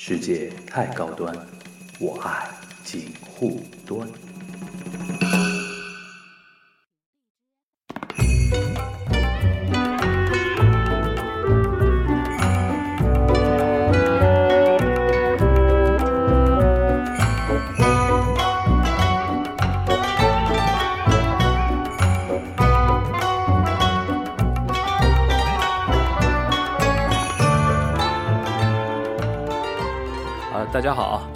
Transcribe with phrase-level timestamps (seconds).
[0.00, 1.34] 世界太高端，
[1.98, 2.48] 我爱
[2.84, 4.08] 锦护端。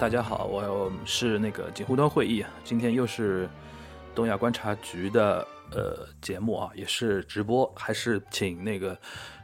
[0.03, 3.49] 大家好，我是那个锦湖端会议，今天又是
[4.13, 8.97] 东亚观察局的呃节目啊，也是直播，还是请那个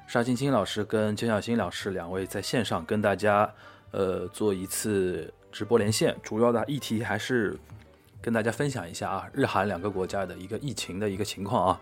[0.05, 3.49] 沙青青老师跟钱小新老师两位在线上跟大家
[3.91, 7.57] 呃做一次直播连线，主要的议题还是
[8.21, 11.81] 跟大家分享一下啊，日韩两个国家的一个疫情的一个情况啊，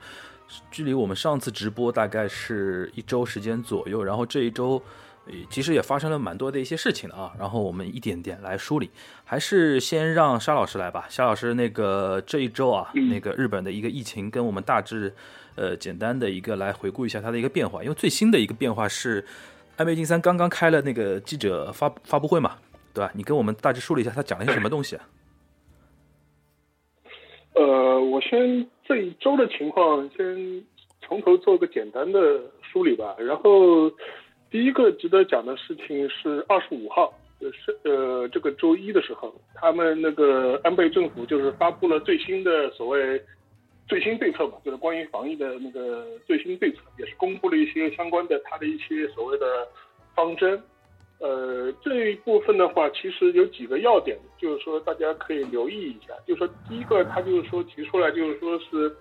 [0.70, 4.80] 距离我们上次直播大概是一周时间左右，然后这一周。
[5.27, 8.89] 呃其实也发生了蛮多的一些事情的啊，然后我们一点点来梳理，
[9.23, 11.06] 还是先让沙老师来吧。
[11.09, 15.14] 沙老师，那个这一周啊，那个日本的一个疫情跟我们大致
[15.56, 19.25] 呃简单的一个来回顾一下它的一个变化，因为最新的一个变化是
[19.75, 22.58] 安倍晋三刚刚开了那个记者发发布会嘛，
[22.94, 23.12] 对吧？
[23.14, 25.08] 你跟我们大致梳理一下他讲了些什么东西啊？
[27.53, 30.64] 呃，我先这一周的情况先
[31.02, 32.19] 从头做个简单的
[32.62, 33.16] 梳理吧。
[33.19, 33.91] 然后
[34.50, 43.22] 第一个值得讲的事情是二十五号，就是呃这个周一的时候，他们那个安倍政府就是发布了最新的所谓
[43.88, 49.68] 最新对策嘛，就是关于防疫的那个最新对策，也是公布了一些相关的他的一些所谓的
[50.16, 50.62] 方针。
[51.20, 56.14] 呃，这一部分的话，其实有几个要点，就是说大家可以留意一下。
[56.28, 58.95] 就是说，第一个，他就是说提出来，就是说是，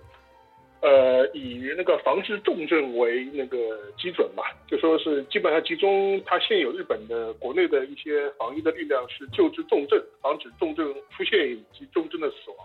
[0.79, 3.57] 呃，以那个防治重症为那个
[3.97, 12.57] 基准嘛，就说是基本上集中他现有日本的国内的一些防疫的力量，是救治重症，防止重症出现以及重症的死亡。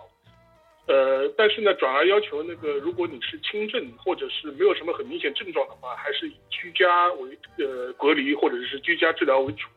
[0.89, 9.69] 呃，但是呢，转而要求那个，如果你是轻症或者是没有什么很明显症状的话，还是以居家为呃隔离或者是居家治疗为主。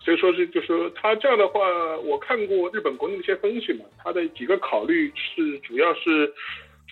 [0.00, 1.60] 所以说是就说他这样的话，
[1.98, 6.32] 我看过日本国内的一些分析嘛，他的几个考虑是主要是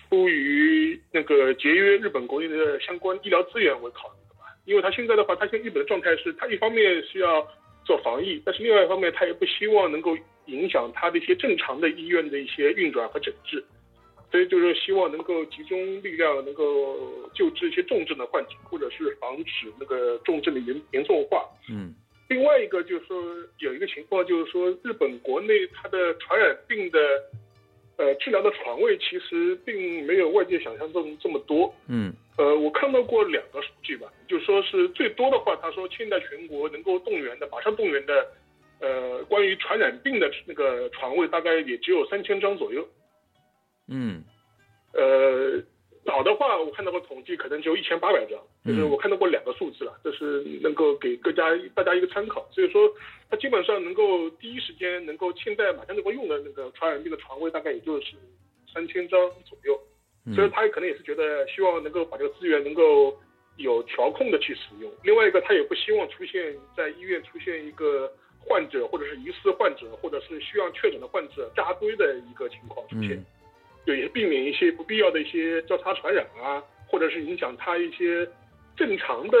[0.09, 4.45] 出于那个节约日本国内的相关医疗资源为考虑的吧。
[4.65, 7.47] 因为他现在的话，他现在日本的状态是，他一方面是要
[7.85, 13.63] 做防疫，但是另外一方面他也不希望能够影响他的一些正常的医院的一些运转和诊治。
[14.29, 21.45] 所以就是希望能够集中力量，能够救治一些重症的患者，或者是防止那个重症的严严重化。
[21.69, 21.93] 嗯
[22.29, 23.23] 另外一个就是说，
[23.59, 26.99] 有一个情况就是说，日本国内它的传染病的
[27.97, 31.73] 呃治疗的床位其实并没有外界想象中这么多。
[31.87, 38.27] 嗯呃，我看到过两个数据吧，就说是最多的话，他说现在全国能够动员的，马上动员的，
[38.79, 42.87] 呃，关于传染病的那个床位大概也只有三千张左右。
[43.87, 44.23] 嗯
[44.93, 45.59] 呃，
[46.07, 51.43] 早的话我看到过统计，可能只有一千八百张，就是我看到过两个数字了，这是能够给各家
[51.75, 52.47] 大家一个参考。
[52.49, 52.89] 所以说，
[53.29, 58.15] 它基本上能够第一时间能够现在马上能够用的那个传染病的床位，大概也就是
[58.73, 59.77] 三千张左右。
[60.33, 63.13] 所以他也可能也是觉得希望能够把这个资源能够
[63.57, 64.89] 有调控的去使用。
[65.03, 68.09] 另外一个，他也不希望出现在医院出现一个
[68.39, 73.17] 患者或者是疑似患者或者是需要确诊的患者扎堆的一个情况出现。
[73.17, 73.25] 嗯
[73.87, 78.27] 对，也避免一些不必要的一些交叉传染啊，或者是影响他一些
[78.75, 79.37] 正常的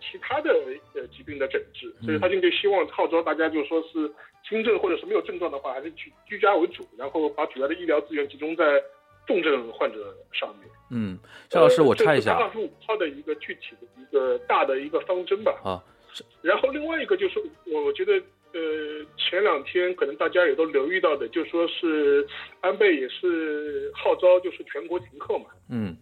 [0.00, 0.50] 其他的
[0.94, 1.94] 呃疾病的诊治。
[2.02, 4.10] 所以他现在希望号召大家，就说是
[4.42, 8.82] 轻症或者是没有症状的话，还是居居家为主，然后把主要的医疗资源集中在
[9.26, 10.66] 重症患者上面。
[10.90, 11.18] 嗯，
[11.50, 15.60] 夏老师，我插一下二十五号的一个具体的一个大的一个方针吧。
[15.62, 15.84] 啊，
[16.40, 18.18] 然后另外一个就是，我觉得
[18.52, 22.26] 呃，前两天可能大家也都留意到的，就说是
[22.60, 25.96] 安倍也是号召就是全国停课嘛，嗯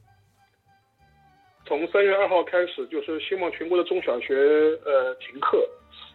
[1.67, 4.35] 从三月二号开始，就是希望全国的中小学
[4.85, 5.69] 呃停课。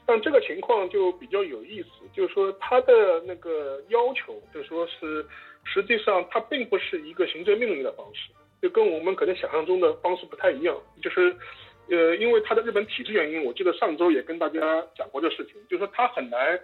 [0.05, 5.23] 但这个情况就比较有意思，就是说他的那个要求，就说是
[5.63, 8.31] 实际上它并不是一个行政命令的方式，
[8.61, 11.35] 就跟我们可能想象中的方式不太一样，就是。
[11.89, 16.59] 呃，因为它的日本体制原因，我记得上周也跟大家讲过这事情，就是说他很难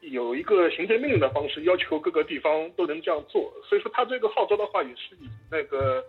[0.00, 6.04] 有一个行政命令的方式要求各个地方都能这样做，所以说他这个号召的话也是以那个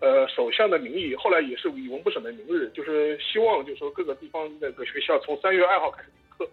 [0.00, 6.50] 呃首相的名义，后来也是以文部省的名义，就是希望就是说各个地方那个学校从三月二号开始停课。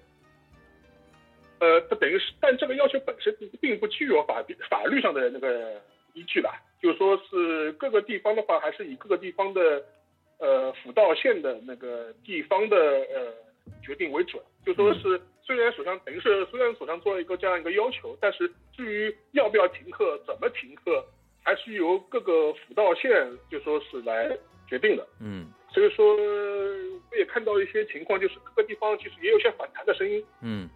[1.59, 5.81] 呃，他等于是，但这个要求本身并不具有法法律上的那个
[6.13, 9.83] 依据吧，就是说是各个地方的话，还是以各个地方的。
[10.41, 13.31] 呃，辅道县的那个地方的呃
[13.83, 21.05] 决定为准，就说是虽然首相等于是虽然首相做了一个这样一个要求，但是至于要不要停课、怎么停课，
[21.43, 24.35] 还是由各个辅道线就说是来
[24.67, 25.07] 决定的。
[25.19, 30.25] 嗯所以说，我也看到一些情况，就是各个地方其实也有些反弹的声音。
[30.41, 30.67] 嗯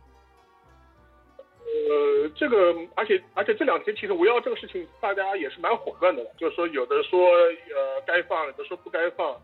[1.66, 6.32] 呃，这个，而且而且这两天其实围绕这个事情，大家也是蛮混乱的了。
[6.38, 9.36] 就是说，有的说呃该放，有的说不该放。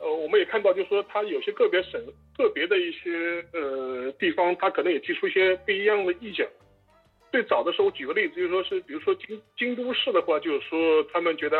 [0.00, 2.00] 呃，我们也看到，就是说，他有些个别省、
[2.36, 6.48] 个别的一些呃地方，他可能也提出一些不一样的意见。
[7.30, 11.56] 最早的时候，我举个例子，就是说是，比如说京京都市的话，就是说他们觉得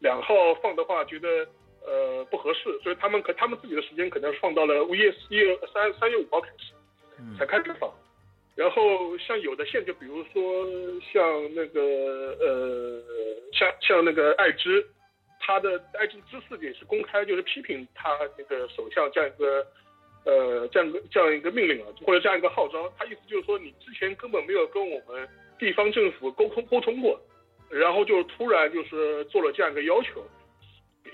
[0.00, 1.28] 两号放的话，觉得
[1.84, 6.74] 呃不合适，所以他们可他们自己的时间可能放到了五月一月三三月五号开始
[7.18, 7.90] 嗯才开始放。
[8.56, 10.66] 然后像有的县，就比如说
[11.12, 11.22] 像
[11.54, 11.80] 那个
[12.38, 13.02] 呃，
[13.52, 14.86] 像像那个爱知，
[15.40, 19.66] 他的爱知知事也是公开就是批评他那个首相这样一个
[20.24, 25.28] 呃这样一个这样一个命令啊，或者这样一个号召，他意思就是说你之前根本没有跟我们
[25.58, 27.20] 地方政府沟通沟通过，
[27.68, 30.24] 然后就突然就是做了这样一个要求。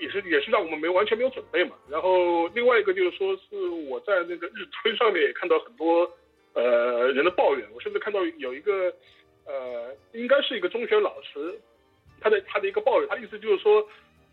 [0.01, 6.07] 也是也是让我们没完全没有准备嘛，然后另外一个就是说是我在那个日推上面也看到很多
[6.53, 8.93] 呃人的抱怨，我甚至看到有一个
[9.45, 11.57] 呃应该是一个中学老师，
[12.19, 13.81] 他的他的一个抱怨，他的意思就是说，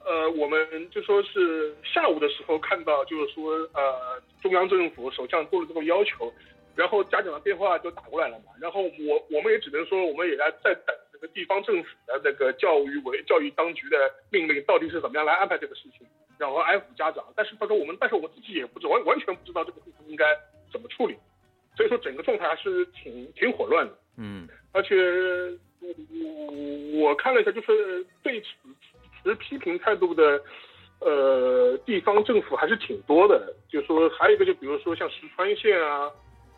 [0.05, 6.33] 呃我们就说是下午的时候看到就是说呃中央政府首相做了这个要求，
[6.77, 13.97] 然后家长的电话就打过来了嘛，然后我我们也只能说我们也在在等这个地方政府的那个教育委教育当局的
[14.31, 16.07] 命令到底是怎么样来安排这个事情，
[16.39, 17.25] 然后安抚家长。
[17.35, 20.27] 但是他说我们，但是我们自己也不知完完全不知道这个事情应该
[20.71, 21.17] 怎么处理，
[21.77, 23.95] 所以说整个状态还是挺挺混乱的。
[24.19, 24.97] 嗯而且
[25.81, 28.47] 我我看了一下，就是对此
[29.25, 30.41] 持批评态度的，
[31.01, 33.53] 呃，地方政府还是挺多的。
[33.69, 36.09] 就说还有一个，就比如说像石川县啊，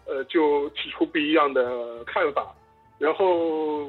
[0.05, 2.55] 呃，就提出不一样的看法。
[2.99, 3.89] 然后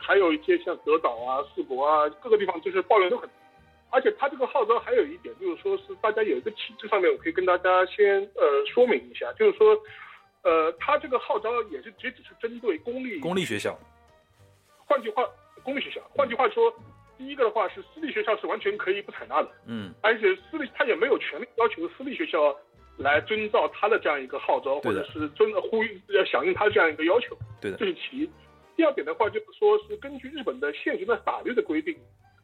[0.00, 3.28] 还有一些像德岛啊、四国啊，各个地方就是抱怨都很。
[3.90, 9.74] 而且他这个号召还有一点，就是说是大家有一个体制上面，我可以跟大家先呃说明一下，就是说，
[10.42, 13.78] 呃，他这个号召也是只只是针对公立公立学校，
[14.84, 15.24] 换句话，
[15.62, 16.70] 公立学校，换句话说，
[17.18, 19.92] 第一个的话是私立学校是完全可以不采纳的，嗯。
[20.00, 22.56] 而且私立他也没有权利要求私立学校
[22.96, 27.76] 来遵照他的这样一个号召，或者是遵呼吁要响应他这样一个要求，对的。
[27.76, 28.30] 这是其一。
[28.76, 31.96] 第二点的话，就是说是根据日本的现行的法律的规定，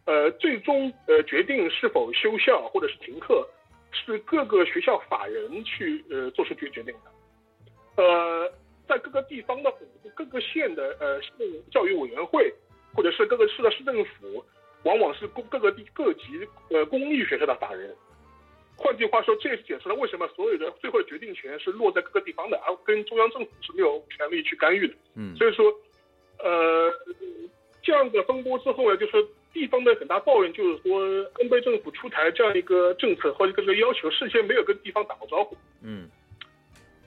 [0.04, 3.48] 呃，最终呃决定是否休校或者是停课，
[3.92, 8.02] 是各个学校法人去呃做出决决定的。
[8.02, 8.52] 呃，
[8.88, 9.72] 在各个地方的
[10.16, 11.30] 各个县的呃市
[11.70, 12.52] 教育委员会，
[12.92, 14.44] 或者是各个市的市政府，
[14.84, 17.94] 往往是公各个地各级呃公立学校的法人。
[18.76, 24.94] 换句话说，这也是解释了为什么所有的最后的决定权是落在各个地方的，而跟中央政府是没有权利去干预的。
[25.14, 25.72] 嗯所以说，
[26.38, 26.92] 呃，
[27.82, 31.00] 这样的风波之后呢，就是地方的很大抱怨，就是说
[31.40, 36.08] 安倍政府出台这样一个政策或者这个要求，事先没有跟地方打过招呼，嗯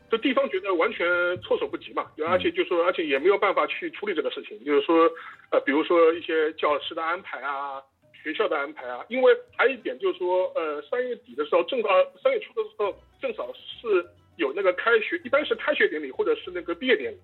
[0.09, 1.05] 就地方觉得完全
[1.41, 5.09] 措手不及嘛，而且就说，而且也没有办法去处理这个事情，就是说，
[5.51, 7.81] 呃，比如说一些教师的安排啊。
[8.23, 11.89] 学校的安排啊，因为还有一点就是说，呃，三月底的时候，正好
[12.21, 14.05] 三月初的时候，正好是
[14.35, 17.17] 有那个开学，一般是开学典礼或者是那个毕业典礼。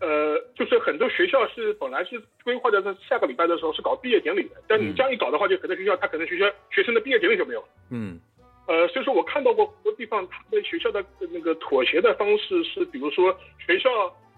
[0.00, 7.68] 呃，就是很多学校是本来是规划在下个礼拜的时候是搞毕业典礼的，但你这样一搞的话，就很多学校他可能学校学生的毕业典礼就没有了。
[7.90, 8.20] 嗯
[8.70, 13.90] 呃，所以说我看到过很多地方，他们学校的那个妥协的方式是，比如说学校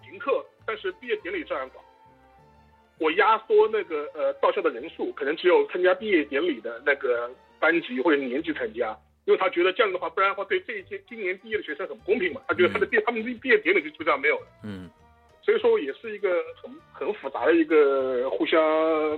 [0.02, 1.84] 停课，但是毕业典礼照样搞。
[2.98, 8.96] 我压缩那个呃到校的人数，可能只有参加毕业典礼的那个班级或者年级参加，
[9.26, 12.40] 因为他觉得这样的话，不然的话对这一届今年毕业的学生很不公平嘛。
[12.48, 14.46] 他觉得他的毕他们的毕业典礼就就这样没有了。
[14.64, 14.88] 嗯
[15.44, 18.58] 所以说也是一个很很复杂的一个互相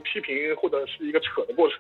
[0.00, 1.78] 批评或者是一个扯的过程。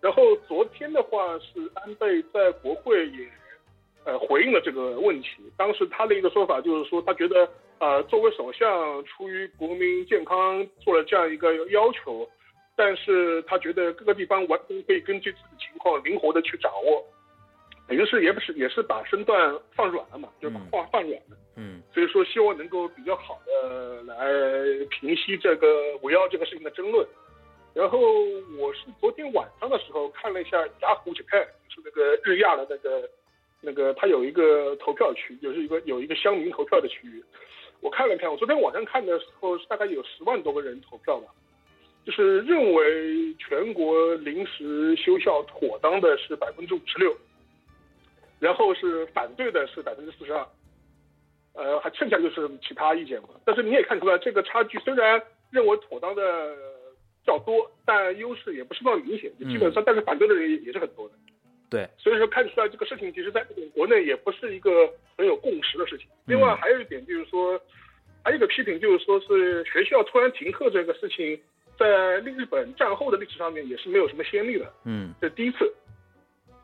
[0.00, 3.28] 然后昨天的话是安倍在国会也
[4.04, 12.26] 呃回应了这个问题，当时他的一个说法就是说他觉得呃作为首相出于国民健康做了这样一个要求，
[12.74, 17.04] 但是他觉得各个地方完全可以根据自己情况灵活的去掌握，
[17.86, 21.36] 等于是也不是也是把身段放软了嘛，就是把话放软了。
[21.56, 24.16] 嗯所以说希望能够比较好的来
[24.88, 27.06] 平息这个围绕这个事情的争论。
[27.72, 27.98] 然后
[28.58, 33.08] 我是昨天晚上的时候看了一下雅虎 Japan，就是那个日亚的那个
[33.60, 37.22] 那个，它有一个投票区，就是一个有一个乡民投票的区域。
[37.80, 41.32] 我看了看，我昨天晚上看的时候大概有十万多个人投票吧，
[42.04, 47.16] 就是认为全国临时休校妥当的是百分之五十六，
[48.38, 50.46] 然后是反对的是百分之四十二。
[51.52, 53.28] 呃，还剩下就是其他意见嘛。
[53.44, 56.22] 但是你也看出来，这个差距虽然认为妥当的
[57.30, 61.14] 较多，但优势也不是那么明显，基本上，但是反对的人也也是很多的。
[61.70, 64.70] 对，所以说看出来这个事情，其实在国内也不是一个
[65.16, 66.08] 很有共识的事情。
[66.26, 67.60] 另外还有一点就是说，
[68.24, 71.40] 还有一个批评就是说是学校突然停课这个事情，
[71.78, 74.72] 在日本战后的历史上面也是没有什么先例的。
[74.84, 75.72] 嗯，这第一次。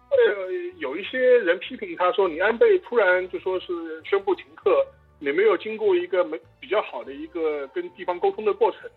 [0.08, 4.87] 呃，有一些人批评他说，你安倍突然就说是宣布停课，
[5.18, 8.88] 你没有经过一个没比较好的一个跟地方沟通的过程，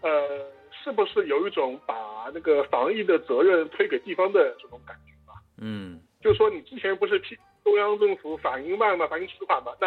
[0.00, 0.46] 呃，
[0.82, 1.94] 是不是有一种把
[2.32, 5.34] 那个防疫的责任推给地方的这种感觉吧？
[5.60, 9.86] 嗯，就是说你之前不是批中央政府反应慢嘛，反应迟缓嘛，那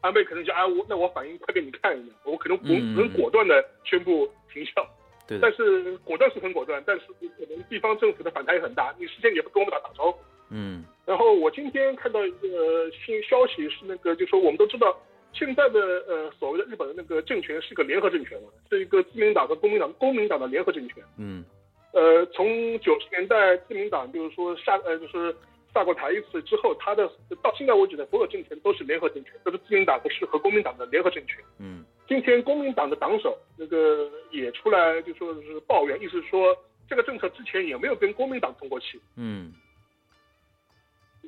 [0.00, 4.86] 安倍可能就哎我那我反应快给你看一下，我可能不能果断的宣布停校。
[5.26, 10.18] 对，但是果断是很果断，但是可能地方政府的反弹也很大，你事先也不跟我们打打招呼。
[10.50, 10.84] 嗯。
[11.04, 14.96] 然后我今天看到一个新消息是那个，就说我们都知道，
[15.36, 21.04] 现在的呃所谓的日本的那个政权是个联合政权嘛，是一个自民党和公民党公民党的联合政权。
[21.18, 21.44] 嗯。
[21.92, 25.34] 呃，从九十年代自民党就是说下呃就是
[25.72, 27.06] 下过台一次之后，他的
[27.42, 31.36] 到现在为止的所有政权都是联合政权，都是自民党和是和公民党的联合政权。
[31.58, 31.84] 嗯。
[32.08, 36.56] 今天公民党的党首那个也出来就说是抱怨，意思说
[36.88, 39.52] 这个政策之前也没有跟公民党通过气，嗯，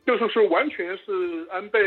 [0.09, 1.79] 就是说完全是安倍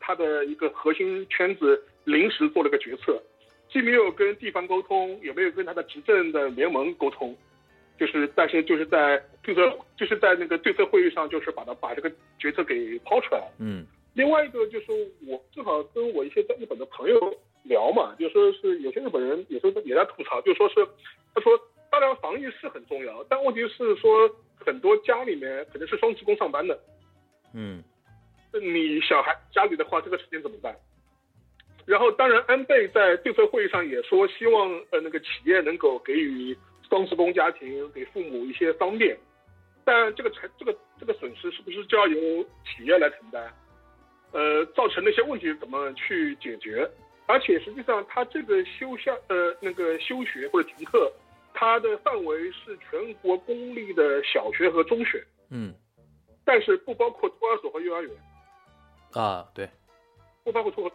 [0.00, 3.22] 他的一个核心圈子临时做了个决策，
[3.70, 7.32] 既没有跟地方沟通，也没有跟他的执政的联盟沟通，
[7.96, 9.60] 就是但是就是在对策
[9.96, 14.86] 就是在那个对策会议上，就是把他把这个决策给抛出来了，嗯，另外一个就是
[15.24, 17.38] 我正好跟我一些在日本的朋友。
[17.66, 20.86] 聊嘛，就说是有些日本人有时候也在吐槽，就说是
[21.34, 21.58] 他说，
[21.90, 26.78] 当然防疫是很重要，但问题是说很多家里面可能是双职工上班的，
[27.54, 27.82] 嗯，
[28.52, 30.76] 你小孩家里的话，这个时间怎么办？
[31.86, 36.56] 然后当然安倍在对策会议上也说，希望呃那个企业能够给予
[36.88, 39.16] 双职工家庭给父母一些方便，
[39.84, 43.52] 但这个成这个这个损失是不是就要由企业来承担？
[44.32, 46.90] 呃，造成那些问题怎么去解决？
[47.26, 51.10] 而且实际上，他这个休校呃那个休学或者停课，
[51.54, 55.72] 它的范围是全国公立的小学和中学，嗯，
[56.44, 58.12] 但是不包括托儿所和幼儿园，
[59.12, 59.68] 啊对，
[60.42, 60.90] 不包括托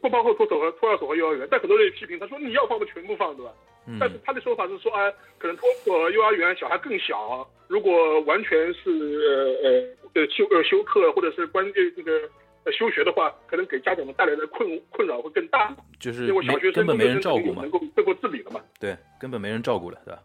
[0.00, 3.52] 不包括托所和托儿所和幼儿园，但很多人批评他说你要放的全部放对吧？
[3.86, 12.28] 嗯，但是他的说法是说啊，可能托所、幼儿园小孩更小，如果完全是呃呃呃休呃休课或者是关键这个。
[12.72, 18.58] 休学的话，可能给家长们带来的困困扰会更大，就是因为小学生根本没人照顾嘛，能够能够自理了嘛。
[18.80, 20.22] 对，根本没人照顾了，对吧？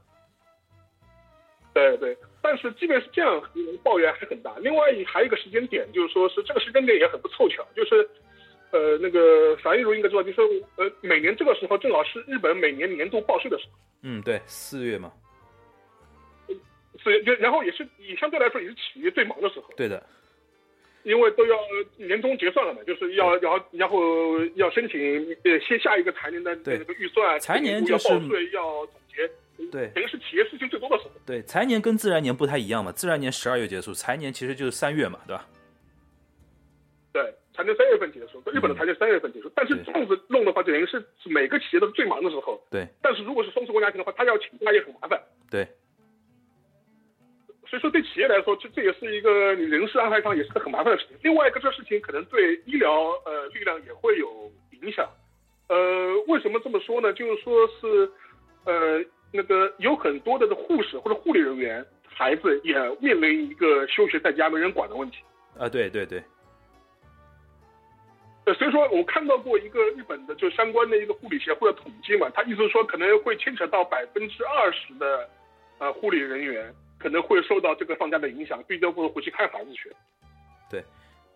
[1.73, 3.41] 对对，但是即便是这样，
[3.83, 4.55] 抱怨还很大。
[4.59, 8.09] 另外还有一个时间点，就是说是这个时间点也很不凑巧，就是
[8.71, 10.41] 呃那个樊玉茹应该知道，就是
[10.75, 13.77] 呃每年这个时候正好是日本每年年度报税的时候。
[14.01, 15.11] 嗯，对，四月嘛。
[17.03, 19.69] 四月就然后也是也相对来说也是企业最忙的时候。
[19.77, 20.03] 对的。
[21.03, 21.57] 因为都要
[21.95, 24.99] 年终结算了嘛，就是要要然后要申请
[25.45, 29.25] 呃先下一个财年的那个预算，财年就是要报税要总结，
[29.71, 31.11] 对，等于是企业事情最多的时候。
[31.25, 35.45] 对，财年跟自然年不太一样嘛，自然年十二月结束，财年其实就是三月嘛，对吧？
[37.11, 42.59] 对，财年三月份结束，日本的财年三月份结束，但是这样子弄的话，等于是每个企业都是最忙的时候。
[42.71, 45.21] 对，但是如果是双职工家庭的话，他要请假也很麻烦。
[45.49, 45.67] 对。
[47.67, 51.15] 所以说，对企业来说，这这也是一个你人事安排上也是个很麻烦的事情。
[51.21, 52.91] 另外一个，这事情可能对医疗
[53.25, 55.07] 呃力量也会有影响。
[55.67, 55.77] 呃，
[56.27, 57.13] 为什么这么说呢？
[57.13, 58.11] 就是说是，
[58.65, 65.17] 呃，那个有很多的护士或者护理人员孩子也面临一个休学在家没人管的问题。
[65.57, 66.23] 啊，对对对。
[68.45, 75.29] 呃，所以说我看到过一个日本的就相关的一个护理协会的统计嘛，他意思说可能会牵扯到百分之二十的
[75.77, 76.73] 呃护理人员。
[77.01, 79.89] 可能会受到这个放假的影响，必须会回去看孩子去。
[80.69, 80.83] 对，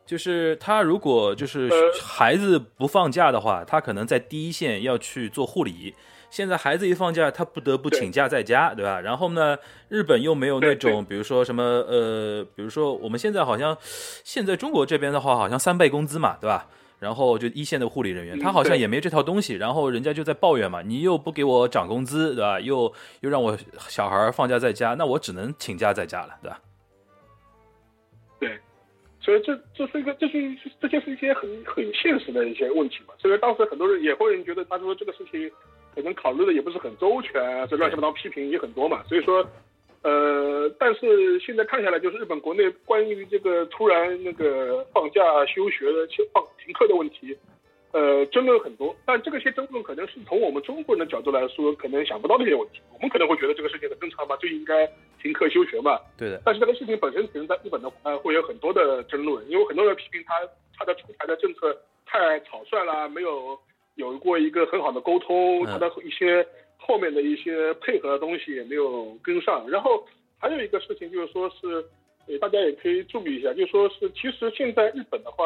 [0.05, 1.69] 就是他如果就是
[2.01, 5.95] 孩子不放假的话，他可能在第一线要去做护理。
[6.33, 8.99] 现在孩子一放假，他不得不请假在家，对吧？
[8.99, 9.55] 然后呢，
[9.87, 13.77] 日本又没有那种，比如说什么呃，比如说我们现在好像
[14.23, 16.67] 现在中国这边的话，好像三倍工资嘛，对吧？
[16.97, 22.59] 然后就一线的护理人员，他好像也没这套东西，然后人家就在抱怨嘛，你又不给我涨工资，对吧？
[22.59, 23.55] 又又让我
[23.87, 26.59] 小孩放假在家，那我只能请假在家了，对吧？
[28.39, 28.57] 对，
[29.21, 33.13] 所以这这是一个，这是这就是一些很很现实的一些问题嘛。
[33.19, 35.51] 所以当时很多人也会觉得，他说这个事情
[35.95, 39.03] 可能考虑的也不是很周全，这乱七八糟批评也很多嘛。
[39.07, 39.45] 所以说。
[40.05, 47.33] 呃，但是现在看下来，就是日本国内关于这个突然那个放假休学的、休放停课的问题，
[47.93, 52.81] 呃，争论很多，但这个些争论可能是从我们中国人的角度来说，可能想不到的一些问题。
[52.91, 54.85] 我们可能会觉得这个事情很正常嘛，就应该
[55.21, 55.97] 停课休学嘛。
[56.17, 56.41] 对的。
[56.43, 60.33] 但是这个事情本身可能在日本的话会有很多的争论，因为很多人批评他
[60.77, 61.73] 他的出台的政策
[62.05, 63.57] 太草率啦，没有
[63.95, 66.45] 有过一个很好的沟通，他的一些
[66.77, 69.69] 后面的一些配合的东西也没有跟上。
[69.69, 70.05] 然后
[70.37, 71.85] 还有一个事情就是说是，
[72.27, 75.43] 呃，大家也可以注意一下，就说是其实现在日本的话，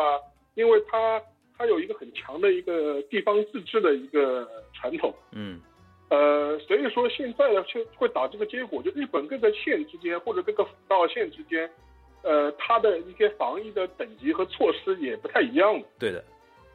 [0.56, 1.22] 因为它。
[1.60, 5.60] 它有一个很强的一个地方自治的一个传统，嗯，
[6.08, 11.68] 呃，所以说现在呢，就会导致个结果，就日本各个县之间或者各个府道县之间，
[12.22, 15.82] 呃，它的一些防疫的等级和措施也不太一样。
[15.98, 16.24] 对的，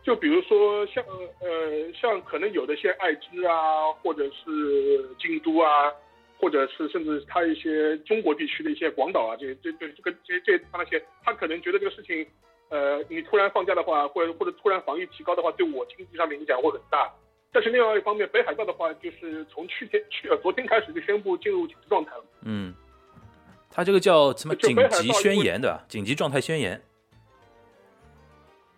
[0.02, 1.04] 就比如说像
[1.40, 5.92] 呃像可能有的些爱知啊，或者是京都啊，
[6.38, 12.26] 或者是甚至他一些中国地区的一些广岛啊，这这这这个这这那些，他可能觉得这个事情。
[12.68, 17.12] 呃，你突然放假的话，或者或者突然防疫提高的话，对我经济上面影响会很大。
[17.52, 22.24] 但是另外一方面，北海道的话，就是从去天去呃昨天开始就宣布进入紧急状态了。
[22.46, 22.74] 嗯，
[23.70, 25.84] 他这个叫什么紧急宣言对吧？
[25.86, 26.80] 紧急状态宣言。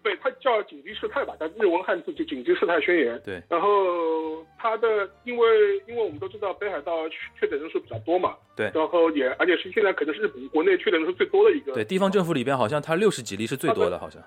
[0.05, 3.19] 对，它叫紧急事态吧，但日文汉字就紧急事态宣言。
[3.25, 7.09] 对，然后它的，因为因为我们都知道北海道
[7.41, 8.37] 确诊人数比较多嘛。
[8.55, 8.71] 对。
[8.75, 11.73] 然后也，而且是现在可能是日本国内确诊人数最多的一个。
[11.73, 14.23] 对，地方政府里边好像它六十几例是最多的，好像。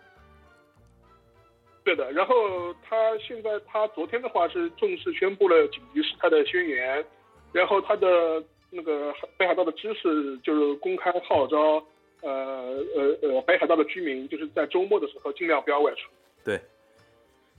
[1.83, 7.05] 对的，然后他现在他昨天的话是正式宣布了紧急事态的宣言，
[7.53, 11.85] 然后他的那个北海道的知识就是公开号召。
[12.21, 12.31] 呃
[12.95, 16.09] 呃呃，北海道的居民就是在周末的时候尽量不要外出。
[16.43, 16.59] 对，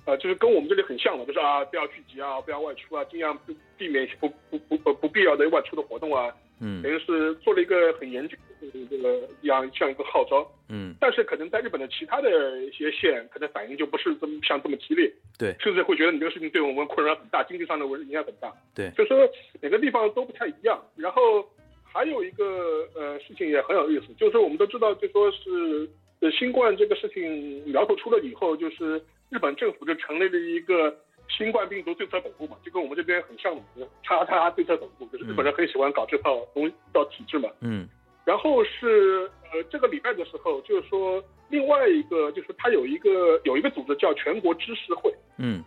[0.05, 3.38] 呃，就是跟我们这里很像的，就是啊，不要聚集啊，不要外出啊，尽量
[3.77, 6.35] 避免不不不不不必要的外出的活动啊。
[6.61, 10.45] 嗯，等于是做了一个很严峻的这个样像一个号召。
[10.69, 15.09] 嗯，但是可能在日本的其他的一些县，可能反应就不是这么像这么激烈。
[15.38, 18.53] 对，甚至会觉得你这个事情对我们困扰很大，经济上的影响很大。
[18.75, 19.16] 对，就说
[19.61, 21.49] 每个地方都不太一样，然后。
[21.90, 25.88] 还有一个呃事情也很有意思，就是我们都知道，就说是
[26.20, 30.94] 呃新冠这个事情苗头出了以后，就是日本政府就成立了一个
[31.29, 37.48] 新冠病毒对策本部嘛，就跟我们这边很像的，叉叉对策本部，就是日本人很喜欢搞这套东套体制嘛。
[37.61, 37.88] 嗯。
[38.24, 45.12] 然后是呃这个礼拜的时候，就是说另外一个就是它有一个有一个组织叫全国知识会。
[45.38, 45.64] 嗯。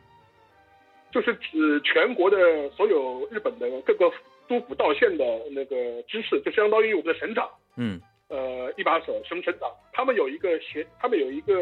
[1.12, 4.12] 就是指全国的所有日本的各个。
[4.52, 11.54] 都府道县的那个知识，就相当于我们的省长，嗯，呃，一把手，什么省长，他们有一个协，他们有一个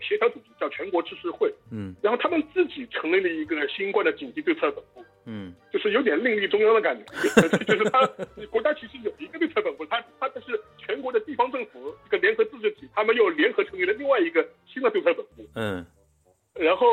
[0.00, 7.04] 协调组织叫全国知识会，嗯，然后他们自己成立了一个新冠的紧急对策本部，嗯，就是有点另立中央的感觉，
[7.68, 8.06] 就是他
[8.50, 15.84] 国家其实有一个对策本部，他他这是全国的地方政府一个联合自治体，他们又联合成立了另外一个新的对策本部，嗯，
[16.54, 16.86] 然后。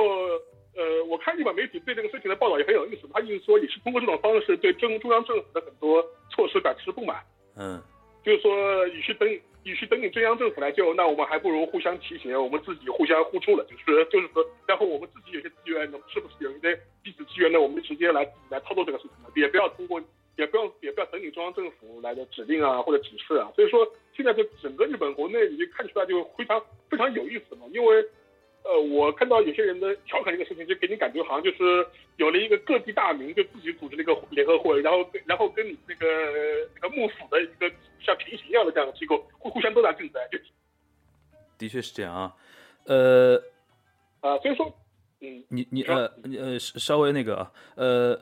[0.75, 7.23] 呃，我看日本媒体对这个事情的报道也很有意思，他就是说也是通过这种方式对中中央政府的很多措施表示不满。
[7.55, 7.81] 嗯，
[8.23, 9.27] 就是说，与其等
[9.63, 13.65] 与其等你中央政府来救，那我们还不如互相提携，我们自己互相互助了。
[13.65, 17.61] 就是就是说，然后我们自己有些资源，是不是有一些彼此资源呢？
[17.61, 20.01] 我们直接来来操作这个事情，也不要通过，
[20.35, 23.49] 也不要也不要等你中央政府来的指令啊或者指示啊。
[23.55, 28.05] 所以说，现在就整个日本国内，你就看出来就非常非常有意思嘛，因为。
[28.65, 36.07] 呃，我看到有些人的调侃这个事情，就给你感觉好像就是有了一个各地大名，就自己组织了一个联合会，然后然后跟你那个
[36.73, 40.21] 那个幕府的一个像平行一样的这样的机构，互互相都在竞争。
[40.31, 40.39] 就
[41.57, 42.35] 的确是这样啊，
[42.85, 43.35] 呃，
[44.21, 44.65] 啊，所以说，
[45.21, 48.21] 嗯，你你呃呃稍微那个啊呃。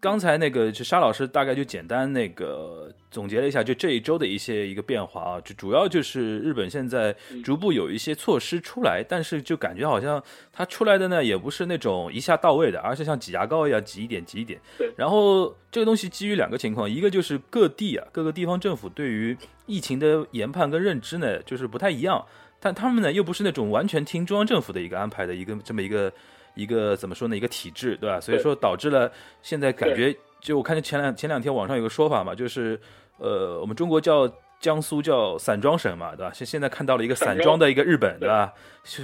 [0.00, 14.60] 刚才那个就沙老师大概就简单那个总结了一下，就这一周的一些一个变化啊，就主要就是日本现在逐步有一些措施出来，但是就感觉好像它出来的呢也不是那种一下到位的，而是像挤牙膏一样挤一点挤一点。
[14.96, 22.24] 然后这个东西基于两个情况，一个就是各地啊各个地方政府对于疫情的研判跟认知呢就是不太一样，
[22.60, 26.12] 但他们呢又不是那种完全听中央政府的一个安排的一个这么一个。
[26.58, 27.36] 一个怎么说呢？
[27.36, 28.20] 一个体制，对吧？
[28.20, 29.10] 所以说导致了
[29.42, 32.78] 现在感觉，就我看见前两前两天网上有个说法嘛，就是
[33.18, 36.32] 呃，我们中国叫江苏叫散装省嘛，对吧？
[36.34, 38.52] 现现在看到了一个散装的一个日本，对吧？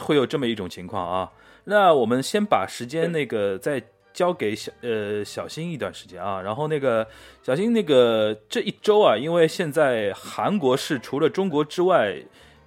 [0.01, 1.31] 会有这么一种情况啊。
[1.63, 3.81] 那我们先把时间那个再
[4.13, 7.07] 交给小呃小新一段时间啊，然后那个
[7.41, 12.17] 小新那个这一周啊，因为现在韩国是除了中国之外，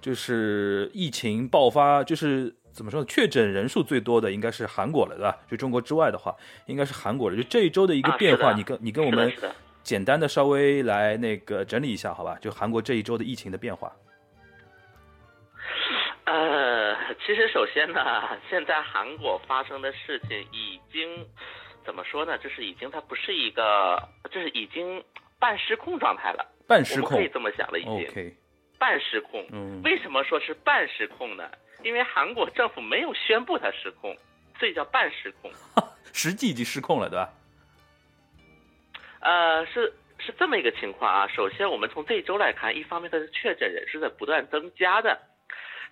[0.00, 2.54] 就是疫情爆发，就是。
[2.78, 3.06] 怎么说呢？
[3.08, 5.36] 确诊人数最多的应该是韩国了，对吧？
[5.50, 6.32] 就中国之外的话，
[6.66, 7.36] 应该是韩国了。
[7.36, 9.32] 就这一周的一个变化，你跟你跟我们
[9.82, 12.38] 简单的稍微来那个整理一下，好吧？
[12.40, 13.90] 就韩国这一周的疫情的变化。
[16.24, 16.94] 呃，
[17.26, 21.26] 其实首先呢，现在韩国发生的事情已经
[21.84, 22.38] 怎么说呢？
[22.38, 25.02] 就是已经它不是一个，就是已经
[25.40, 26.46] 半失控状态了。
[26.68, 28.36] 半失控可以这么想了，已经 OK，
[28.78, 29.44] 半失控。
[29.50, 31.50] 嗯，为什么说是半失控呢？
[31.82, 34.16] 因为韩国政府没有宣布它失控，
[34.58, 35.50] 所以叫半失控。
[36.12, 37.32] 实际已经失控了，对吧？
[39.20, 41.28] 呃，是是这么一个情况啊。
[41.28, 45.20] 首先，我们从这一周来看，一方面它的确诊人数在不断增加的。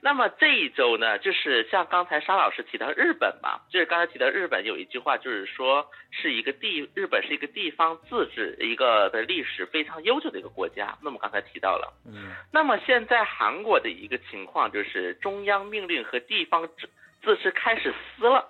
[0.01, 10.97] 那么这一周呢，就是像刚才沙老师提到日本嘛，就是刚才提到日本有一句话，就是说是一个地，日本是一个地方自治一个的历史非常悠久的一个国家。
[11.03, 16.89] 那么刚才提到了，嗯那么现在韩国的一个情况就是中央命令和地方自
[17.25, 18.47] 自治开始撕了，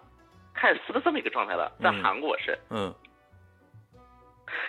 [0.55, 2.59] 开始撕的这么一个状态了，在嗯韩国是。
[2.71, 2.95] 嗯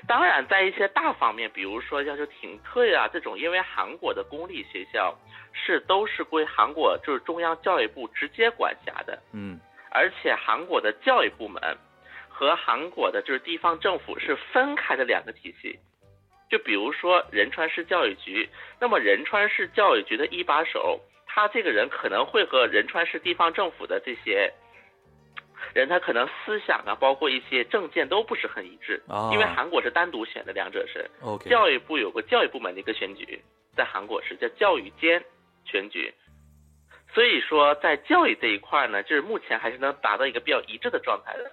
[0.07, 5.17] 当然，在一些大方面，比如说要求停退啊这种，因为韩国的公立学校
[5.53, 9.59] 是都是归韩国就是中央教育部直接管辖的，嗯。
[9.89, 11.61] 而且韩国的教育部门
[12.27, 15.79] 和韩国的就是地方政府是分开的两个体系。
[16.49, 24.53] 就比如说仁川市教育局，那么仁川市教育局的一把手，他这个人可能会和仁川市地方政府的这些
[25.73, 31.09] 人，他可能思想啊，包括一些政见都不是很一致，啊因为韩国是单独选的，两者是。
[31.21, 33.41] ，OK，教育部有个教育部门的一个选举，
[33.75, 35.23] 在韩国是叫教育监
[35.65, 36.13] 选举，
[37.13, 41.51] 所以说在教育这一块呢，就是目前还是能达到一个比较一致的状态的。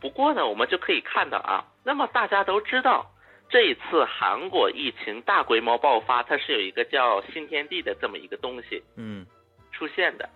[0.00, 3.10] 不过呢，我们就可以看到啊，那么大家都知道，
[3.48, 9.26] 这一次韩国疫情大规模爆发，它是有一个叫新天地的这么一个东西嗯
[9.72, 10.28] 出现的，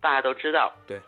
[0.00, 0.72] 大家都知道。
[0.86, 1.00] 对。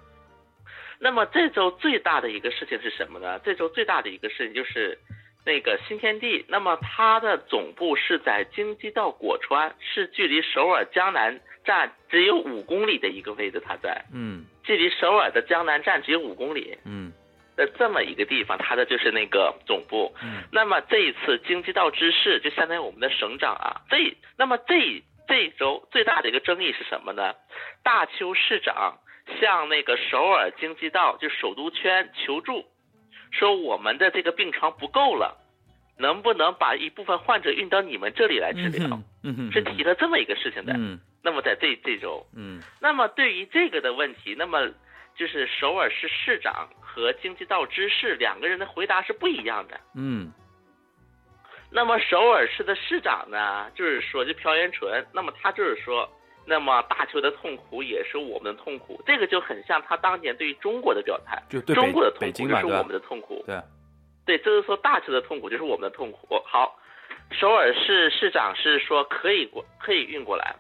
[0.99, 3.39] 那么这周最大的一个事情是什么呢？
[3.45, 4.99] 这周最大的一个事情就是
[5.45, 17.13] 那个新天地，那么它的总部是在京畿道果川，是距离首尔江南站只有五公里的一个位置，它在嗯距离首尔的江南站只有五公里嗯
[17.57, 20.15] 的这么一个地方，它的就是那个总部。
[20.23, 27.35] 嗯那么这一次京畿道知事就相当于我们的省长啊，这那么这这一周最大的一个争议是什么呢？
[27.83, 28.99] 大邱市长
[29.41, 32.65] 向那个首尔经济道就首都圈求助，
[33.31, 35.37] 说我们的这个病床不够了，
[35.99, 39.01] 能不能把一部分患者运到你们这里来治疗？
[39.23, 40.75] 嗯哼，是提了这么一个事情的。
[40.77, 44.69] 嗯那么在这这周，嗯那么对于这个的问题，那么
[45.17, 49.81] 就是首尔市市长和经济道知事两个人的回答是不一样的。
[49.95, 50.31] 嗯
[51.71, 56.09] 那么首尔市的市长呢，就是说，就朴元淳，那么他就是说，
[56.47, 63.61] 那么大邱的痛苦也是我们的痛苦，这个就很像他当年对于中国的表态，就对中国的痛苦就是我们的痛苦，对，
[64.27, 66.43] 对，这就是说大邱的痛苦就是我们的痛苦。
[66.45, 66.79] 好，
[67.31, 70.55] 首尔市市长是说可以过，可以运过来。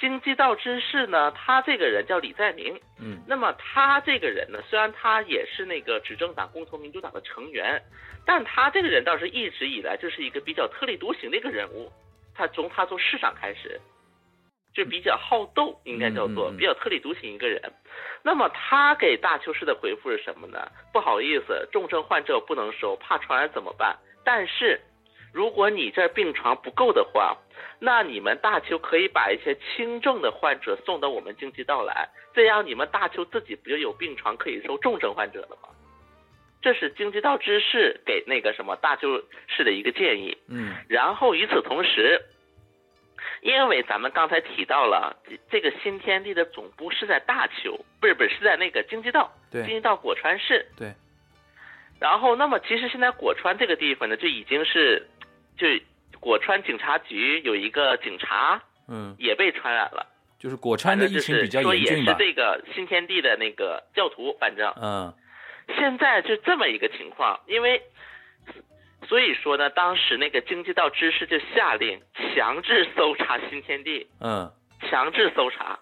[0.00, 7.82] 京畿道知事呢，他这个人叫李在明，嗯那么他这个人呢，虽然他也是那个执政党共同民主党的成员，
[8.24, 11.90] 但他这个人倒是一直以来就是一个比较特立独行的一个人物。
[12.32, 13.80] 他从他做市长开始，
[14.78, 17.60] 就比较好斗，应该叫做比较特立独行一个人。
[18.22, 20.70] 那么他给大邱市的回复是什么呢？
[20.92, 23.98] 不好意思，重症患者不能收，怕传染怎么办？
[24.24, 24.80] 但是
[25.34, 27.36] 如果你这病床不够的话，
[27.80, 35.68] 那你们大邱可以把一些轻症的患者送到我们京畿道来，这样你们大邱自己不就有病床可以收重症患者了吗？
[36.62, 40.38] 这是京畿道知事给那个什么大邱市的一个建议。
[40.46, 42.22] 嗯然后与此同时，
[43.40, 50.66] 因为咱们刚才提到了这这个新天地的总部是在大邱，不是不是是在那个京畿道，京畿道果川市。
[50.76, 50.92] 对，
[52.00, 55.06] 然后，那么其实现在果川这个地方呢，就已经是，
[55.56, 55.66] 就
[56.20, 60.06] 果川警察局有一个警察嗯，也被传染了，
[60.38, 62.04] 就是果川的疫情比较说也是？
[62.18, 65.12] 这个新天地的那个教徒，反正嗯
[65.76, 67.82] 现在就这么一个情况，因为
[69.06, 74.50] 所以说呢，当时那个京畿道知事就下令强制搜查新天地，嗯
[74.82, 75.78] 强制搜查，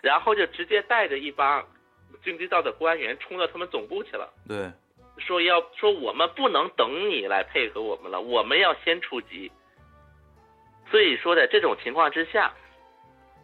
[0.00, 1.66] 然后就直接带着一帮
[2.22, 4.32] 京畿道的官员冲到他们总部去了。
[4.46, 4.70] 对，
[5.18, 9.50] 说要说我们不能等你来配合我们了，我们要先出击。
[10.90, 12.52] 所以说在这种情况之下，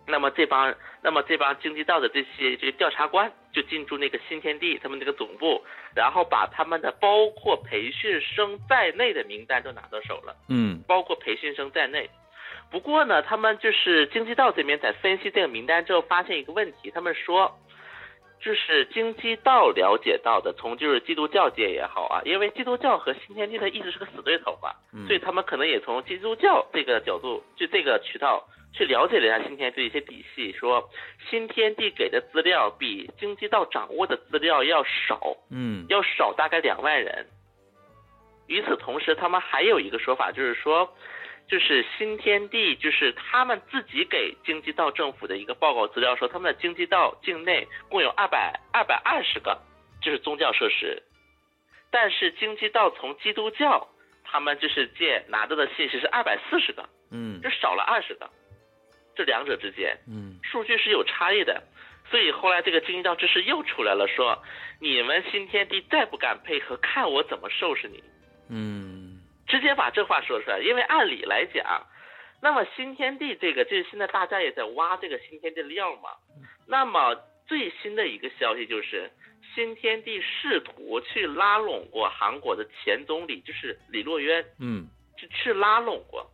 [0.07, 10.37] 那么这帮那么这帮京畿道的这些这个调查官就进驻那个新天地他们那个总部，然后把他们的包括培训生在内的名单都拿到手了。
[10.49, 12.11] 嗯包括培训生在内。
[12.71, 17.59] 不过呢，他们就是京畿道这边在分析这个名单之后，发现一个问题，他们说，
[18.41, 30.89] 就是京畿道了解到的，从就是基督教界也好啊，因为基督教和新天地它一直是个死对头嘛，嗯，所以他们可能也从基督教这个角度，就这个渠道去了解了一下新天地的一些底细，说
[31.29, 35.87] 新天地给的资料比京畿道掌握的资料要少，嗯。
[35.89, 37.27] 要少大概两万人。
[38.47, 40.93] 与此同时，他们还有一个说法，就是说，
[41.49, 49.61] 就是新天地，就是他们自己给京畿道政府的一个报告资料说，他们的京畿道境内共有二百二百二十个，
[50.03, 51.03] 就是宗教设施，
[51.91, 53.89] 但是京畿道从基督教
[54.25, 57.41] 他们就是借拿到的信息是二百四十个，嗯。
[57.41, 58.29] 就少了二十个，
[59.15, 61.63] 这两者之间嗯数据是有差异的。
[62.11, 64.43] 所以后来这个京畿道知识又出来了，说
[64.81, 68.03] 你们新天地再不敢配合，看我怎么收拾你。
[68.49, 71.87] 嗯直接把这话说出来，因为按理来讲，
[72.43, 76.11] 那么新天地这个，就是现在大家也在挖这个新天地的料嘛。
[76.67, 77.15] 那么
[77.47, 79.11] 最新的一个消息就是，
[79.55, 86.29] 新天地试图去拉拢过韩国的前总理，就是李洛渊，嗯去去拉拢过。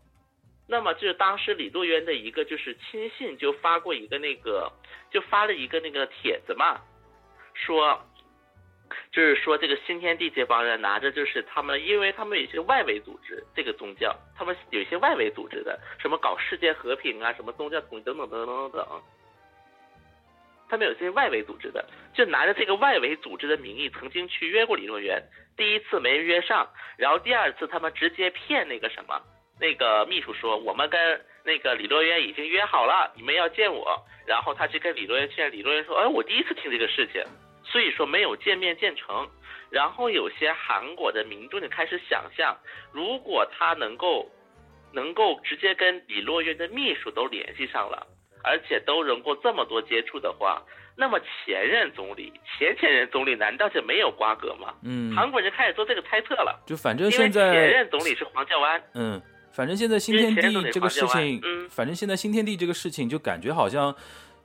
[0.68, 4.72] 那么就是当时李洛渊的一个就是亲信就发过一个那个，
[5.10, 6.80] 就发了一个那个帖子嘛，
[7.54, 8.00] 说
[9.12, 19.02] 就是说这个新天地这帮人拿着就是他们，因为他们有些外围组织，这个宗教，他们有些外围组织的，什么搞世界和平啊，什么宗教统一等等等等等等，
[20.68, 25.22] 他们有些外围组织的，就拿着这个外围组织的名义，曾经去约过李洛渊，
[25.56, 29.20] 第一次没约上，然后第二次他们直接骗那个什么，
[29.60, 37.22] 那个秘书说我们跟那个李洛渊已经约好了，你们要见我，然后他去跟李洛渊见，李洛渊说，哎，我第一次听这个事情。
[37.68, 39.28] 所以说没有见面见成，
[39.70, 42.56] 然后有些韩国的民众就开始想象，
[42.92, 44.30] 如果他能够
[44.92, 48.06] 能够直接跟李洛渊的秘书都联系上了，
[48.44, 50.62] 而且都能够这么多接触的话，
[50.96, 54.72] 那么前任总理、前前任总理难道就没有瓜葛吗？
[54.84, 59.20] 嗯，韩国人开始做这个猜测了，就反正现在前任总理是黄教安，嗯，
[59.56, 63.94] 反正现在新天地这个事情，嗯反正现在新天地这个事情，就感觉好像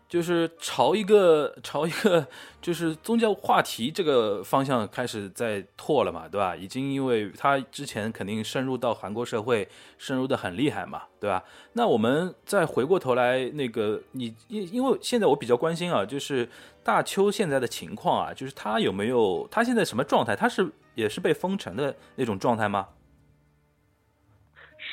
[0.07, 2.25] 就是朝一个朝一个
[2.61, 6.55] 就是宗教话题这个方向开始在拓了嘛，对吧？
[6.55, 11.43] 已经因为他之前肯定深入到韩国社会，深入的很厉害嘛，对吧？
[11.73, 16.47] 那我们再回过头来，那个你因因为现在我比较关心啊，就是
[16.85, 20.37] 大邱现在的情况啊，就是他有没有他现在什么状态？
[20.37, 22.87] 他是也是被封城的那种状态吗？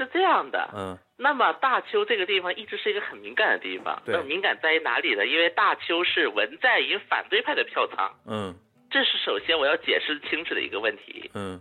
[0.05, 0.99] 是这样的，嗯。
[1.21, 4.15] 那么大邱这个地方一直是一个很敏感的地方，对。
[4.15, 5.27] 那么敏感在于哪里呢？
[5.27, 8.55] 因为大邱是文在寅反对派的票仓，嗯。
[8.91, 11.31] 这是首先我要解释清楚的一个问题。
[11.35, 11.61] 嗯。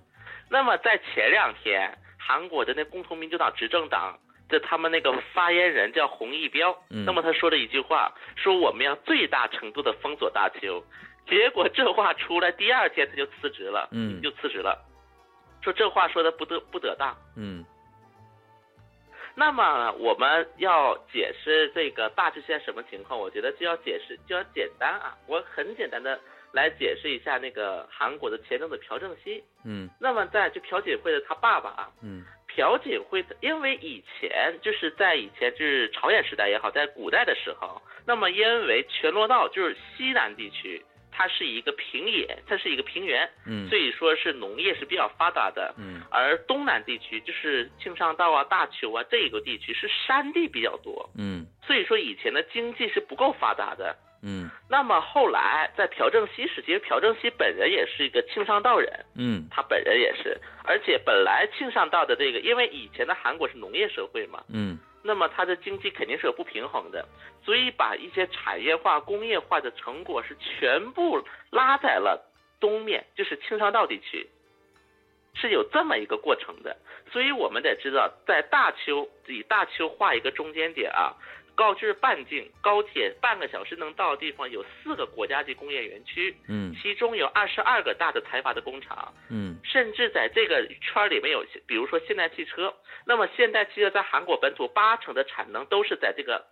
[0.50, 7.04] 那么在前两天，韩国的那共同民主党执政党的他们那个发言人叫洪义标，嗯。
[7.04, 10.84] 那么他说了一句话，说我们要最大程度的封锁大邱，
[11.28, 14.22] 结果这话出来，第二天他就辞职了，嗯。
[14.22, 14.78] 就辞职了，
[15.64, 17.18] 说这话说的不得不得当。
[17.36, 17.66] 嗯
[19.40, 26.20] 那么我们要解释这个大致现在什么情况，我觉得就要解释就要简单啊，我很简单的
[26.52, 29.44] 来解释一下那个韩国的前总的朴正熙。
[29.64, 40.84] 嗯那么在就朴槿惠的他爸爸啊，嗯朴槿惠的，因为以前就是在以前就是朝鲜时代也好，在古代的时候，那么因为全罗道就是西南地区，
[41.18, 43.68] 它是一个平野，它是一个平原，嗯。
[43.70, 45.74] 所以说是农业是比较发达的。
[45.80, 46.00] 嗯。
[46.12, 51.48] 而东南地区就是庆尚道啊、大邱啊这一个地区是山地比较多，嗯。
[51.66, 53.96] 所以说以前的经济是不够发达的。
[54.22, 54.48] 嗯。
[54.70, 59.48] 那么后来在朴正熙时期，朴正熙本人也是一个庆尚道人，嗯。
[59.50, 64.78] 他本人也是，而且本来庆尚道的这个，因为以前的韩国是农业社会嘛，嗯
[65.08, 67.08] 那么它的经济肯定是有不平衡的，
[67.46, 72.22] 所以把一些产业化、工业化的成果是全部拉在了
[72.60, 74.28] 东面，就是青藏道地区，
[75.34, 76.76] 是有这么一个过程的。
[77.14, 81.16] 所以我们得知道，在大邱以大邱画一个中间点啊，
[81.58, 89.12] 高就是半径，高铁半个小时能到的地方有四个国家级工业园区，嗯其中有二十二个大的财阀的工厂。
[89.32, 92.74] 嗯甚至在这个圈儿里面有，比如说现代汽车，
[93.06, 96.46] 那么现代汽车在韩国本土八成的产能都是在这个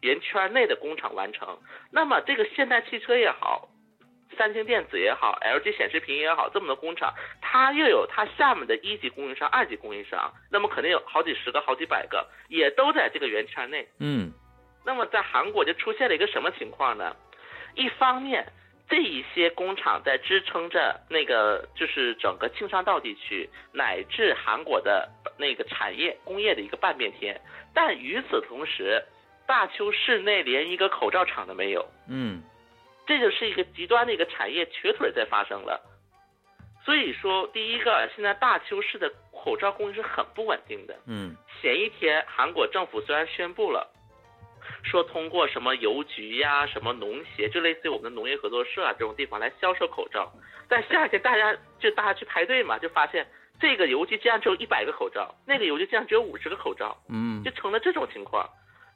[0.00, 1.60] 圆圈内的工厂完成。
[1.92, 3.68] 那么这个现代汽车也好，
[4.36, 13.88] 三星电子也好，LG 显示屏也好，这么多工厂，它又有它下面的一级供应商、二级供应商，那么肯定有好几十个、好几百个，也都在这个圆圈内。
[13.98, 14.32] 嗯
[14.84, 17.14] 那么在韩国就出现了一个什么情况呢？
[17.74, 18.46] 一方面，
[18.88, 27.38] 这一些工厂在支撑着那个就是整个庆尚道地区乃至韩国的那个产业工业的一个半边天，
[27.74, 29.02] 但与此同时，
[29.46, 32.42] 大邱市内连一个口罩厂都没有，嗯
[33.08, 35.80] 这就是一个极端的一个产业瘸腿在发生了。
[36.84, 40.94] 所以说，第一个，现在大邱市的口罩供应是很不稳定的。
[41.06, 43.90] 嗯前一天，韩国政府虽然宣布了，
[44.82, 50.30] 说通过什么邮局呀、什么农协，就类似于我们的农业合作社啊这种地方来销售口罩。
[50.68, 53.26] 但夏天大家就大家去排队嘛，就发现
[53.58, 58.48] 这个邮局竟然只有一百个口罩，那个邮局竟然只有五十个口罩，嗯就成了这种情况。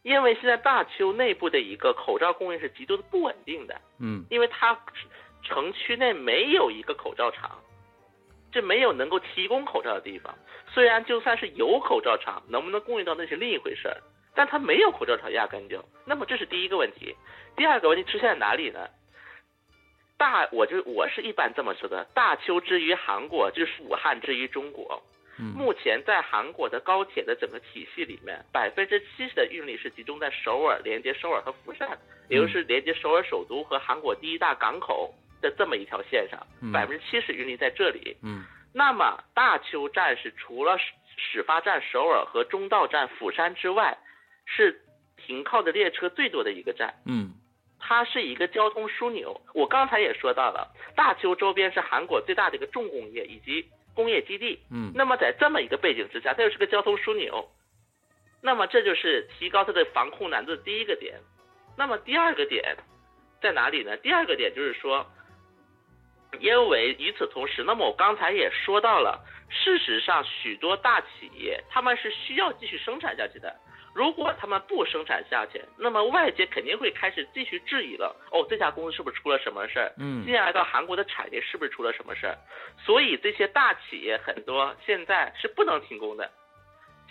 [0.02, 4.78] 因为现在大邱内部的一个口罩供应是极度的不稳定的，嗯因为它
[5.42, 7.58] 城区内没有一个口罩厂，
[8.50, 10.34] 这没有能够提供口罩的地方。
[10.68, 13.96] 虽然就算是有口罩厂，能不能供应到那是另一回事儿，
[14.34, 15.84] 但它没有口罩厂压根就。
[16.04, 17.14] 那么这是第一个问题。
[17.56, 18.88] 第二个问题出现在哪里呢？
[20.16, 25.02] 大，我就我是一般这么说的：大邱之于韩国，就是武汉之于中国。
[25.38, 38.16] 嗯目前在韩国的高铁的整个体系里面，百分之七十的运力是集中在首尔，连接首尔和釜山，也就是连接首尔首都和韩国第一大港口的这么一条线上嗯，百分之七十运力在这里。
[38.22, 43.98] 嗯那么大邱站是除了始始发站首尔和中道站釜山之外，
[44.46, 44.80] 是
[45.16, 46.94] 停靠的列车最多的一个站。
[47.06, 47.34] 嗯
[47.78, 49.40] 它是一个交通枢纽。
[49.54, 54.60] 我刚才也说到了，大邱周边是韩国最大的一个重工业以及工业基地。
[54.70, 57.48] 嗯那么在这么一个背景之下，它又是个交通枢纽，
[58.40, 61.20] 那么这就是提高它的防控难度的第一个点。
[61.76, 62.76] 那么第二个点
[63.40, 63.96] 在哪里呢？
[63.96, 65.06] 第二个点就是说，
[66.40, 73.54] 因为与此同时，那么我刚才也说到了，事实上许多大企业他们是需要继续生产下去的。
[73.94, 78.14] 如果他们不生产下去，那么外界肯定会开始继续质疑了。
[78.30, 79.92] 哦，这家公司是不是出了什么事儿？
[79.98, 82.38] 嗯接下来到韩国的产业是不是出了什么事儿？
[82.78, 86.30] 所以这些大企业很多现在是不能停工的。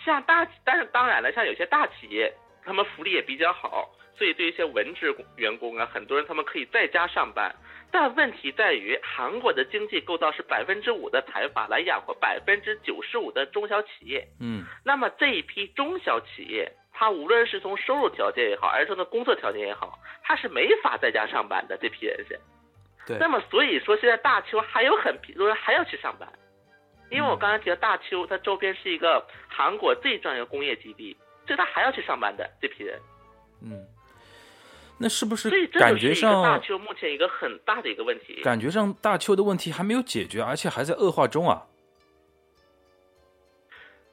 [0.04, 2.32] 像大，但是当然了，像有些大企业，
[2.64, 7.54] 他们福利也比较好，所以对一些文职工员工啊，很多人他们可以在家上班。
[7.90, 14.26] 但问题在于，韩国的经济构造是百分之五的财阀来养活百分之九十五的中小企业。
[14.40, 21.76] 嗯那么这一批中小企业，它无论是从收入条件也好，还是从的工作条件也好，它是没法在家上班的。
[21.76, 22.40] 这批人是。
[23.04, 26.32] 对那么所以说，现在大邱还有很多人还要去上班，
[27.10, 31.14] 因为我刚才提到大邱，它周边是一个韩国最重要的工业基地，
[31.46, 32.98] 所以他还要去上班的这批人。
[33.60, 33.84] 嗯，
[35.02, 38.40] 那是不是感觉就是一个大邱目前一个很大的一个问题。
[38.42, 41.66] 感觉上大邱的问题还没有解决，而且还在恶化中啊？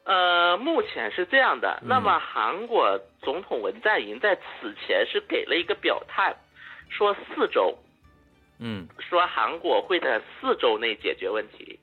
[0.06, 1.78] 呃，目前是这样的。
[1.84, 6.36] 嗯那么韩国总统文在寅在此前是给了一个表态，
[6.90, 7.78] 说四周，
[8.58, 11.80] 嗯说韩国会在四周内解决问题，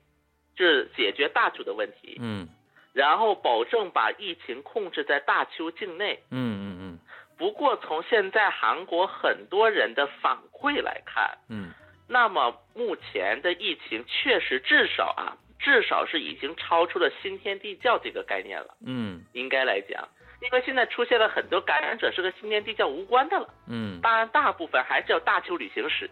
[0.57, 2.49] 就是解决大邱的问题，嗯
[2.91, 6.19] 然后保证把疫情控制在大邱境内。
[6.31, 6.99] 嗯嗯嗯
[7.37, 11.69] 不过从现在韩国很多人的反馈来看，嗯
[12.09, 18.75] 那么目前的疫情确实至少啊，至少是已经超出了新天地教这个概念了。
[18.85, 20.07] 嗯应该来讲，
[20.41, 23.47] 因为现在出现了很多感染者是跟新天地教无关的了。
[23.67, 26.09] 嗯当然，大部分还是有大邱旅行史，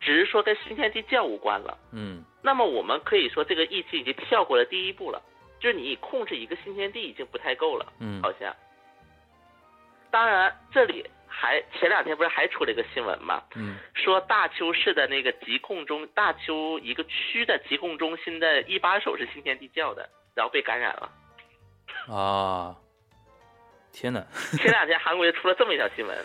[0.00, 1.76] 只是说跟新天地教无关了。
[1.92, 5.20] 嗯那么我们可以说，这个疫情已经跳过了第一步了，
[5.60, 8.54] 就是你控制一个新天地已经不太够了，嗯好像。
[10.10, 13.42] 当然，这里还前两天不是还出了一个新闻吗？
[13.56, 21.12] 嗯说大邱市的那个疾控中，大邱一个区的疾控中心的一把手是新天地教的，然后被感染了。
[22.14, 22.76] 啊！
[23.92, 24.24] 天哪！
[24.56, 26.16] 前两天韩国就出了这么一条新闻，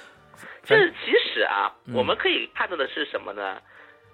[0.63, 3.61] 这 其实啊，嗯我们可以看到的是什么呢？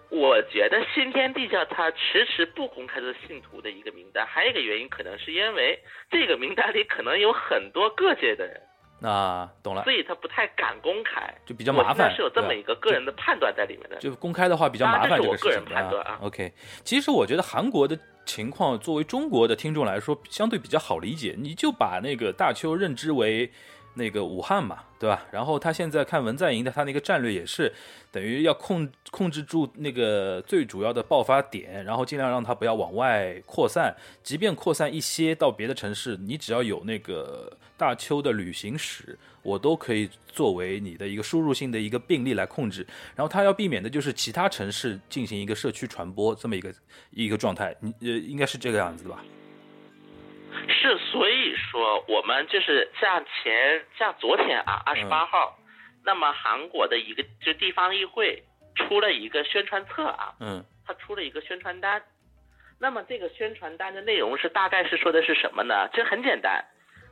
[0.10, 5.80] 我觉得新天地教他迟迟不公开的信徒的一个名单，还有一个原因可能是因为
[6.10, 8.60] 这个名单里可能有很多各界的人，
[9.02, 13.98] 啊，懂了所，以他不太敢公开，就比较麻烦是有这么一个个人的判断在里面的。
[13.98, 16.52] 就公开的话比较麻烦这这个事情是我个人判断啊 OK，
[16.84, 21.36] 其实我觉得韩国的情况，作为中国的听众来说，相对比较好理解。
[21.38, 23.52] 你就把那个大邱认知为
[24.00, 25.24] 那个武汉嘛，对吧？
[25.30, 27.72] 然后他现在看文在寅的他那个战略也是，
[28.12, 33.96] 等于要控控制住那个最主要的爆发点，然后尽量让它不要往外扩散。
[34.24, 42.88] 即便扩散一些到别的城市，你只要有那个大邱的旅行史，我都可以作为你的一个输入性的一个病例来控制。
[43.16, 46.74] 然后他要避免的就是其他城市进行一个社区传播这么一个
[47.12, 49.22] 一个状态，你呃应该是这个样子的吧？
[50.68, 55.58] 是，所以说我们就是像前像昨天啊，二十八号，
[56.04, 58.44] 那么韩国的一个就地方议会
[58.76, 62.02] 出了一个宣传册啊，嗯他出了一个宣传单。
[62.80, 65.90] 那么这个宣传单的内容是大概是说的是什么呢？
[65.94, 66.64] 这很简单，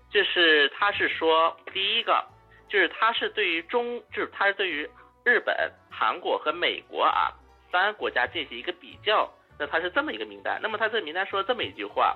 [0.10, 2.24] 就是他是说第一个，
[2.70, 4.90] 就是他是对于中，就是他是对于
[5.26, 7.34] 日本、韩国和美国啊
[7.72, 9.30] 三个国家进行一个比较。
[9.60, 10.60] 那他是这么一个名单。
[10.62, 12.16] 那么他这个名单说了这么一句话，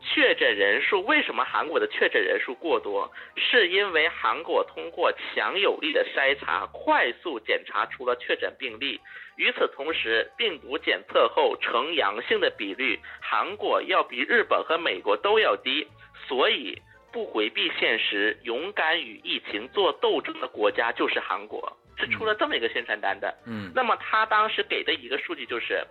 [0.00, 3.10] 确诊人数为什么韩国的确诊人数过多？
[3.36, 9.00] 是因为韩国通过强有力的筛查，快速检查出了确诊病例。
[9.36, 15.86] 与此同时，病毒检测后呈阳性的比率，韩国要比日本和美国都要低。
[16.28, 16.80] 所以，
[17.12, 23.34] 不回避现实，勇敢与疫情做斗争的国家就是韩国，是出了这么一个宣传单的。
[23.46, 25.84] 嗯那么他当时给的一个数据就是，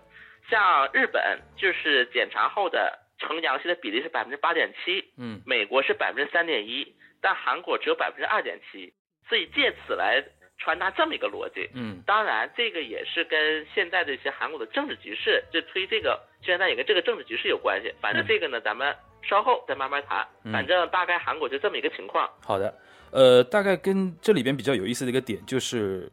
[0.50, 8.92] 像日本就是检查后的呈阳性的比例是百分之八点七，嗯美国是百分之三点一，但韩国只有百分之二点七，
[9.28, 10.22] 所以借此来
[10.58, 11.68] 传达这么一个逻辑。
[11.74, 17.92] 嗯当然，这个也是跟现在的一些韩国的政治局势，就推这个宣传单也跟这个政治局势有关系。
[18.00, 20.26] 反正这个呢，咱们稍后再慢慢谈。
[20.44, 22.30] 嗯反正大概韩国就这么一个情况。
[22.42, 22.74] 好的，
[23.12, 26.10] 呃，大概跟这里边比较有意思的一个点就是。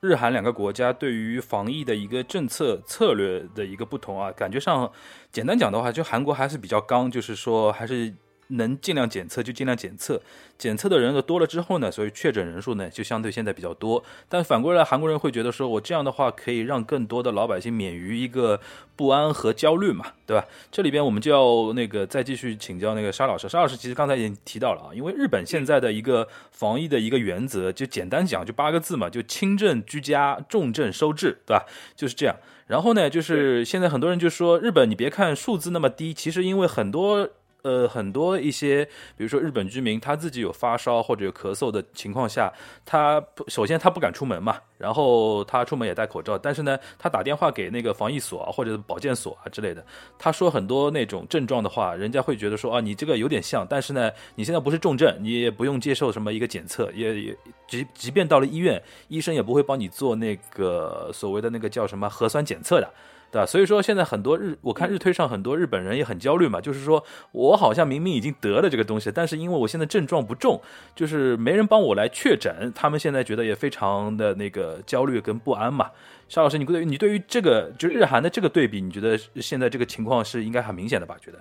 [0.00, 4.90] 日韩两个国家对于防疫的一个政策策略的一个不同啊，感觉上，
[5.32, 8.14] 简单讲的话，就韩国还是比较刚，就是说还是
[8.48, 10.20] 能尽量检测就尽量检测，
[10.56, 14.02] 检测的人多了之后呢，所以确诊人数呢就相对现在比较多。
[14.28, 18.60] 但反过来，韩国人会觉得说我这样的话可以让更多的老百姓免于一个
[18.94, 20.46] 不安和焦虑嘛，对吧？
[20.70, 23.48] 这里边我们就要那个再继续请教那个沙老师。
[23.48, 31.66] 沙老师其实刚才已经提到了啊，因为日本现在的一个防疫的一个原则，就简单讲就八个字嘛，就轻症居家，重症收治，对吧？
[31.96, 32.36] 就是这样。
[32.68, 37.28] 然后呢，就是现在很多人就说日本，你别看数字那么低，其实因为很多。
[37.66, 38.84] 呃，很多一些，
[39.16, 42.52] 比如说日本居民，他自己有发烧或者有咳嗽的情况下，
[42.84, 49.84] 他首先他不敢出门嘛，然后他出门也戴口罩，但是呢，他打电话给那个防疫所或者保健所啊之类的，
[50.16, 57.36] 他说很多那种症状的话，人家会觉得说啊，你这个有点像，但是呢，你现在不是重症，你也不用接受什么一个检测，也也
[57.66, 62.88] 即即便到了医院，医生也不会帮你做那个所谓的那个叫什么核酸检测的。
[63.30, 63.46] 对吧？
[63.46, 70.60] 所以说现在很多日，我看日推上很多日本人也很焦虑嘛，就是说我好像明明已经得了这个东西，但是因为我现在症状不重，
[70.94, 75.90] 就是没人帮我来确诊，他们现在觉得也非常的那个焦虑跟不安嘛。
[76.28, 81.16] 沙老师，你对你对于这个就日韩的这个对比，你觉得现在这个情况是应该很明显的吧？
[81.20, 81.38] 觉得？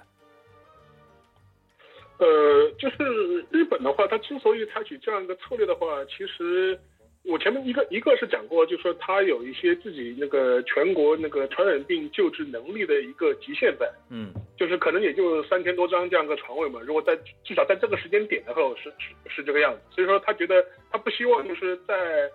[2.18, 6.80] 呃，就是日本的话，它之所以采取这样一个策略的话，其实
[7.28, 16.80] 我前面一个一个是讲过，就是说他有一些自己那个全国那个传染病救治能力的一个极限在，嗯就是可能也就三千多张这样一个床位嘛。
[16.86, 22.30] 如果在至少在这个时间点的时候是是是这个样子，所以说他觉得他不希望就是在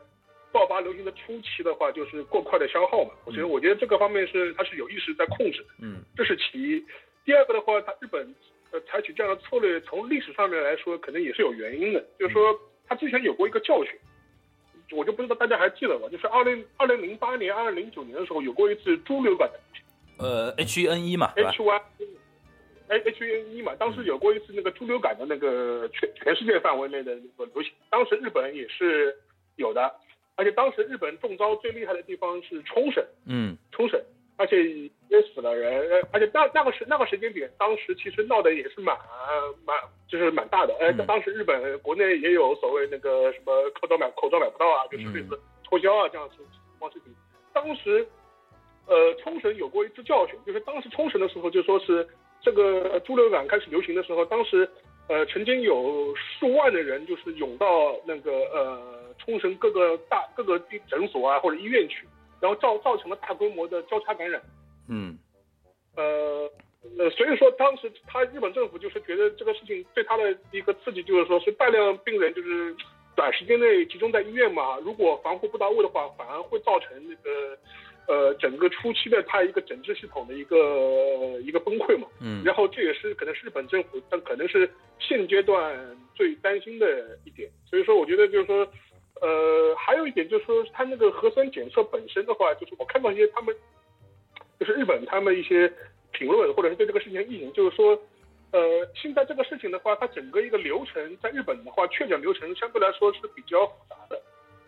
[0.53, 3.11] 爆发流行的初期的话，就是过快的消耗嘛。
[3.25, 5.69] 我觉得我觉得这个方面是他是有意识在控制的。
[5.83, 6.85] 嗯这是其一。
[7.25, 8.35] 第二个的话，他日本
[8.73, 12.05] 呃采取这样的策略，从历史上面来说，可能也是有原因的。
[12.19, 13.93] 就是说，他之前有过一个教训，
[14.93, 16.09] 我就不知道大家还记得吗？
[16.11, 19.61] 就是二零二零零八年、二零零九年的时候，有过一次猪流感的
[20.19, 21.81] 呃，H1N1 嘛，对吧？H 1
[22.89, 29.17] H 1 N 1嘛，当时有过一次那个猪流感的那个全全世界范围内的那个流行，当时日本也是
[29.57, 29.95] 有的，
[30.35, 34.01] 而且当时日本中招最厉害的地方是冲绳，嗯冲绳，
[34.41, 34.57] 而且
[35.11, 38.97] 也死了人，呃而且那那个时那个时间点，当时其实闹得也是蛮
[39.67, 39.77] 蛮
[40.09, 46.43] 就是蛮大的，呃，嗯当时日本国内也有所谓那个什么口罩买口罩买不到啊，就是类似脱销啊这样的情
[46.79, 47.15] 况事情。
[47.53, 48.09] 当时，
[48.87, 52.09] 呃，冲绳有过一次教训，就是当时冲绳的时候就说是
[52.41, 54.67] 这个猪流感开始流行的时候，当时
[55.09, 62.09] 呃曾经有数万的人就是涌到那个呃冲绳各个大各个地诊所啊或者医院去。
[62.41, 64.41] 然后造造成了大规模的交叉感染，
[64.89, 65.19] 嗯
[65.97, 66.51] 呃
[66.99, 72.75] 呃，所以说当时他日本政府就是觉得这个事情对他的一个刺激就是说是大量病人就是
[73.15, 77.59] 短时间内集中在医院嘛，如果防护不到位的话，反而会造成那个
[78.07, 80.57] 呃整个初期的他一个整治系统的一个
[81.43, 82.09] 一个崩溃嘛。
[82.21, 87.51] 嗯然后这也是可能是日本政府，但可能是现阶段最担心的一点。
[87.67, 88.67] 所以说，我觉得就是说，
[89.21, 93.55] 呃，还有一点就是说，它那个核酸检测本身的话，就是我看到一些他们，
[94.59, 95.73] 就是日本他们一些
[96.13, 97.99] 评论或者是对这个事情的意见，就是说，
[98.53, 98.61] 呃，
[98.95, 104.21] 现在这个事情的话，它整个一个流程在日本的话，确诊流程相对来说是比较复杂的。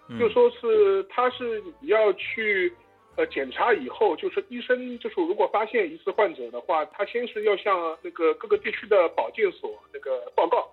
[0.08, 2.70] 嗯就说是他是你要去
[3.16, 10.68] 呃检查以后，就是医生就是如果发现疑似患者的话，他先是要向那个各个地区的保健所那个报告，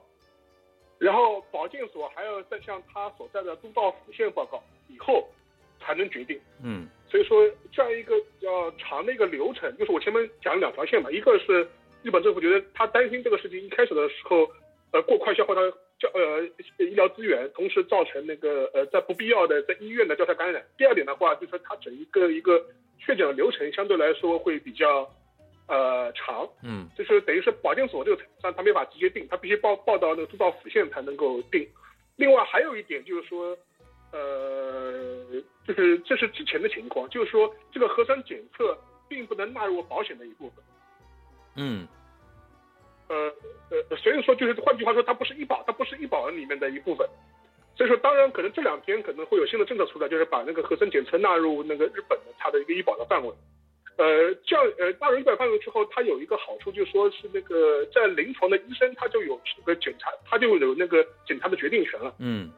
[1.00, 5.28] 然后保健所还要再向他所在的都道府县报告，以后
[5.80, 6.40] 才能决定。
[6.64, 11.68] 嗯所以说这样一个比较长的一个流程，就是我前面讲了两条线嘛，一个是
[12.04, 14.48] 日本政府觉得他担心这个事情一开始的时候，
[14.92, 15.62] 呃过快消耗他
[15.98, 16.44] 叫呃
[16.78, 20.64] 医疗资源，同时造成那个呃在不必要的在医院的交叉感染。
[20.78, 22.64] 第二点的话，就是说它整一个一个
[23.00, 25.10] 确诊的流程相对来说会比较
[25.70, 31.66] 呃长，嗯就是等于是保健所这个上他没法直接定，他必须报报到那个都道府县才能够定。
[32.16, 33.56] 另外还有一点就是说，
[34.12, 35.26] 呃，
[35.66, 38.76] 就是这是之前的情况，就是说这个核酸检测
[39.08, 40.64] 并不能纳入保险的一部分。
[41.56, 41.88] 嗯
[43.08, 43.16] 呃
[43.70, 47.08] 呃，所以说就是换句话说，它不是医保，它不是医保里面的一部分。
[47.76, 53.34] 所以说，当然可能这两天可能会有新的政策出来，就是把那个核酸检测纳入那个日本的它的一个医保的范围。
[54.00, 62.16] 呃，叫呃纳入医保范围之后，它有一个好处，就是说是那个在临床的医生他就有这个检查，他就有那个检查的决定权了。
[62.20, 62.50] 嗯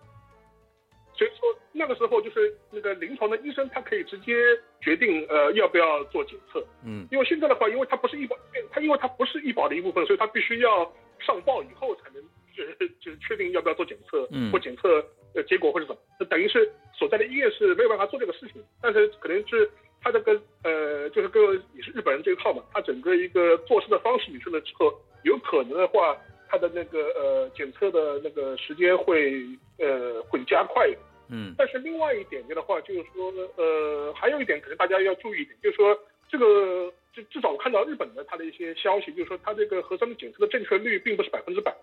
[1.18, 4.34] 所以说那个时候就是那个临床的医生他可以直接
[4.82, 6.64] 决定呃要不要做检测。
[6.86, 8.38] 嗯因为现在的话，因为它不是医保，
[8.72, 12.22] 它因为它不是医保的一部分，所以它必须要上报以后才能
[12.56, 19.70] 就是就是确定要不要做检测，嗯或检测呃结果或者怎么，那等于是所在的医院是没有办法做这个事情，但是可能是
[20.02, 21.42] 它这个呃就是跟
[21.76, 24.92] 也是日本人这一套嘛，他整个一个做事的方式理顺了之后，
[25.24, 26.18] 有可能的话，
[26.50, 29.46] 他的那个呃检测的那个时间会
[29.78, 31.00] 呃会加快一点。
[31.34, 35.98] 嗯但是另外一点的话，就是说，呃，还有一点可能大家要注意一点，就是说，
[36.28, 41.74] 这个至至少我看到日本的他的一些消息，就是说他这个核酸的检测的正确率并不是百分之百，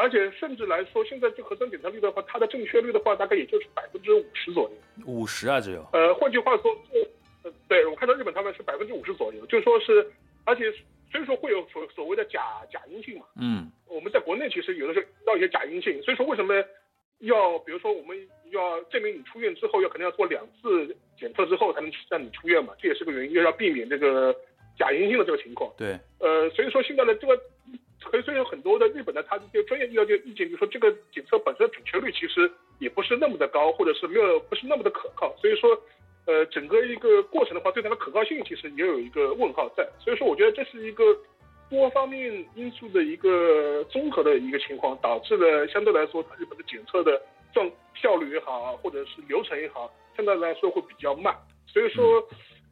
[0.00, 4.76] 而且甚至来说，现在这核酸检测率的话，它的正确率的话，大概也就是百分之五十左右。
[5.06, 6.98] 五十啊只有呃，换句话说，这
[7.42, 10.10] 呃，对我看到日本他们是百分之五十左右，就说是，
[10.44, 10.72] 而且
[11.12, 12.40] 所以说会有所所谓的假
[12.72, 13.26] 假阴性嘛。
[13.36, 16.54] 嗯我们在国内其实有的时候遇到一些假阴性，所以说为什么
[17.18, 18.16] 要比如说我们
[18.50, 24.34] 要证明你出院之后要可能要做两次检测之后才能让你出院嘛，这也是个原因，又要避免这个
[24.78, 25.70] 假阴性的这个情况。
[25.76, 27.36] 对呃，所以说现在的这个，
[28.00, 35.78] 所以有很多的日本的他这些专业医疗界意见，就是说这个检测本身准确率其实也不是那么的高，或者是没有不是那么的可靠，所以说。
[36.26, 41.02] 呃，整个一个过程的话，对它的可靠性其实也有一个问号在，所以说我觉得这是一个
[41.70, 47.20] 多方面因素的一个综合的一个情况，导致了相对来说，它日本的检测的
[47.54, 47.68] 状
[48.00, 51.34] 效率也好，或者是流程也好，相对来说会比较慢。
[51.66, 52.22] 所以说，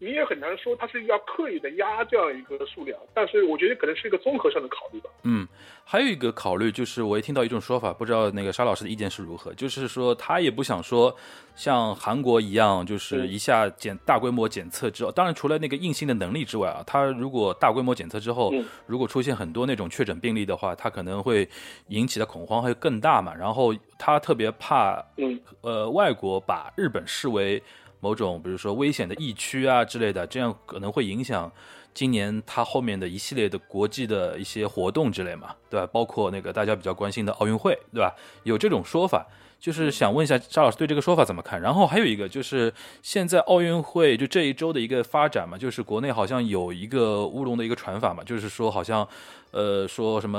[0.01, 5.11] 你也很难说它是要刻意的压这样一个数量，但是我觉得可能是一个综合上的考虑吧。
[5.25, 5.47] 嗯，
[5.85, 11.15] 还有一个考虑就是，我也听到一种说法，不知道那个沙老师的意见是如何，就是说他也不想说
[11.57, 21.49] 像韩国一样，就是一下检大规模检测之后，当然除了那个硬性的能力之外啊，他如果大规模检测之后嗯，如果出现很多那种确诊病例的话，他可能会
[21.89, 23.35] 引起的恐慌会更大嘛。
[23.35, 27.61] 然后他特别怕嗯呃外国把日本视为
[28.01, 31.51] 某种比如说危险的疫区啊之类的，这样可能会影响
[31.93, 35.87] 今年他后面的一系列的国际的一些活动之类嘛，对吧？
[35.93, 38.15] 包括那个大家比较关心的奥运会，对吧？
[38.45, 39.27] 有这种说法。
[39.61, 41.61] 就是想问一下沙老师对这个说法怎么看？
[41.61, 42.73] 然后还有一个就是
[43.03, 49.05] 现在奥运会就这一周的一个发展嘛，就是国内好像有一个乌龙的一个传法嘛，就是说好像
[49.51, 50.39] 呃说什么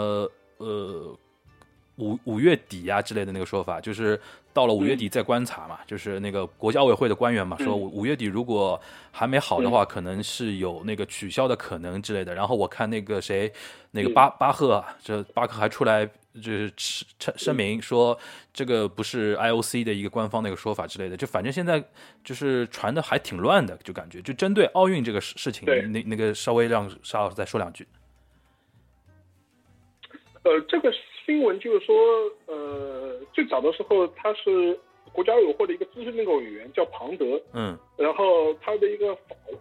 [0.60, 1.14] 呃
[2.00, 4.20] 五五月底呀、之类的那个说法，就是
[4.54, 8.80] 到了五月底再观察嘛，就是那个国际奥委会的官员嘛，说五五月底如果
[9.12, 12.34] 还没好的话，可能是有那个取消的可能之类的。
[12.34, 13.52] 然后我看那个谁，
[13.92, 18.18] 那个巴巴赫啊，这巴克还出来就是声声明说
[18.54, 21.84] 这个不是 IOC 的一个官方那个说法之类的，就反正现在
[22.24, 27.86] 就是传的还挺乱的，就感觉就针对奥运这个事事情，那那个稍微让沙老师再说两句。
[30.44, 30.90] 呃，这个
[31.30, 31.96] 新闻就是说，
[32.48, 34.76] 呃，最早的时候他是
[35.14, 39.16] 国家奥委会的一个资深那个委员叫庞德，嗯然后他的一个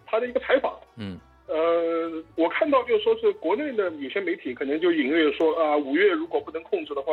[0.07, 7.12] 他的一个采访，嗯呃，我看到就是说是国内的有些媒体可能就隐约说啊，五月如果不能控制的话，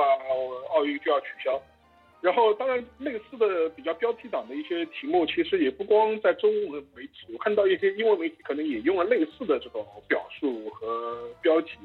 [0.74, 1.62] 奥运就要取消。
[2.22, 11.78] 然后，当然类似的比较标题党的一些题目，其实也不光在中文媒体，我看到一些英文媒体可能也用了类似的这种表述和标题。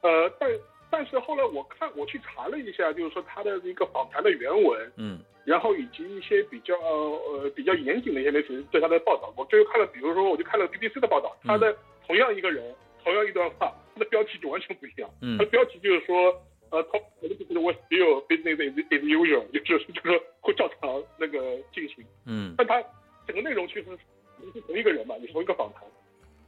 [0.00, 0.50] 呃，但
[0.90, 11.76] 但是后来我看我去查了一下，就是说他的一个访谈的原文，嗯然后以及一些比较呃比较严谨的一些媒体对他的报道，我就看了，比如说我就看了 BBC 的报道，他的
[12.06, 15.10] 同样一个人，同样一段话，他的标题就完全不一样。
[15.20, 16.32] 嗯他的标题就是说，
[16.70, 22.82] 呃，top 就是 was still business is is usual，就是就是说会照常那个进行，嗯但他
[23.26, 23.84] 整个内容其实
[24.54, 25.82] 是同一个人嘛，也是同一个访谈。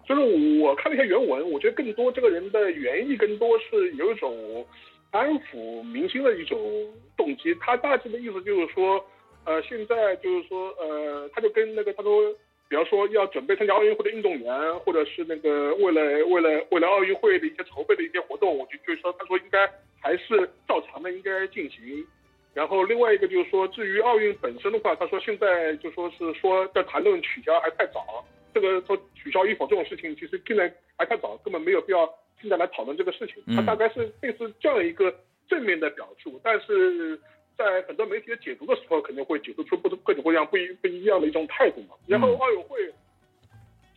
[0.07, 0.21] 就是
[0.61, 4.65] 我看了一下原文，我觉得更多这个人的原意更多是有一种
[5.11, 6.59] 安抚民心的一种
[7.17, 7.55] 动机。
[7.57, 9.05] 他大致的意思就是说，
[9.45, 12.33] 呃，现在就是说，呃，他就跟那个他说，
[12.69, 19.69] 比方说要准备参加奥运会的运动员，或者是那个为了为了为了奥运会的一些筹备的一些活动，我就就说，他说应该
[20.01, 22.07] 还是照常的应该进行。
[22.55, 28.25] 然后另外一个就是说，至于奥运本身的话，他说现在就说是说在谈论取消还太早，
[28.57, 32.09] 这个说取消与否这种事情，其实现在还太早，根本没有必要
[32.41, 33.37] 现在来讨论这个事情。
[33.47, 35.15] 嗯它大概是类似这样一个
[35.47, 37.21] 正面的表述，但是
[37.55, 41.97] 在很多媒体的解读的时候，肯定会解读出不各种各样不一不一样的一种态度嘛。
[42.07, 42.79] 然后嗯奥运会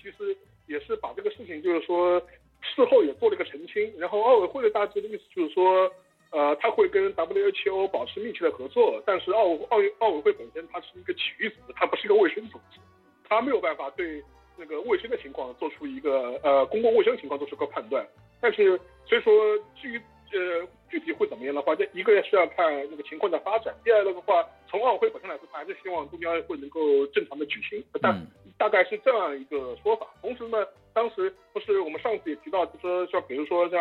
[0.03, 0.35] 其实
[0.67, 2.21] 也是把这个事情，就是说
[2.59, 3.93] 事后也做了一个澄清。
[3.97, 5.89] 然后奥委会的大致的意思就是说，
[6.31, 12.79] 呃，他会跟 WHO 保持密切的合作，但是奥奥运奥委会本身它是一个体育组织，它不是一个卫生组织，
[13.23, 14.21] 它没有办法对
[14.59, 18.05] 那个卫生的情况做出一个呃公共卫生情况做出个判断。
[18.41, 19.33] 但是所以说
[19.81, 19.97] 至于
[20.31, 30.07] 呃具体会怎么样的话，这一个是要看那个情况的发展，第二个的话，从奥委会本身来说，它还是希望东京奥运会能够正常的举行，但嗯大概是这样一个说法。
[30.21, 33.79] 同时呢，当时不是我们上次也提到，就说像比如说像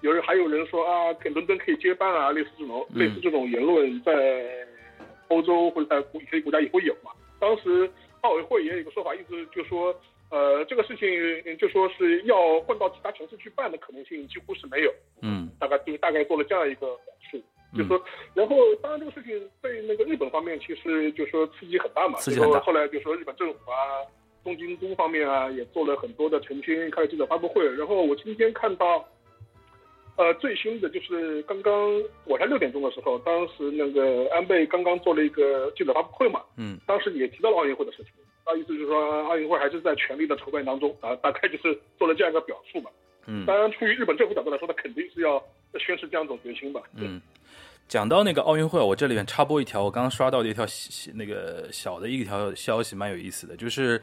[0.00, 4.12] 有人还有人说啊，给伦敦可以接班啊，类似这种、嗯类似这种言论，在
[5.28, 7.10] 欧洲或者在一些国家也会有嘛。
[7.40, 7.90] 当时
[8.22, 9.94] 奥委会也有一个说法，意思就说。
[10.32, 17.42] 呃，这个事情就说是要换到其他城市去办的可能性几乎是没有，嗯大概就是大概做了这样一个表述，
[17.76, 18.02] 就说，
[18.32, 23.76] 然后当然这个事情对那个日本方面其实就说刺激很大嘛，刺激很大后来就说日本政府啊、
[24.42, 27.62] 东京都方面啊也做了很多的澄清，开了记者发布会。
[27.74, 29.06] 然后我今天看到，
[30.16, 31.72] 呃，最新的就是刚刚
[32.24, 38.12] 我才六点钟的时候，当时那个安倍刚刚做了一个记者发布会嘛，嗯当时也提到了奥运会的事情，
[38.44, 42.90] 他意思就是说奥运会还是在全力的筹备当中啊，大概就是做了这样一个表述嘛。
[43.26, 45.42] 嗯当然，出于日本政府角度来说，他肯定是要
[45.78, 46.82] 宣示这样一种决心吧。
[46.98, 47.20] 对嗯。
[47.88, 54.00] 讲到那个奥运会，我这里面插播一条，我刚刚刷到的一条小那个小的一条消息，蛮有意思的，就是，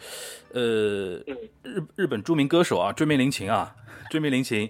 [0.53, 3.75] 呃，嗯日日本著名歌手啊，追名林琴啊，
[4.11, 4.69] 追名林檎，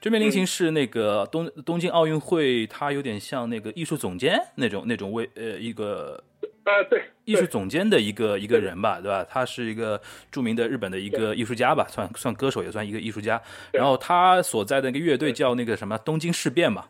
[0.00, 6.22] 追名林檎是那个东东京奥运会，他有点像那个艺术总监那种那种位呃一个
[6.64, 9.24] 啊，对，艺术总监的一个一个人吧，对吧？
[9.28, 13.40] 他是一个著名的日本的一个艺术家吧，算算歌手也算一个艺术家。
[13.72, 16.84] 然后他所在的那个乐队叫那个什么东京事变嘛。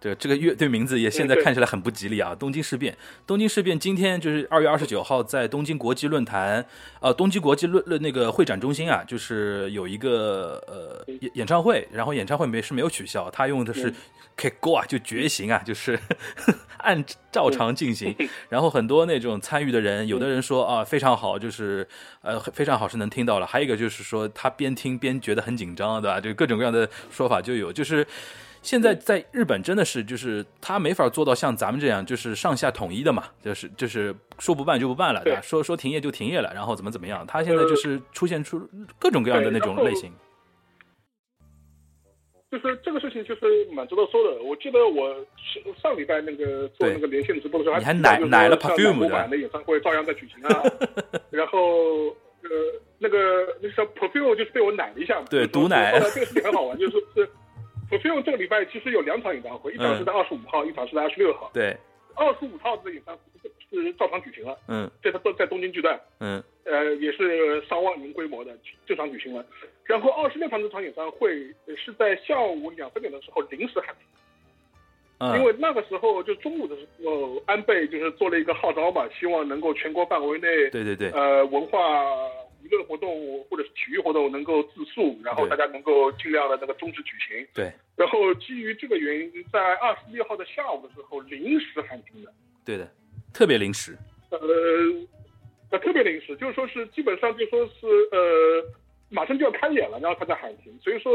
[0.00, 2.34] 对，这个乐队名字也现在看起来很不吉利啊！
[2.34, 2.96] 东京事变，
[3.26, 6.64] 东京事变今天就是二月二十九号在东京国际论坛，
[7.00, 13.94] 呃，东京国际论论那个会展中心啊，就是有一个呃演演唱会，然后演唱会没是没有取消，他用的是嗯
[14.36, 16.00] K go 啊，就觉醒啊，就是
[16.80, 18.16] 按照常进行。
[18.48, 21.86] 然后很多那种参与的人，有的人说啊非常好，就是
[22.22, 26.18] 呃非常好是能听到了，还有一个就是说他边听边觉得很紧张，对吧？
[26.18, 28.06] 就各种各样的说法就有，就是。
[28.62, 35.40] 现在在日本真的是，就是他没法做到像咱们这样，就是上下统一的嘛，就是就是说不办就不办了，对吧？
[35.40, 37.26] 说说停业就停业了，然后怎么怎么样？
[37.26, 40.12] 他现在就是出现出各种各样的那种类型。
[42.50, 43.42] 就是这个事情就是
[43.72, 44.42] 蛮值得说的。
[44.42, 45.14] 我记得我
[45.54, 50.60] 上上礼拜那个做那个连线直播的时候，你还奶奶了 Perfume 南国的版的演唱会照样在举行啊。
[51.30, 52.08] 然后
[52.42, 52.50] 呃
[52.98, 55.26] 那个那个叫 Perfume 就是被我奶了一下嘛。
[55.30, 57.30] 对毒奶后来这个事情很好玩，就是是
[57.90, 61.50] Perfume 这个礼拜其实有两场演唱会，一场是在二十五号，一场是在二十六号。
[61.52, 61.76] 对，
[62.14, 66.00] 二十五号的演唱会是照常举行了，嗯这都在东京巨蛋。
[66.20, 69.44] 嗯呃，也是上万人规模的正常举行了。
[69.84, 74.06] 然后二十六场这场演唱会呃是在下午两三点的时候临时喊停，
[75.18, 81.78] 嗯，因为那个时候就中午的时候，安倍就是做了一个号召嘛，希望能够全国范围内对对对，呃文化
[82.62, 87.46] 娱乐活动或者是体育活动能够自述，然后大家能够尽量的那个终止举行。
[87.54, 92.32] 对然后基于这个原因，在二十六号的下午的时候临时喊停的。
[92.64, 92.90] 对的，
[93.32, 93.96] 特别临时。
[94.30, 94.38] 呃，
[95.70, 98.64] 呃，特别临时，就是说是基本上就说是呃，
[99.08, 101.12] 马上就要开演了，然后他在喊停，所以说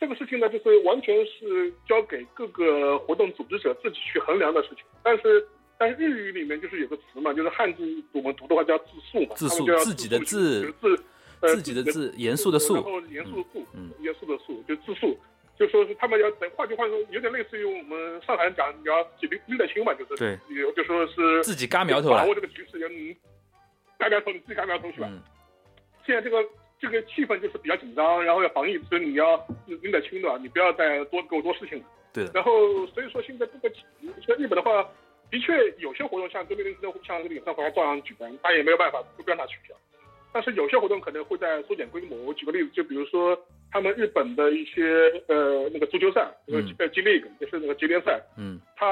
[0.00, 4.78] 这个事情呢，就是完全是交给各个活动组织者自己去衡量的事情。
[5.02, 5.46] 但是，
[5.82, 11.04] 但是日语里面就是有个词嘛，就是汉字我们读的话叫自肃嘛，自肃他们就要自己的肃自就是自
[11.40, 15.18] 呃自己的自严肃的肃然后严肃的肃，嗯严肃的肃，就自肃。
[15.58, 23.16] 就说是他们要等，换句话说，有点类似于我们上海人讲，你要自己拎得清嘛，就是对，有就说是自己嘎苗头了把握这个局势，你
[23.98, 25.08] 嘎苗头，你自己嘎苗头去吧。
[25.10, 25.20] 嗯
[26.06, 26.44] 现在这个
[26.80, 31.84] 这个气氛就是比较紧张，然后要防疫，所以你要拎得清的，你不要再多给我多事情了。
[32.12, 32.52] 对，然后
[32.88, 33.70] 所以说现在这个
[34.26, 34.84] 在日本的话，
[35.32, 39.74] 的确有些活动像这边的像这个演唱会还照样举办，他也没有办法不让他取消。
[40.30, 42.16] 但是有些活动可能会在缩减规模。
[42.24, 43.38] 我举个例子，就比如说
[43.70, 48.86] 他们日本的一些呃那个足球赛，呃嗯呃 G League 就是那个职联赛，嗯他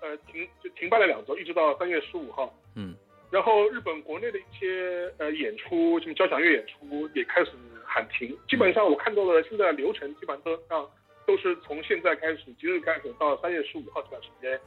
[0.00, 2.54] 呃停就停办了两周，一直到三月十五号。
[2.76, 2.94] 嗯
[3.30, 7.50] 然后日本国内的一些呃演出，什么交响乐演出也开始
[7.84, 8.36] 喊停。
[8.48, 10.88] 基本上我看到的现在流程，基本上
[11.26, 14.60] 都是从现在开始，即日开始到三月十五号这段时间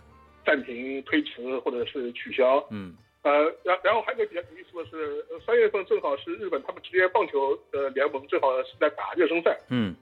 [0.48, 2.66] 暂停、推迟或者是取消。
[2.72, 9.60] 嗯呃，然然后还有一个比较有意思的是，呃三月份正好是日本他们职业棒球的联盟正好是在打热身赛。
[9.70, 9.94] 嗯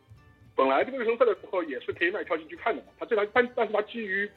[0.55, 4.29] 本来这个热身赛的时候也是可以卖票进去看的嘛，他这他但但是他基于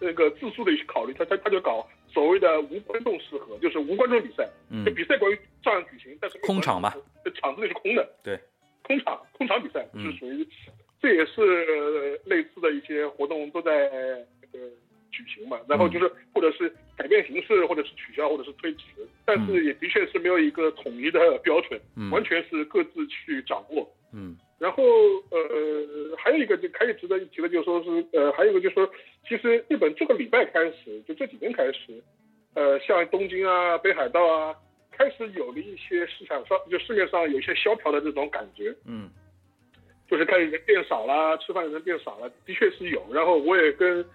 [0.00, 4.48] 那个自诉的一些考虑，他他他就搞所谓的无观众适合，就是无观众比赛。
[4.70, 8.08] 嗯这比赛关于照样举行，但是空场吧，这场子里是空的。
[8.22, 8.38] 对，
[8.82, 10.48] 空场空场比赛嗯是属于，
[11.02, 13.90] 这也是呃类似的一些活动都在
[14.40, 14.66] 那个
[15.14, 15.58] 举行嘛。
[15.68, 18.84] 然后就是或者是改变形式，或者是取消，或者是推迟，
[19.24, 23.88] 但是也的确是没有一个统一的标准，嗯 完全是各自去掌握。
[24.12, 24.84] 嗯然后
[25.30, 28.88] 呃，还有一个就可以值得一提的，就是说是呃，还有一个就是说，
[29.28, 32.02] 其实日本这个礼拜开始，就这几天开始，
[32.54, 34.54] 呃，像东京啊、北海道啊，
[34.92, 39.10] 开始有了一些市场上就市面上有一些萧条的这种感觉，嗯
[40.08, 43.04] 就是开始人变少了，吃饭的人变少了，的确是有。
[43.12, 44.06] 然后我也跟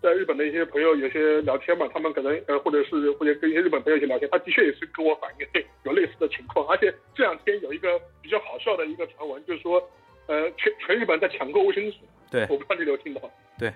[0.00, 6.66] 在日本的一些朋友有些聊天嘛，他们可能呃，或者是或者跟一些日本朋友一些聊天，他的确也是跟我反映有类似的情况。
[6.68, 9.82] 而且这两天有一个比较好笑的一个传闻，就是说，
[10.26, 11.98] 呃，全全日本在抢购卫生纸，
[12.30, 13.20] 对我不知道你有没有听到。
[13.58, 13.72] 对，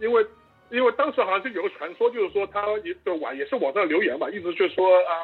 [0.00, 0.26] 因为
[0.70, 5.14] 因为当时好像是有个传说，就是说他也就网也是网上留言嘛，意思就是说啊，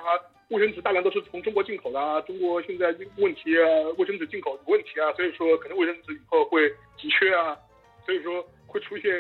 [0.49, 3.67] 卫生纸大量都是从中国进口的啊，中国现在问题啊，
[3.99, 7.57] 卫生纸进口有问题啊，所以说可能卫生纸以后会急缺啊，
[8.07, 9.13] 所以说会出现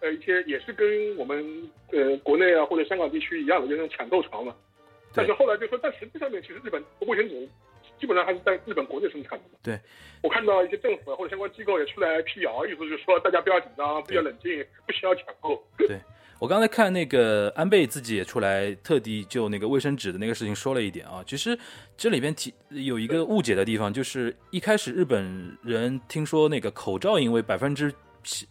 [0.00, 4.54] 呃一些也是跟我们呃国内啊或者香港地区一样的，就是那种抢购潮嘛。
[5.14, 7.48] 但是后来就说，但实际上面其实日本卫生纸
[7.98, 9.58] 基本上还是在日本国内生产的嘛。
[9.62, 9.78] 对，
[10.22, 15.62] 我看到一些政府啊或者相关机构也出来辟谣，意思就是说大家不要紧张，不要冷静，不需要抢购。
[15.78, 15.98] 对。
[16.38, 21.24] 我刚才看那个安倍自己也出来，特地就那个卫生纸的那个事情说了一点啊。
[21.26, 21.58] 其实
[21.96, 27.90] 这里边提有一个误解的地方，就是一开始日本人听说那个口罩，因为百分之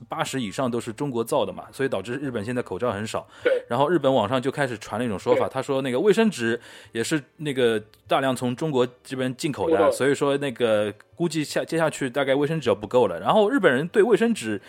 [0.08, 3.28] 八十以上都是中国造的嘛，所以导致日本现在口罩很少。
[3.44, 6.60] 对，然后日本网上就开始传了一种说法，他说那个卫生纸
[6.92, 13.20] 也是那个大量从中国这边进口的，所以说那个估计下接下去大概卫生纸要不够了。
[13.20, 14.62] 然后日本人对卫生纸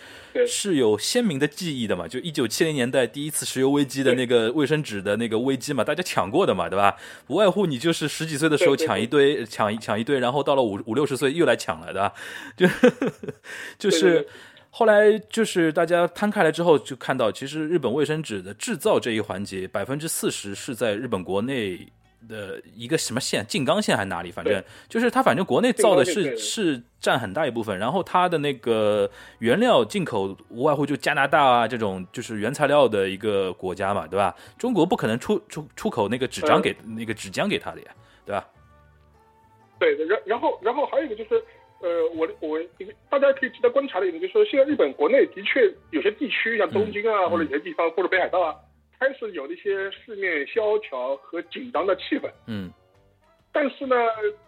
[0.47, 6.95] 是有鲜明的记忆的嘛，就一九七零年代第一次石油危机的那个卫生纸的那个危机嘛，大家抢过的嘛，对吧？
[7.25, 12.13] 不外乎你就是十几岁的时候抢一堆，抢一抢一堆，然后到了五五六十岁又来抢了，对吧？
[12.55, 12.67] 就
[13.77, 14.27] 就是对对对
[14.69, 21.87] 后来就是大家摊开来之后，就看到其实日本卫生纸的制造这一环节，百分之四十是在日本国内
[22.27, 29.09] 的一个什么县，静冈县还是哪里，反正就是它反正国内造的是是占很大一部分，然后它的那个
[29.39, 34.35] 原料进口无外乎就加拿大啊这种就是原材料的一个国家嘛，对吧？
[34.57, 37.87] 中国不可能出出出口那个纸浆嗯给、那个纸浆给他的呀，
[38.25, 38.45] 对吧？
[39.79, 41.41] 对的，然然后然后还有一个就是，
[41.81, 42.59] 呃，我我
[43.09, 48.55] 大家可以值得观察的一点就是说，现在日本国内的确有些地区，像东京啊，嗯或者有些地方，或者北海道啊，
[48.99, 52.29] 开始有了一些市面萧条和紧张的气氛。
[52.47, 52.71] 嗯
[53.53, 53.95] 但是呢，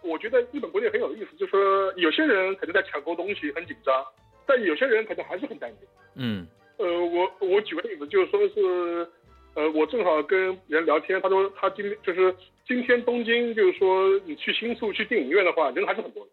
[0.02, 4.04] 我觉得日本国内很有意思，就是说有些人可能在抢购东西很紧张，
[4.46, 5.88] 但有些人可能还是很淡定。
[6.14, 6.46] 嗯
[6.78, 9.08] 呃，我我举个例子，就是说是，
[9.54, 12.34] 呃，我正好跟人聊天，他说他今就是
[12.66, 16.30] 今天东京，就是说你去新宿去电影院的话，人还是很多的。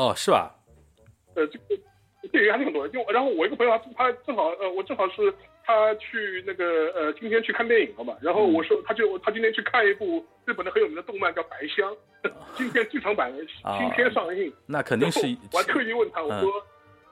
[0.00, 0.50] 哦，是吧？
[1.36, 1.76] 呃，这个
[2.32, 2.92] 电影院还是很多的。
[2.92, 5.32] 就然后我一个朋友他他正好呃，我正好是
[5.66, 11.92] 他去那个呃今天去看电影了嘛，然后我说他就他今天去看一部日本的很有名的动漫叫《白箱》，
[12.56, 13.30] 今天剧场版
[13.62, 14.50] 啊今天上映。
[14.66, 15.20] 那肯定是
[15.52, 16.50] 我还特意问他，我嗯说，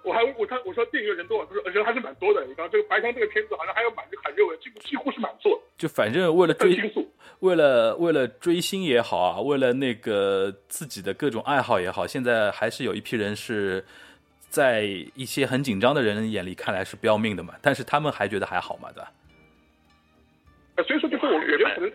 [0.02, 1.46] 我还我他我说电影院人多吗？
[1.48, 2.44] 他说人还是蛮多的。
[2.46, 5.60] 你看这个白箱这个片子好像还有满很热，几乎几乎是满座。
[5.76, 7.08] 就反正为了追很清楚，
[7.40, 13.84] 为了为了追星也好啊，为了那个自己的各种爱好也好，现在还是有一批人是
[14.48, 14.82] 在
[15.14, 19.12] 一些很紧张的人眼里看来是不要命的嘛，但是他们还觉得还好嘛，对吧？
[20.76, 21.92] 呃所以说就是我我觉得可能，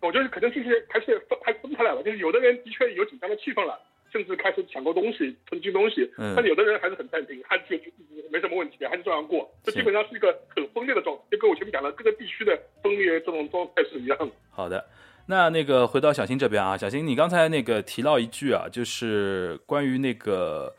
[0.00, 3.78] 我觉得可能这些还是分还分开来了，就是有的人的确有紧张的气氛了。
[4.12, 7.92] 甚至开始抢购东西、囤积东西，嗯但有的人还是很淡定，还是觉得
[8.30, 9.50] 没什么问题，还是照样过。
[9.64, 14.30] 这基本上是一个很分裂的状态，就跟我前面讲的各个地区的分裂这种状态是一样的。
[14.50, 14.84] 好的，
[15.26, 20.74] 那那个回到小新这边啊，小新，你刚才那个提到一句啊，就是关于那个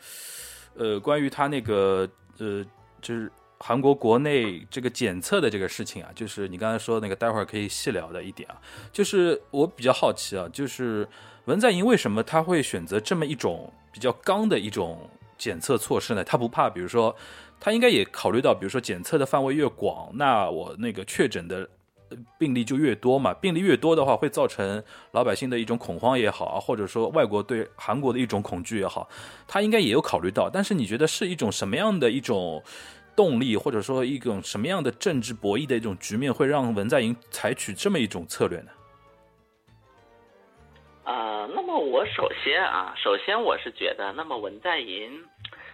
[0.76, 2.10] 呃，关于他那个
[2.40, 2.66] 呃，
[3.02, 3.32] 就是
[3.64, 8.60] 韩国国内这个检测的这个事情啊，就是你刚才说那个，待会儿可以细聊的一点啊，
[8.92, 11.08] 就是我比较好奇啊，就是
[11.46, 16.24] 文在寅为什么他会选择这么一种比较刚的一种检测措施呢？
[16.24, 17.16] 他不怕，比如说，
[17.60, 21.68] 他应该也考虑到，比如说检测的范围越广，那我那个确诊的
[22.38, 29.10] 病例就越多嘛，病例越多的话，会造成老百姓的一种恐慌也好啊，或者说外国对韩国的一种恐惧也好，
[29.48, 30.50] 他应该也有考虑到。
[30.50, 32.64] 但是你觉得是一种什么样的一种
[33.22, 38.72] 动力，或者说一种什么样的政治博弈的一种局面，会让文在寅采取这么一种策略呢？
[41.04, 45.24] 啊，那么我首先啊，首先我是觉得，那么文在寅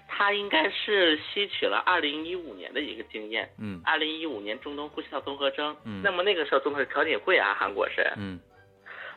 [0.10, 3.50] 他应该是吸取了二零一五年的一个经验。
[3.58, 8.12] 嗯二零一五年中东呼吸道综合征，嗯那么那个时候综合是朴槿惠啊，韩国是。
[8.18, 8.38] 嗯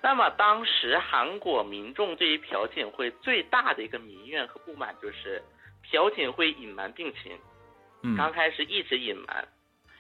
[0.02, 5.42] 那么当时韩国民众对于朴槿惠最大的一个民怨和不满就是
[5.90, 7.36] 朴槿惠隐瞒病情，
[8.16, 9.48] 刚开始一直隐瞒，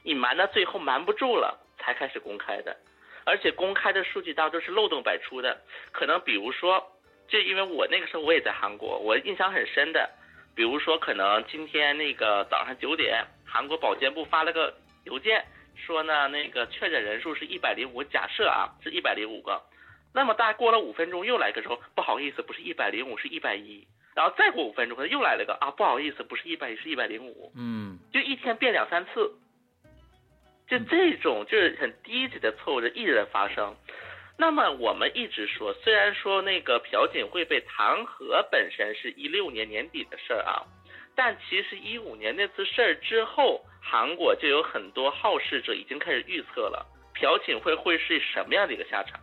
[0.04, 2.76] 隐瞒到最后瞒不住了才开始公开的，
[3.24, 5.60] 而且公开的数据当中是漏洞百出的，
[5.92, 6.82] 可能比如说，
[7.28, 10.08] 就因为我那个时候我也在韩国，我印象很深的，
[10.54, 14.74] 比如说可能今天那个早上九点，韩国保健部发了个
[15.04, 15.44] 邮件
[15.74, 19.62] 说呢，那个确诊人数是一百零五，假设啊是一百零五个，
[20.12, 23.86] 那么大概过了五分钟又来个说不好意思，不是一百零五是一百一，
[24.20, 29.32] 然后再过五分钟可能又来了个啊不好意思，不是一百一是一百零五，嗯就一天变两三次，
[30.68, 33.74] 就这种就是很低级的错误就一直在发生。
[34.36, 40.68] 那么我们一直说，虽然说那个朴槿惠被弹劾本身是一六年年底的事儿啊，
[41.16, 49.18] 但其实一五年那次事儿之后，韩国就有很多好事者已经开始预测了朴槿惠会是什么样的一个下场。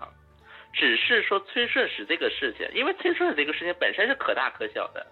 [0.77, 5.05] 只是说崔顺实这个事情，因为崔顺实这个事情本身是可大可小的，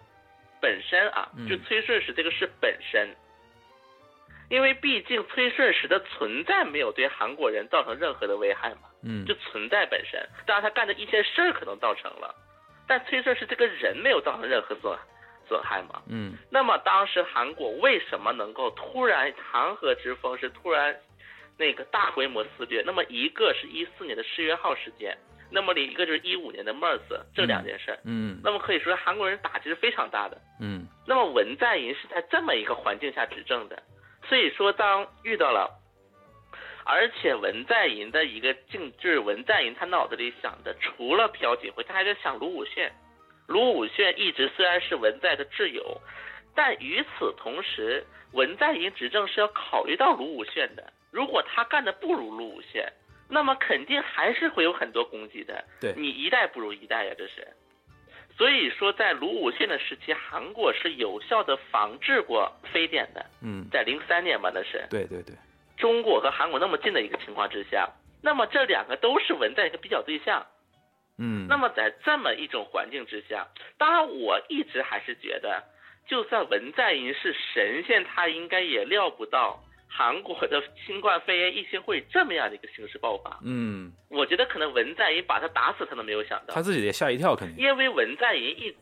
[0.61, 3.09] 本身啊，就嗯崔顺实这个事本身，
[4.49, 12.35] 因为毕竟崔顺实的存在没有对韩国人造成任何的危害嘛，嗯就存在本身，当然他干的一些事儿可能造成了，
[12.87, 14.95] 但崔顺实这个人没有造成任何损
[15.47, 16.01] 损害嘛。
[16.07, 20.95] 嗯那么当时韩国为什么能够突然弹劾之风是突然
[21.57, 22.83] 那个大规模肆虐？
[22.85, 25.17] 那么一个是一四年的世越号事件，
[25.49, 26.99] 那么另一个就是一五年的 MERS
[27.33, 27.99] 这两件事儿。
[28.03, 30.41] 嗯那么可以说韩国人打击是非常大的。
[30.59, 33.81] 嗯那么文在寅是在这么一个环境下执政的，
[34.27, 35.69] 所以说当遇到了，
[36.83, 42.91] 而且文在寅的一个境，就是文在寅他脑子里想的，除了朴槿惠，他还在想卢武铉。
[43.47, 46.01] 卢武铉一直虽然是文在的挚友，
[46.55, 50.91] 但与此同时，文在寅执政是要考虑到卢武铉的。
[51.11, 52.91] 如果他干的不如卢武铉，
[53.27, 55.63] 那么肯定还是会有很多攻击的。
[55.79, 57.47] 对你一代不如一代呀，这是。
[58.37, 65.33] 所以说，在卢武铉的时期，韩国是有效的防治过非典的，嗯，在零三年吧，那是对对对，
[65.77, 67.89] 中国和韩国那么近的一个情况之下，
[68.21, 70.45] 那么这两个都是文在寅的比较对象。
[71.17, 73.47] 嗯，那么在这么一种环境之下，
[73.77, 75.63] 当然我一直还是觉得，
[76.05, 83.39] 就算文在寅是神仙，他应该也料不到韩国的新冠肺炎疫情会这么样的一个形式爆发。
[83.43, 86.53] 嗯，我觉得可能文在寅把他打死，他都没有想到。
[86.53, 88.75] 他自己也吓一跳，肯定，因为文在寅一，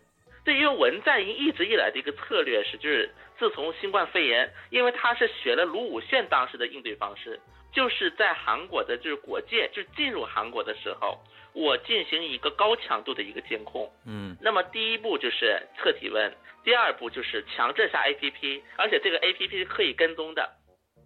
[0.43, 7.39] 对，因为文在寅一直以来的一个策略是，就是自从新冠肺炎，因为他是学了卢武铉当时的应对方式，
[7.71, 11.19] 就是在韩国的就是国界，就是进入韩国的时候，
[11.53, 13.91] 我进行一个高强度的一个监控。
[14.05, 16.33] 嗯那么第一步就是测体温，
[16.63, 20.49] 第二步就是强制下 APP，而且这个 APP 是可以跟踪的，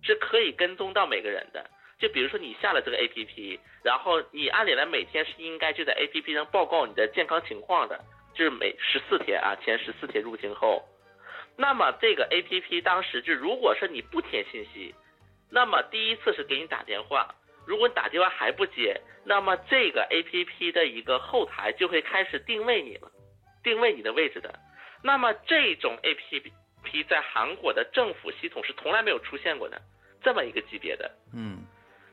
[0.08, 1.70] 是可以跟踪到每个人的。
[1.99, 7.99] 就比如说你下了这个 APP，然后你按理来每天是应该就在 APP 上报告你的健康情况的，
[8.34, 10.84] 就是每十四天啊，前十四天入境后，
[11.58, 14.93] 那么这个 APP 当时就如果说你不填信息，
[15.49, 17.34] 那么第一次是给你打电话，
[17.66, 23.12] 如果你打电话还不接，那么这个 APP 的一个后台就会开始定位你了，
[23.64, 24.53] 定位你的位置的。
[25.03, 29.82] 那么这种 APP 在韩国的政府系统是从来没有出现过的，
[30.28, 31.09] 这么一个级别的。
[31.34, 31.63] 嗯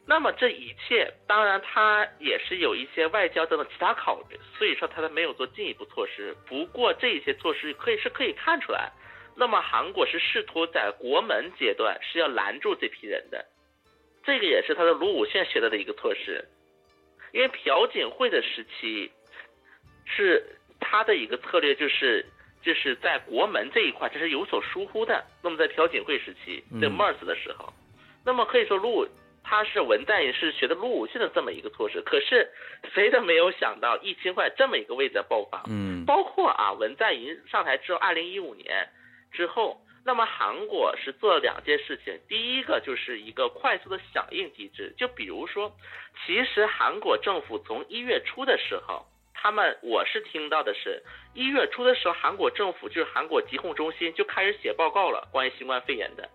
[0.06, 6.36] 那么这一切，当然他也是有一些外交等等其他考虑，所以说它没有做进一步措施。
[6.46, 8.92] 不过这些措施可以是可以看出来，
[9.34, 13.46] 那么韩国是试图在国门阶段是要拦住这批人的，
[14.22, 16.44] 这个也是他的卢武铉学到的一个措施。
[17.32, 19.10] 因为朴槿惠的时期，
[20.04, 20.44] 是
[20.78, 22.26] 他的一个策略就是
[22.60, 25.24] 就是在国门这一块这是有所疏忽的。
[25.42, 27.72] 那么在朴槿惠时期，在嗯 MERS 的时候，
[28.24, 29.06] 那么可以说卢武
[29.42, 32.50] 他是文在寅是学的卢武铉的这么一个措施，可是
[32.94, 35.62] 谁都没有想到疫情会在这么一个位置爆发。
[35.68, 38.88] 嗯包括啊，文在寅上台之后，二零一五年
[39.32, 42.18] 之后，那么韩国是做了两件事情。
[42.28, 45.72] 第一个就是一个快速的响应机制，就比如说，
[46.24, 51.02] 其实韩国政府从一月初的时候，他们我是听到的是，
[51.34, 56.28] 一月初的时候，韩国政府就是韩国疾控中心就开始写报告了，关于新冠肺炎的。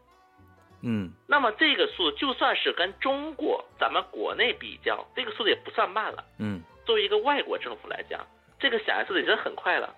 [0.81, 6.23] 嗯那么这个速度就算是跟中国咱们国内比较，这个速度也不算慢了。
[6.39, 8.25] 嗯作为一个外国政府来讲，
[8.59, 9.93] 这个响应速度已经很快了。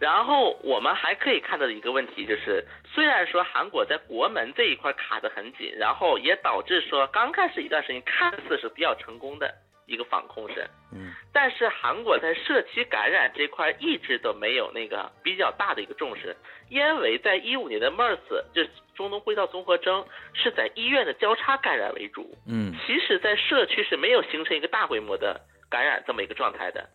[0.00, 9.54] 然后我们还可以看到的一个问题就是，虽然说韩国在国门这一块卡得很紧，然后也导致说刚开始一段时间看似是比较成功的
[9.86, 16.36] 一个防控是，嗯但是韩国在社区感染这块一直都没有那个比较大的一个重视，
[16.68, 18.18] 因为在一五年的 MERS
[18.54, 26.88] 就是中东呼吸道综合征是在医院的交叉感染为主，嗯其实，在社区是没有形成一个大规模的感染这么一个状态的。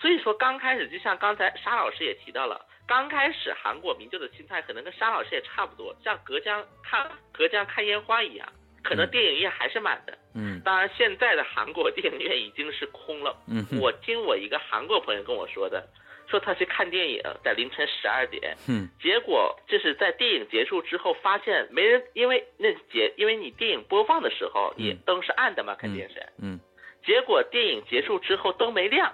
[0.00, 8.48] 所以说，刚开始就像刚才沙老师也提到了，刚开始韩国民众的心态可能跟沙老师也差不多，像隔江看隔江看烟花一样，
[8.82, 10.16] 可能嗯电影院还是满的。
[10.34, 13.36] 嗯当然，现在的韩国电影院已经是空了。
[13.48, 15.86] 嗯我听我一个韩国朋友跟我说的，
[16.26, 26.26] 说他去看电影，在凌晨十二点，嗯结果就是在电影结束之后，发现没人，因为那节，因为你电影播放的时候，你嗯灯是暗的嘛，肯定是。
[26.38, 26.58] 嗯
[27.04, 29.12] 结果电影结束之后灯没亮，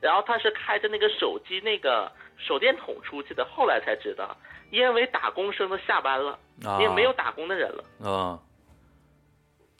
[0.00, 4.36] 然后他是开着那个手机那个手电筒出去的，后来才知道，
[4.70, 6.32] 因为打工生都下班了，
[6.66, 7.84] 啊因为没有打工的人了。
[8.04, 8.38] 啊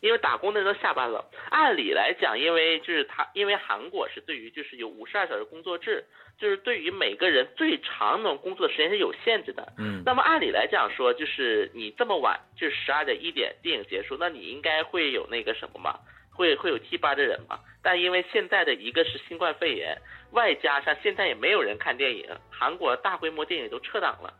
[0.03, 6.05] 因为打工的人都下班了，按理来讲，因为就是他，因为韩国是对于就是有五十二小时工作制，
[6.37, 9.73] 就是对于每个人最长能工作的时间是有限制的。
[9.79, 16.01] 嗯那么按理来讲说，就是你这么晚，就是十二点一点电影结束，那你应该会有那个什么嘛，
[16.35, 17.61] 会会有替班的人嘛。
[17.81, 19.97] 但因为现在的一个是新冠肺炎，
[20.33, 24.35] 外加上现在也没有人看电影，韩国大规模电影都撤档了。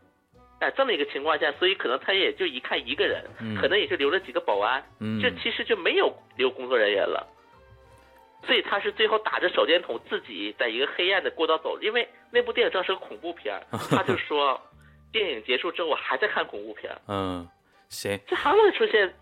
[0.59, 7.27] 在这么一个情况下，所以可能他也就一看一个人，嗯可能也就留了几个保安，嗯这其实就没有留工作人员了。
[8.45, 14.59] 所以他是最后打着手电筒自己在一个黑暗的过道走，因为那部电影正是个恐怖片儿，他就说
[15.11, 16.91] 电影结束之后我还在看恐怖片。
[17.07, 17.47] 嗯
[17.89, 19.13] 行这韩国出现，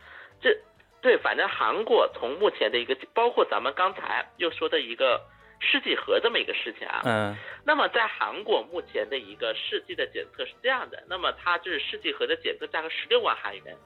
[0.42, 0.58] 这
[1.02, 5.22] 对，反正韩国从目前的一个，包括咱们刚才又说的一个
[5.64, 13.78] 试剂盒这么一个事情啊，嗯那么在韩国目前的一个试剂的检测是这样的，那么它就是试剂盒的检测价格十六万韩元，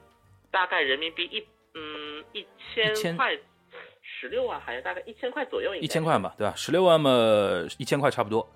[0.50, 3.38] 大概人民币一嗯一一千千块，
[4.02, 6.54] 十六万韩元大概一千块左右一千块嘛对吧？
[6.56, 7.10] 十六万嘛
[7.78, 8.48] 一千块差不多。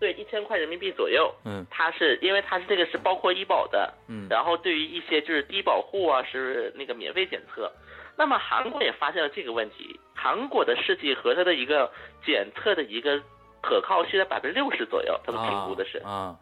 [0.00, 1.34] 对一千块人民币左右。
[1.44, 7.70] 嗯它是因为它是这个是包括医保的，嗯然后对于一些就是低保户啊是那个免费检测。
[8.16, 11.92] 那么韩国也发现了这个问题，韩国的试剂和它的一个
[12.26, 13.22] 检测的一个
[13.62, 16.36] 可靠性在百分之六十左右，他们评估的是，啊。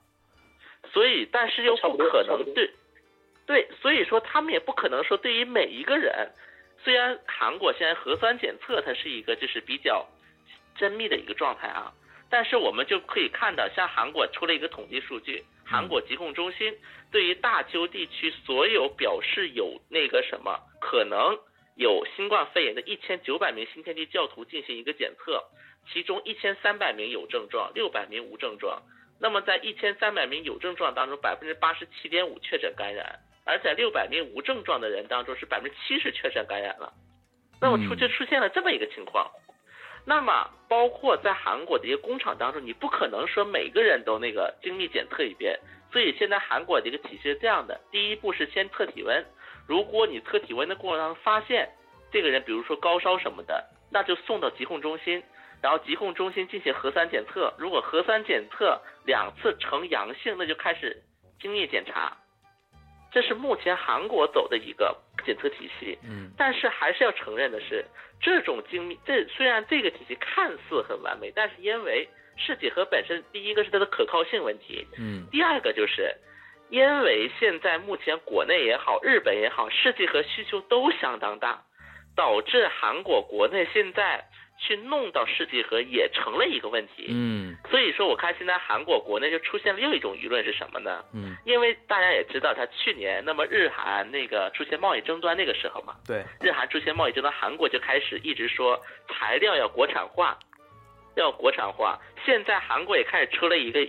[0.93, 2.70] 所以但是又不可能对，
[3.45, 6.31] 对，所以说他们也不可能说对于每一个人，
[6.83, 10.07] 虽然韩国现在核酸检测它是一个就是比较
[10.79, 11.93] 缜密的一个状态啊，
[12.31, 16.72] 但是我们就可以看到，像韩国出了一个统计数据，韩国疾控中心
[17.11, 21.37] 对于大邱地区所有表示有那个什么可能
[21.77, 25.45] 有新冠肺炎的一千九百名新天地教徒进行一个检测，
[25.93, 28.83] 其中一千三百名有症状，六百名无症状。
[29.20, 36.95] 那么在一千三百名有症状当中，百分之八十七点五确诊感染，而在六百名无症状的人当中是百分之七十确诊感染了。
[37.61, 39.31] 那么出嗯就出现了这么一个情况。
[40.07, 45.61] 那么包括在韩国的一个工厂当中，你不可能说每个人都那个精密检测一遍。
[45.93, 49.24] 所以现在韩国的一个体系是这样的：第一步是先测体温，
[49.66, 51.68] 如果你测体温的过程当中发现
[52.12, 55.22] 这个人比如说高烧什么的，那就送到疾控中心，
[55.62, 61.02] 然后疾控中心进行核酸检测，如果核酸检测两次呈阳性，那就开始
[61.40, 62.16] 精液检查。
[63.12, 64.94] 这是目前韩国走的一个
[65.24, 65.98] 检测体系。
[66.04, 67.84] 嗯但是还是要承认的是，
[68.20, 72.06] 这种精密，这虽然这个体系看似很完美，但是因为
[72.36, 76.14] 试剂盒本身，第一个是它的可靠性问题，嗯第二个就是，
[76.68, 81.62] 因为现在目前国内也好，日本也好，试剂盒需求都相当大，
[82.16, 84.24] 导致韩国国内现在
[84.58, 87.06] 去弄到试剂盒也成了一个问题。
[87.10, 91.04] 嗯所以说，我看现在韩国国内就出现了另一种舆论是什么呢？
[91.14, 100.36] 嗯因为大家也知道，他去年那么日韩那个出现贸易争端那个时候嘛，对日韩出现贸易争端，韩国就开始一直说材料要国产化，
[101.16, 101.98] 要国产化。
[102.24, 103.86] 现在韩国也开始出了一个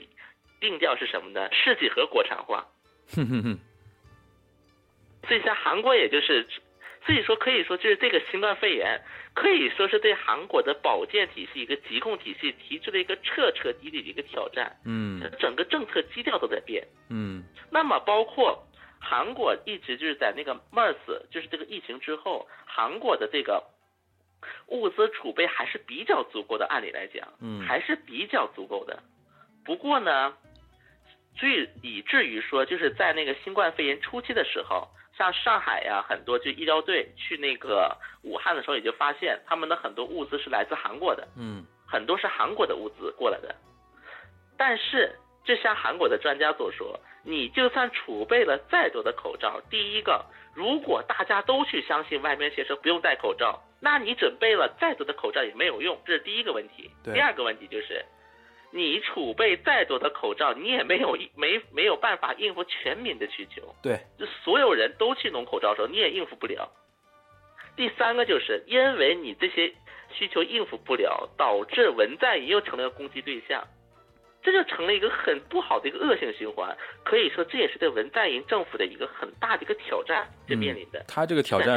[0.59, 1.49] 定调是什么呢？
[1.51, 2.65] 试剂盒国产化。
[3.15, 3.59] 哼哼哼
[5.27, 6.47] 所以像韩国也就是，
[7.05, 9.01] 所以说可以说就是这个新冠肺炎
[9.33, 16.87] 可以说是对韩国的保健体系、一个疾控体系提出了一个彻彻底底的一个挑战，嗯整个政策基调都在变。
[17.09, 18.65] 嗯那么包括
[18.99, 20.95] 韩国一直就是在那个 MERS，
[21.29, 23.63] 就是这个疫情之后，韩国的这个
[24.67, 29.03] 物资储备还是比较足够的，按理来讲，嗯还是比较足够的。
[29.65, 30.33] 不过呢，
[31.37, 41.27] 最以至于说，就是在那个新冠肺炎初期的时候，像上海呀、很多就医疗队去那个武汉的时候，也就发现他们的很多物资是来自韩国的。
[41.37, 43.55] 嗯很多是韩国的物资过来的。
[44.57, 45.15] 但是，
[45.45, 56.91] 就像韩国的专家所说，你就算储备了再多的口罩，第一个，如果大家都去相信外面写说不用戴口罩，那你准备了再多的口罩也没有用，这是第一个问题。
[57.13, 58.03] 第二个问题就是，
[58.71, 63.75] 你储备再多的口罩，你也没有没没有办法应付全民的需求。
[63.81, 66.69] 对，就所有人都去弄口罩的时候，你也应付不了。
[67.75, 69.73] 第三个就是因为你这些
[70.11, 73.63] 需求应付不了，导致文在寅又成了个攻击对象，
[74.41, 76.75] 这就成了一个很不好的一个恶性循环。
[77.05, 81.03] 可以说，这也是对文在寅政府的一个很大的一个挑战，这面临的。
[81.07, 81.67] 他这个挑战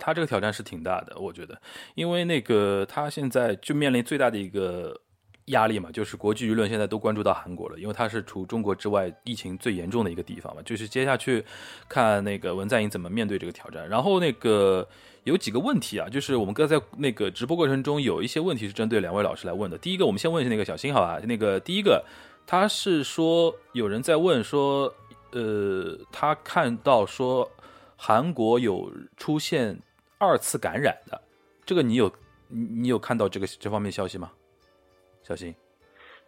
[0.00, 1.60] 他这个挑战是挺大的，我觉得，
[1.94, 4.98] 因为那个他现在就面临最大的一个
[5.46, 11.44] 压力嘛，就是国际舆论现在都关注到韩国了，因为它是除中国之外疫情最严重的一个地方嘛，就是接下去
[11.88, 13.88] 看那个文在寅怎么面对这个挑战。
[13.88, 14.86] 然后那个
[15.24, 19.76] 有几个问题啊，就是我们刚才那个直播过程中有一些问题是针对两位老师来问的。
[19.76, 22.04] 第一个，我们先问一下那个小新好吧，那个第一个，
[22.46, 24.94] 他是说有人在问说，
[25.32, 27.50] 呃，他看到说
[27.96, 29.76] 韩国有出现
[30.18, 31.20] 二次感染的，
[31.66, 32.12] 这个你有
[32.48, 34.30] 你你有看到这个这方面消息吗？
[35.22, 35.54] 小新，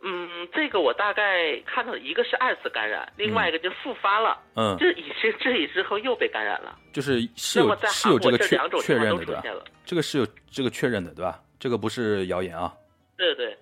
[0.02, 6.78] 嗯，这个我大概看到一个是二次感染，另外一个就复发了，嗯，这以至至于之后又被感染了。
[6.92, 9.42] 就是是有是有这个确确认的对吧？
[9.84, 11.42] 这个是有这个确认的对吧？
[11.58, 12.72] 这个不是谣言啊。
[13.16, 13.56] 对对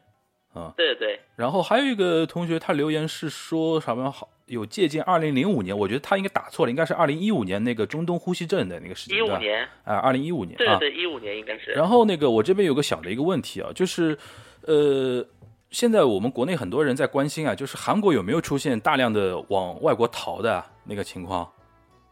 [0.55, 9.35] 嗯对对，然后还有一个同学他留言是说什么好有借鉴二零零五年，我觉得他应该打错了，应该是二零一五年那个中东呼吸症的那个事情，对吧？
[9.35, 10.77] 一五年，啊，二零一五年啊。
[10.77, 11.71] 对对，一五年应该是。
[11.71, 14.19] 然后那个我这边有个小的一个问题啊，就是
[14.67, 15.25] 呃，
[15.71, 21.51] 现在我们国内很多人在关心啊，就是韩国有没有出现大量的往外国逃的那个情况？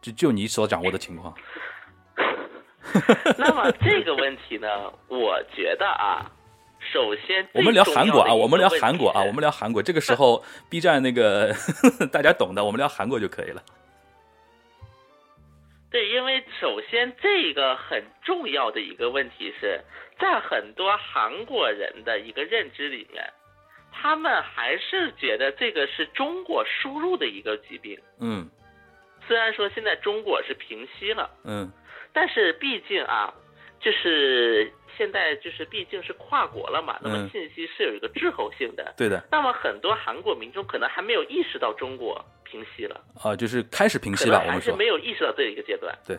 [0.00, 1.34] 就就你所掌握的情况，
[3.36, 4.66] 那么这个问题呢，
[5.08, 6.24] 我觉得啊，
[6.92, 9.82] 首先我们聊韩国啊，我们聊韩国啊，我们聊韩国。
[9.82, 11.54] 这个时候 B 站那个
[12.10, 13.62] 大家懂的，我们聊韩国就可以了。
[15.90, 19.80] 对，因为首先这个很重要的一个问题是
[20.18, 23.24] 在很多韩国人的一个认知里面，
[23.90, 27.98] 他们还是觉得这个是中国输入的一个疾病。
[28.20, 28.48] 嗯
[29.26, 31.70] 虽然说现在中国是平息了，嗯
[32.12, 33.32] 但是毕竟啊，
[33.80, 38.92] 就是现在就是毕竟是跨国了嘛，那么嗯信息是有一个滞后性的。
[38.96, 45.96] 对的那么很多韩国民众可能还没有意识到中国平息了，啊，就是开始平息了，我们是没有意识到这一个阶段。
[46.06, 46.18] 对。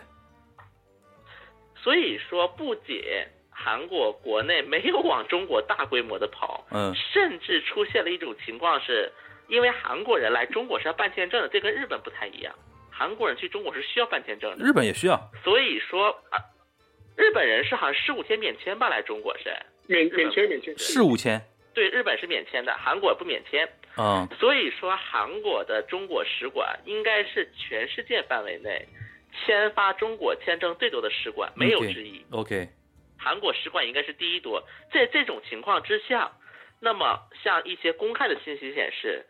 [1.75, 3.03] 所以说，不仅
[3.49, 9.11] 韩国国内没有往中国大规模的跑，嗯甚至出现了一种情况是，
[9.47, 12.53] 因为韩国人来中国是要办签证的，这跟日本不太一样。
[12.91, 16.37] 韩国人去中国是需要办签证的，日本也需要，所以说啊，
[17.17, 19.51] 日本人是好像十五天免签吧，来中国是。
[19.87, 21.41] 免免签免签是五签，
[21.73, 23.67] 对，日本是免签的，韩国不免签。
[23.97, 24.27] 嗯。
[24.39, 28.87] 所以说，韩国的中国使馆应该是全世界范围内
[29.33, 32.25] 签发中国签证最多的使馆，没有之一。
[32.31, 32.69] ，OK，
[33.17, 34.63] 韩国使馆应该是第一多。
[34.93, 36.31] 在这种情况之下，
[36.79, 39.25] 那么像一些公开的信息显示，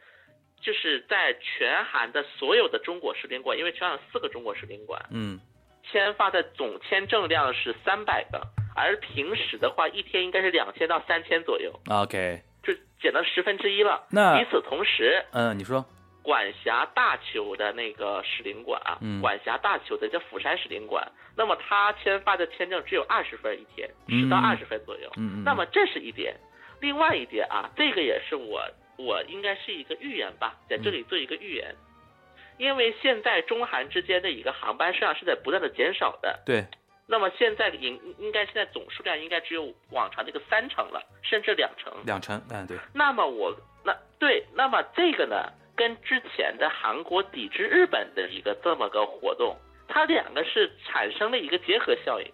[0.62, 5.40] 就是在全韩的所有的中国使领馆，因为全韩有四个中国使领馆，嗯。
[5.92, 8.40] 签发的总签证量是三百个，
[8.76, 12.51] 而平时的话，一天应该是两千到三千左右，，OK，就
[13.02, 14.06] 减到十分之一了。
[14.12, 15.86] 那与此同时，嗯，你说，
[16.24, 25.10] 管辖大邱的那个使领馆啊，嗯管辖大邱的叫釜山使领馆，那么他签发的签证只有二十分一天，嗯十到二十分左右。
[25.44, 26.36] 那么这是一点，
[26.80, 28.62] 另外一点啊，这个也是我
[28.98, 31.76] 我应该是一个预言吧，在这里做一个预言，
[32.58, 36.66] 因为现在中韩之间的一个航班数量是在不断的减少的，对，
[37.12, 41.92] 那么现在应应该现在总数量应该只有往常的一个三成了，甚至两成。
[42.06, 49.58] 两成，嗯对，那么我那对，那么这个呢，跟之前的韩国抵制日本的一个这么个活动，
[49.90, 52.32] 它两个是产生了一个结合效应，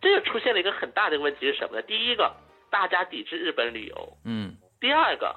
[0.00, 1.82] 这个出现了一个很大的问题是什么呢？
[1.82, 2.34] 第一个，
[2.68, 3.94] 大家抵制日本旅游；
[4.24, 5.36] 嗯第二个，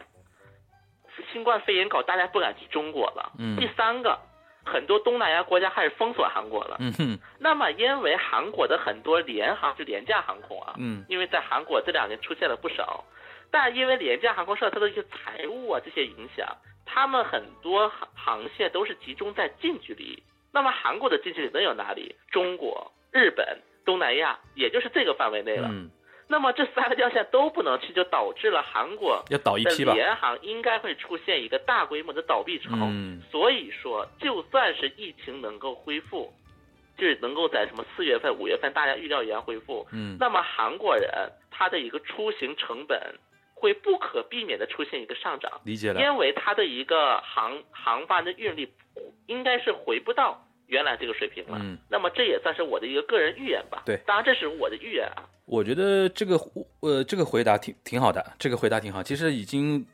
[1.31, 4.17] 新冠肺炎搞大家不敢去中国了；嗯第三个，
[4.69, 6.77] 很多东南亚国家开始封锁韩国了。
[6.79, 13.03] 嗯哼那么因为韩国的很多联航是廉价航空啊，嗯因为在韩国这两年出现了不少，
[13.51, 16.47] 但因为廉价航空受到它的一些财务啊这些影响，
[16.85, 20.21] 他们很多航航线都是集中在近距离。
[20.51, 22.15] 那么韩国的近距离能有哪里？
[22.31, 25.67] 中国、日本、东南亚，也就是这个范围内了。
[25.71, 25.89] 嗯，
[26.31, 32.69] 那么这三个掉线都不能去，就导致了韩国要倒一的批吧，联航应该会出现一个大规模的倒闭潮。
[32.73, 36.31] 嗯所以说，就算是疫情能够恢复，
[36.97, 41.09] 就是能够在什么四月份、五月份大家预料一样恢复，嗯那么韩国人
[41.49, 43.15] 他的一个出行成本
[43.55, 45.99] 会不可避免的出现一个上涨，理解了。
[45.99, 48.71] 因为它的一个航航班的运力
[49.25, 51.59] 应该是回不到原来这个水平了。
[51.61, 53.83] 嗯，那么这也算是我的一个个人预言吧。
[53.85, 55.27] 对当然这是我的预言啊。
[55.45, 56.39] 我觉得这个
[56.79, 59.03] 呃这个回答挺挺好的，这个回答挺好。
[59.03, 59.85] 其实已经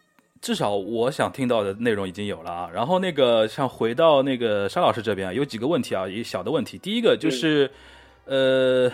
[0.41, 2.69] 至少我想听到的内容已经有了啊。
[2.73, 6.77] 然后那个像回到那个沙老师这边啊，有几个问题啊，一小的问题。
[6.77, 7.71] 第一个就是
[8.25, 8.91] 呃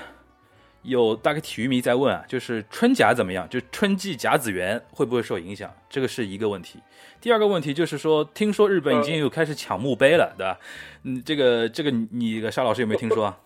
[0.83, 3.47] 有大概体育迷在问啊，就是春甲怎么样？
[3.49, 5.71] 就春季甲子园会不会受影响？
[5.89, 6.79] 这个是一个问题。
[7.19, 10.59] 第二个问题就是说，听说日本已经有开始抢墓碑了，对吧？
[11.03, 13.39] 嗯，这个这个你沙老师有没有听说啊？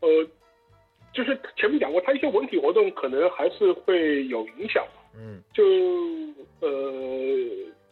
[0.00, 0.08] 呃，
[1.12, 4.84] 就是前面讲过，他一些文体活动可能还是会有影响。
[5.16, 5.62] 嗯，就
[6.60, 6.68] 呃，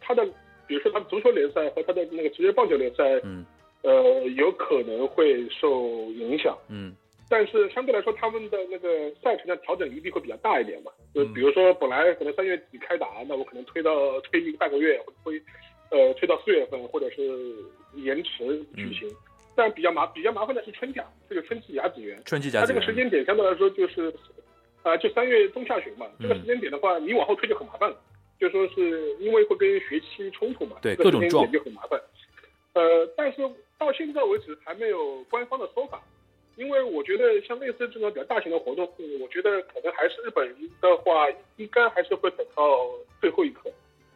[0.01, 0.27] 他的
[0.67, 3.47] 比如说他的足球联赛和他的那个职业棒球联赛，嗯
[3.83, 4.03] 呃，
[4.37, 6.59] 有可能会受影响。
[6.69, 6.95] 嗯
[7.29, 10.91] 但是相对来说，他们的那个赛程的调整余地会比较大一点嘛。
[11.15, 15.41] 就嗯比如说，本来可能三月底开打，那我可能推到推一个半个月，或推
[15.91, 17.55] 呃推到四月份，或者是
[17.95, 19.09] 延迟举行。
[19.57, 24.13] 但比较麻比较麻烦的是春假，这个春季甲子园，春季甲子园它这个时间点相对来说就是，
[24.83, 26.07] 呃，就三月中下旬嘛。
[26.21, 27.97] 这个嗯时间点的话，你往后推就很麻烦了，
[28.39, 32.01] 就说是因为会跟学期冲突嘛，对各种撞点就很麻烦。
[32.75, 33.49] 呃，但是
[33.79, 36.03] 到现在为止还没有官方的说法，
[36.57, 40.49] 因为我觉得像类似这种比较大型的活动，嗯我觉得可能还是日本
[40.81, 42.89] 的话，应该还是会等到
[43.21, 43.71] 最后一刻。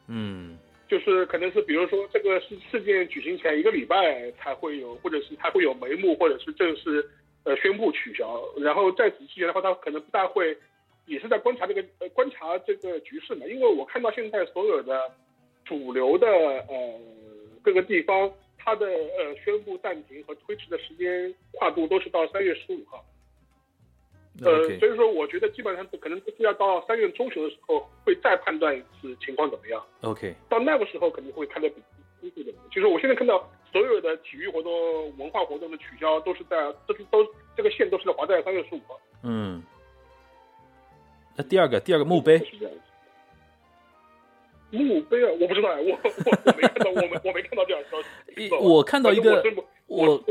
[0.08, 0.58] 嗯
[0.88, 7.06] 就是可能是比如说这个事事件举行前一个礼拜才会有，或者是才会有眉目，或者是正式
[7.44, 8.42] 呃宣布取消。
[8.56, 10.56] 然后在此之前的话，他可能不大会，
[11.04, 13.44] 也是在观察这个呃观察这个局势嘛。
[13.46, 15.10] 因为我看到现在所有的
[15.66, 17.00] 主流的呃
[17.62, 18.32] 各个地方，
[18.68, 23.02] 它的呃宣布暂停和推迟的时间跨度都是到三月十五号。
[24.44, 29.82] 呃所以说我觉得基本上可能是要到三月中旬的时候会再判断一次情况怎么样。
[30.02, 31.82] OK，到那个时候肯定会看得比
[32.20, 32.52] 清楚的。
[32.70, 34.72] 就是我现在看到所有的体育活动、
[35.16, 37.26] 文化活动的取消，都是在都是都
[37.56, 39.00] 这个线都是在划在三月十五号。
[39.22, 39.62] 嗯。
[41.34, 42.80] 那第二个，第二个墓碑，是这样子。
[44.70, 48.54] 墓碑啊，我不知道哎，我我我没看到，我没我没看到这样的消息。
[48.60, 49.42] 我看到一个
[49.86, 50.24] 我我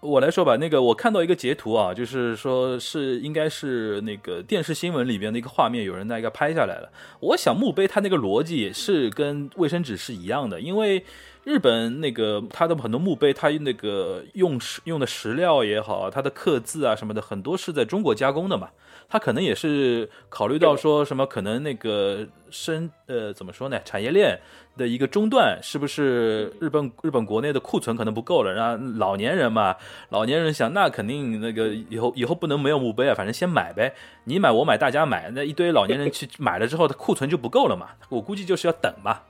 [0.00, 6.92] 我来说吧，那个我看到一个截图啊，就是说是应该是那个电视新闻里边的一个画面，有人在那个拍下来了。
[7.20, 11.04] 我想墓碑它那个逻辑也是跟卫生纸是一样的，因为
[11.48, 18.68] 日本那个它的很多墓碑，它那个用石用的石料也好，它的刻字啊什么的，很多是在中国加工的嘛。
[19.08, 24.38] 他可能也是考虑到说什么，可能那个生呃怎么说呢，产业链
[24.76, 28.52] 的一个中断，是不是日本日本国内的库存可能不够了？
[28.52, 29.74] 然后老年人嘛，
[30.10, 33.94] 老年人想那肯定那个以后以后不能没有墓碑啊，反正先买呗，
[34.24, 39.20] 你买我买大家买，那一堆老年人去 买了之后，他库存就不够了嘛，我估计就是要等嘛，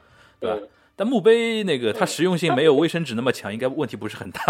[0.40, 0.58] 对吧？
[0.98, 4.42] 对但墓碑那个它实用性没有卫生纸那么强，应该问题不是很大。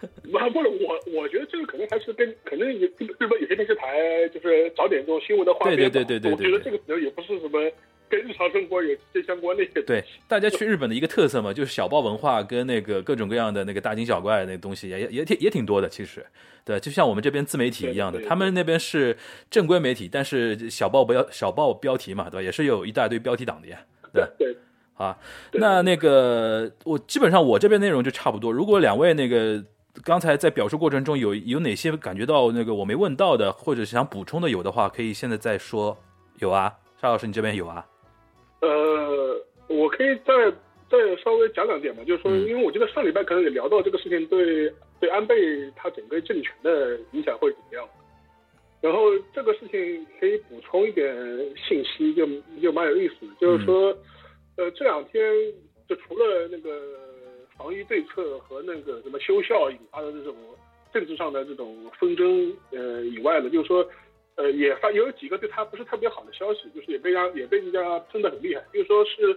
[0.00, 5.82] 不 不是我，我觉得这个可能还是跟可能有日日本有些电视台就是找点这种新闻的画面吧。
[5.88, 7.58] 对对对对对我觉得这个可能也不是什么
[8.10, 9.80] 跟日常生活有直接相关的一些。
[9.82, 16.26] 对，大家去日本的一个特色嘛，就是小报文化跟那个各种各样的那个大惊小怪的那东西也也也挺也挺多的，其实，
[16.62, 19.16] 对，就像我们这边自媒体一样的，他们那边是
[19.50, 22.42] 正规媒体，但是小报标小报标题嘛，对吧？
[22.42, 23.80] 也是有一大堆标题党的呀，
[24.12, 24.24] 对。
[24.36, 24.54] 对
[24.96, 25.18] 啊，
[25.52, 28.52] 那那个我基本上我这边内容就差不多。
[28.52, 29.62] 如果两位那个
[30.02, 35.96] 刚才在表述过程中有有哪些感觉到那个我没问到的，或者想补充的有的话，可以现在再说。
[36.40, 37.86] 有啊，沙老师你这边有啊？
[38.60, 38.68] 呃，
[39.68, 40.50] 我可以再
[40.90, 45.34] 再稍微讲两点嘛，就是说，嗯因为我觉得上礼拜可能也聊到这个事情对对安倍
[45.76, 47.88] 他整个政权的影响会怎么样。
[48.80, 49.00] 然后
[49.32, 51.16] 这个事情可以补充一点
[51.56, 52.26] 信息，就
[52.60, 53.96] 就蛮有意思的，就是说，
[54.56, 55.22] 呃，这两天
[55.88, 56.80] 就除了那个
[57.56, 60.34] 防疫对策和那个什么休校引发的这种
[60.92, 63.86] 政治上的这种纷争，呃以外呢，就是说，
[64.36, 69.36] 呃，也发也有几个对他不是特别好的消息，就是也被让也被人家喷得很厉害，就是说是，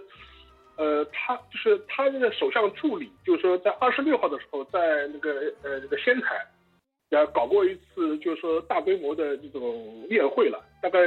[0.76, 6.46] 呃，他就是他那个首相助理，就是说在二十六号的时候，在那个呃那个仙台。
[7.10, 11.00] 然后搞过一次，就是说大规模的这种宴会了，大概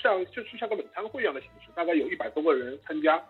[0.00, 3.20] 像就是像个冷餐会一样的形式，大概有一百多个人参加。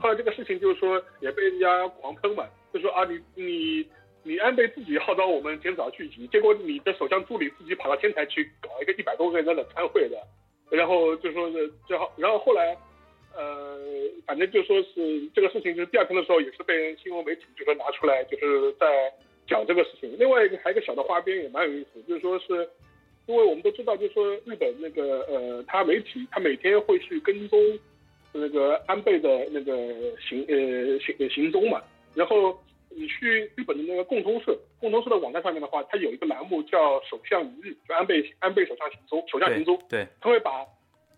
[0.00, 3.86] 后来这个事情就是说也被人家狂喷嘛，就说啊你你
[4.22, 10.16] 你安倍自己号召我们减少聚集，结果你的首相助理自己跑到天台去搞一个一百多个人的冷餐会的，
[10.70, 12.76] 然后就说是最后，然后后来
[13.34, 13.78] 呃
[14.26, 18.86] 反正就说是这个事情，就是第二天的时候也是被人新闻媒体就说拿出来，就是在。
[19.46, 22.70] 讲这个事情，另外一个还有一个小的花边也蛮有意思，就是说是，
[23.26, 27.58] 因为我们都知道，就是说日本那个呃，他媒体他每天会去跟踪
[28.32, 29.72] 那个安倍的那个
[30.20, 31.82] 行呃行行踪嘛。
[32.14, 40.66] 然后你去日本的那个共通社，共通社的网站上面的话，它有一个栏目叫“首相一日”，就安倍安倍首相行踪，首相行踪，对他会把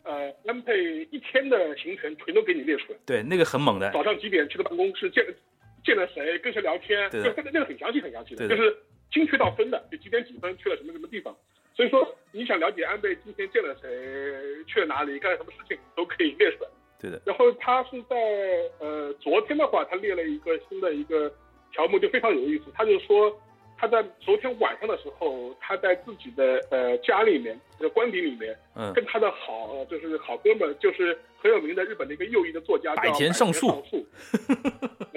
[0.04, 2.98] 呃安倍一天的行程全都给你列出来。
[3.06, 5.24] 对，那个很猛的，早上几点去的办公室，见
[5.82, 8.76] 见了谁，跟谁聊天，对就那个那个很详细很详细，对的就是
[9.10, 11.34] 精确到分的，就几点几分去了什么什么地方。
[11.74, 13.88] 所以说你想了解安倍今天见了谁，
[14.66, 16.68] 去了哪里，干了什么事情，都可以列出来。
[17.02, 18.16] 对的，然后他是在
[18.78, 21.28] 呃昨天的话，他列了一个新的一个
[21.72, 22.66] 条目，就非常有意思。
[22.72, 23.36] 他就说
[23.76, 33.76] 他在昨天晚上的时候，他在自己的呃家里面，的官邸里面，嗯，跟他的好就是好哥们，就是很有名的日本的一个右翼的作家叫百田尚树然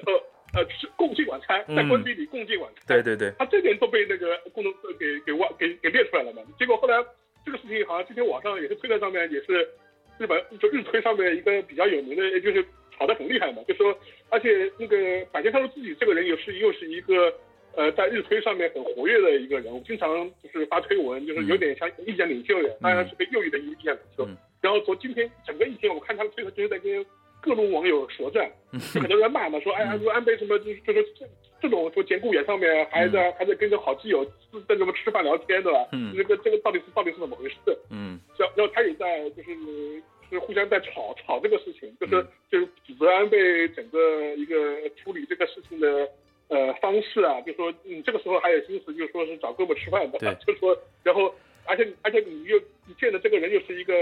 [0.07, 0.13] 后
[0.55, 2.83] 呃吃共进晚餐，在官邸里共进晚餐。
[2.87, 6.41] 对对对，他这点都被那个共同社给给挖给给列出来了嘛。
[6.57, 6.95] 结果后来
[7.45, 9.69] 这个事情好像今天网上也是推特上面也是
[10.17, 12.65] 日本就日推上面一个比较有名的，也就是
[12.97, 13.61] 炒得很厉害嘛。
[13.67, 13.97] 就说
[14.29, 17.33] 而且那个百田尚树自己这个人也是又是一个
[17.75, 24.25] 呃在日推上面很活跃的一个人物，经常就是发推文，就是有点像意见领袖人，当然是个右翼的意见领袖。
[24.25, 27.05] 嗯然后从今天整个一天，我看他的推特就是在跟
[27.39, 31.05] 各路网友舌战，就很多人骂嘛，说哎呀，说安倍什么就是就是
[31.61, 34.23] 这这种说节骨眼上面还在、还在跟着好基友
[34.67, 35.87] 在什么吃饭聊天，对吧？
[35.93, 37.55] 嗯这个这个到底是到底是怎么回事？
[37.89, 39.49] 嗯然然后他也在就是
[40.29, 44.55] 是互相在吵吵这个事情，就是、嗯就是指责安倍整个一个
[44.97, 46.07] 处理这个事情的
[46.49, 51.33] 呃方式啊，就说你这个时候还有心思，就说是找哥们吃饭的，对 就说然后
[51.65, 52.57] 而且而且你又
[52.87, 53.93] 你见的这个人又是一个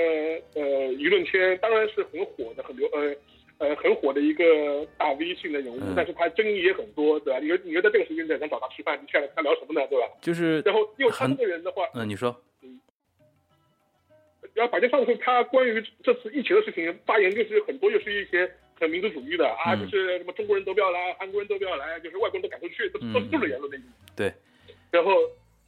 [0.55, 0.61] 呃
[0.93, 3.15] 舆论圈当然是很火的很流呃。
[3.63, 7.39] 呃，很火的一个大 V 性的人物，嗯但是他争议也很多，对吧？
[7.39, 10.05] 你说你又在这个时间点想找他吃饭，你下来跟他聊什么呢，对吧？
[10.21, 12.81] 就是然后因为他这个人的话，嗯，你说，嗯
[14.53, 23.77] 然后百田尚树他关于这次疫情的事情发言，就是很多又是一些很民族主义的啊，嗯就是什么中国人都不要来，韩国人都不要来，就是外国人都赶出去，都都是这种言论的。
[24.15, 24.33] 对，
[24.91, 25.11] 然后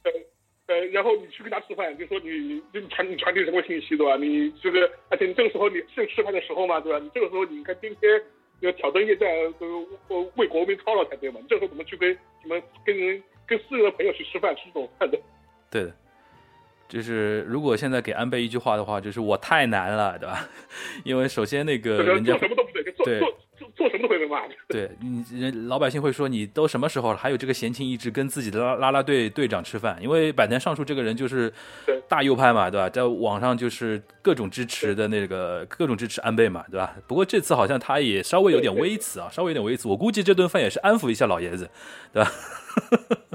[0.02, 0.12] 呃
[0.66, 4.16] 呃，然后你去跟他吃饭，就说你就你传你传递什么信息对吧？
[4.16, 6.98] 你这个，而且你这个时候你是吃饭的时候嘛对吧？
[6.98, 8.22] 你这个时候你应该天天
[8.60, 9.28] 要挑灯夜战，
[10.08, 11.38] 呃为国民操劳才对嘛？
[11.40, 12.12] 你这个时候怎么去跟
[12.42, 15.18] 什么跟人跟私人的朋友去吃饭吃这种饭的？
[15.70, 15.94] 对的，
[16.88, 20.48] 就是如果现在给安倍一句话的话，就是我太难了，对吧？
[21.04, 23.28] 因为首先那个这个人家做什么都不对，做对做
[23.76, 24.54] 做做什么都会被骂的。
[24.68, 29.98] 对你人老百姓会说你都什么时候了，还有这个闲情逸致跟自己的啦啦啦队队长吃饭？
[30.02, 31.52] 因为坂田尚树这个人就是
[32.08, 32.88] 大右派嘛，对吧？
[32.88, 36.96] 在网上就是各种支持的那个各种支持安倍嘛，对吧？
[37.06, 39.86] 不过这次好像他也稍微有点微词啊，稍微有点微词。
[39.88, 41.68] 我估计这顿饭也是安抚一下老爷子，
[42.12, 42.30] 对吧？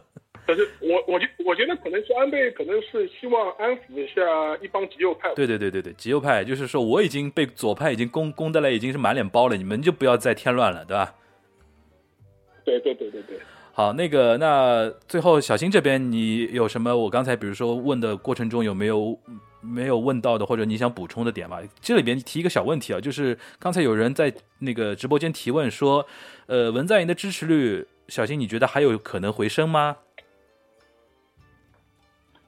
[0.46, 4.22] 可是我我觉我觉得可能是安倍可能是希望安抚一下
[4.62, 5.34] 一帮极右派。
[5.36, 11.16] 对对对对对，极右派就是说我已经被左派已经攻攻的来已经是满脸包了，你们就不要再添乱了，对吧？
[12.66, 13.40] 对对对对对。
[13.74, 16.96] 好，那个，那最后小新这边你有什么？
[16.96, 19.18] 我刚才比如说问的过程中有没有
[19.62, 21.62] 没有问到的，或者你想补充的点吧？
[21.80, 26.06] 这里边提一个小问题啊，就是刚才有人在那个直播间提问说，
[26.48, 29.96] 呃，文在寅的支持率，小新你觉得还有可能回升吗？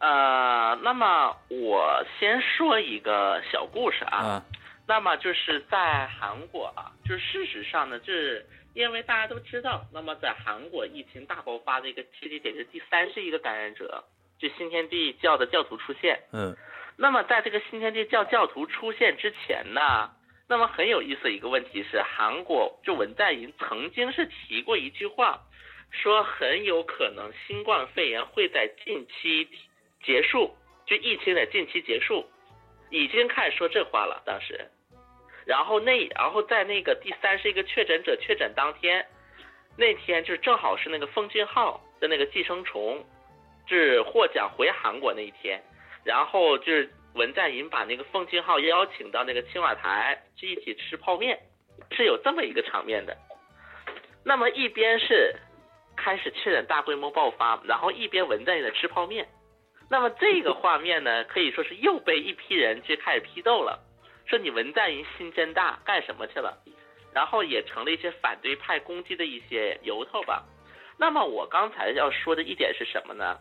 [0.03, 4.17] 呃，那么我先说一个小故事啊。
[4.17, 4.45] 啊，
[4.85, 14.03] 那么就是在韩国啊，就是事实上呢，就是因为大家都知道，那么在韩国疫情大爆发的一个契机点是第三十一个感染者，
[14.37, 16.19] 就新天地教的教徒出现。
[16.33, 16.53] 嗯
[16.97, 20.11] 那么在这个新天地教教徒出现之前呢，
[20.49, 25.39] 那么很有意思的一个问题是，韩国就文在寅曾经是提过一句话，
[25.91, 29.47] 说很有可能新冠肺炎会在近期
[30.03, 30.53] 结束，
[30.85, 32.25] 就疫情在近期结束，
[32.89, 34.69] 已经开始说这话了当时。
[35.45, 39.05] 然后那然后在那个第三十一个确诊者确诊当天，
[39.77, 43.03] 那天就正好是那个奉俊昊的那个寄生虫，
[43.67, 45.61] 是获奖回韩国那一天。
[46.05, 51.39] 然后就是文在寅把那个奉俊昊邀请到那个青瓦台去一起吃泡面，
[51.91, 53.17] 是有这么一个场面的。
[54.25, 55.35] 那么一边是
[55.95, 59.27] 开始确诊大规模爆发，然后一边文在寅在吃泡面。
[59.93, 63.79] 那么这个画面呢，可以说是又被一批人去开始批斗了，
[64.25, 66.57] 说你文在寅心真大，干什么去了？
[67.13, 70.43] 然后也成了一些反对派攻击的一些由头吧。
[70.97, 73.37] 那么我刚才要说的一点是什么呢？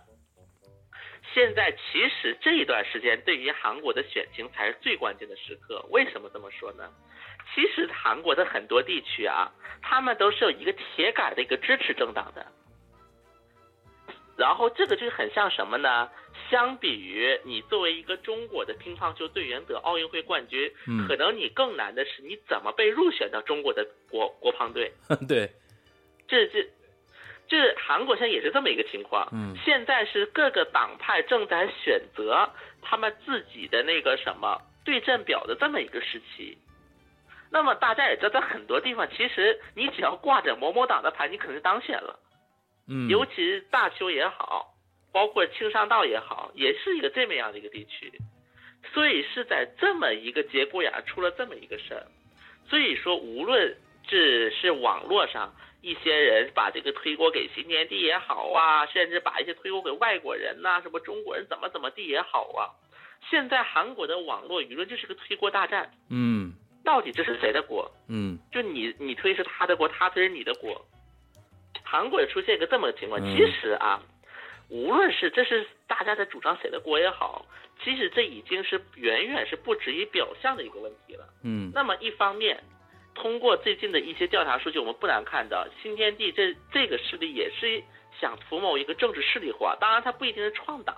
[1.33, 5.83] 现在其实这一段时间对于韩国的选情才是最关键的时刻。
[5.89, 6.87] 为什么这么说呢？
[7.55, 9.51] 其实韩国的很多地区啊，
[9.81, 12.47] 他们都是有一个铁杆的一个支持政党的。
[14.43, 16.11] 然后这个就很像什么呢？
[16.51, 24.93] 相比于你作为一个中国的乒乓球队员得奥运会冠军，嗯可能你更难的是你怎么被入选到中国的国国乓队。
[25.29, 25.49] 对，
[26.27, 26.69] 这这
[27.47, 29.29] 这韩国现在也是这么一个情况。
[29.33, 32.51] 嗯现在是各个党派正在选择
[32.83, 36.59] 他们自己的那个什么对阵表的这么一个时期。
[37.55, 42.19] 那么大家也知道，在很多地方，其实你只要挂着某某党的牌，你可能就当选了。
[42.89, 44.75] 嗯，尤其是大邱也好，
[45.13, 48.13] 包括青山道也好，也是一个这么样的一个地区。
[48.93, 52.07] 所以是在这么一个节骨眼儿出了这么一个事儿。
[52.69, 53.77] 所以说，无论
[54.07, 62.75] 这是网络上一些人把这个推锅给新天地也好啊，甚至把一些推锅给外国人呐、什么中国人怎么怎么地也好啊，
[63.31, 66.53] 现在韩国的网络舆论就是个推锅大战，嗯
[66.85, 67.89] 到底这是谁的锅？
[68.09, 70.85] 嗯就你你推是他的锅，他推是你的锅。
[71.93, 74.01] 韩国也出现一个这么个情况，嗯其实啊，
[74.71, 77.45] 无论是这是大家在主张谁的锅也好，
[77.85, 81.29] 其实这已经是远远是不止于表象的一个问题了。
[81.45, 82.65] 嗯那么一方面，
[83.15, 87.85] 通过最近的一些调查数据，我们不难看到，新天地这这个势力也是
[88.19, 90.97] 想图谋一个政治势力化，当然它不一定是创党。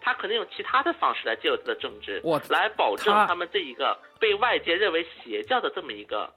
[0.00, 6.32] 他可能用其他的方式来介入他的政治哇，来保证他他们这一个被外界认为邪教的这么一个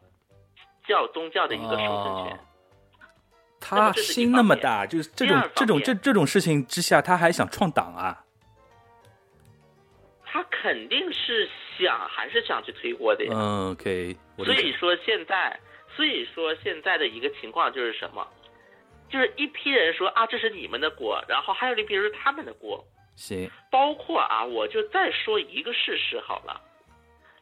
[0.86, 2.40] 教宗教的一个生存权。
[3.62, 8.26] 哦他心那么大，就是这种这种这这种事情之下，他还想创党啊？
[10.26, 11.48] 他肯定是
[11.78, 13.32] 想还是想去推锅的呀。
[13.34, 14.46] 嗯理解。
[14.46, 15.60] 所以说现在，
[15.96, 18.28] 所以说现在的一个情况就是什么？
[19.10, 22.84] 就是一批人说啊，这是你们的锅，然后还有一批人是他们的锅。
[23.16, 26.62] 行，包括啊，我就再说一个事实好了。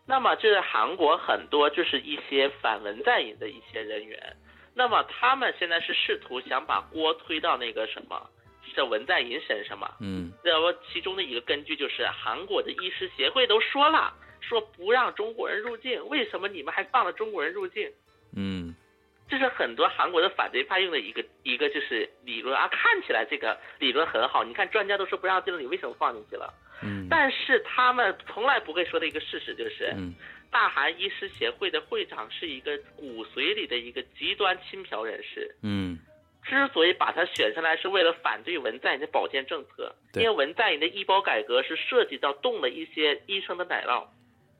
[0.05, 4.35] 那么，就是韩国很多就是一些反文在寅的一些人员，
[4.79, 8.29] 那么他们现在是试图想把锅推到那个什么，
[8.73, 9.91] 这文在寅身上嘛。
[9.99, 17.91] 嗯那么其中的一个根据就是韩国的医师协会都说了，说不让中国人入境，为什么你们还放了中国人入境？
[18.37, 18.73] 嗯
[19.27, 26.53] 这是很多韩国的反对派用的一个一个就是理论啊，看起来这个理论很好，你看专家都说不让进了，你为什么放进去了？
[26.81, 30.13] 嗯但是他们从来不会说的一个事实就是，嗯
[30.51, 35.55] 大韩医师协会的会长是一个骨髓里的一个极端亲朴人士。
[35.61, 35.99] 嗯
[36.41, 44.07] 之所以把他选上来，是为了反对文在寅的保健政策，因为文在寅的医保改革是涉及到动了一些医生的奶酪，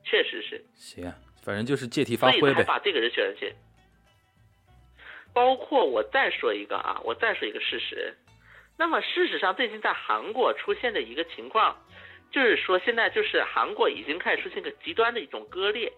[0.04, 0.64] 确实是。
[0.74, 2.56] 行啊，反正就是借题发所以挥呗。
[2.56, 3.52] 才把这个人选上去。
[5.32, 8.14] 包括我再说一个啊，我再说一个事实。
[8.76, 11.76] 那么事实上，最近在韩国出现的一个情况，
[12.30, 15.92] 就是说现在就是韩国已经开始出现一个极端的一种割裂，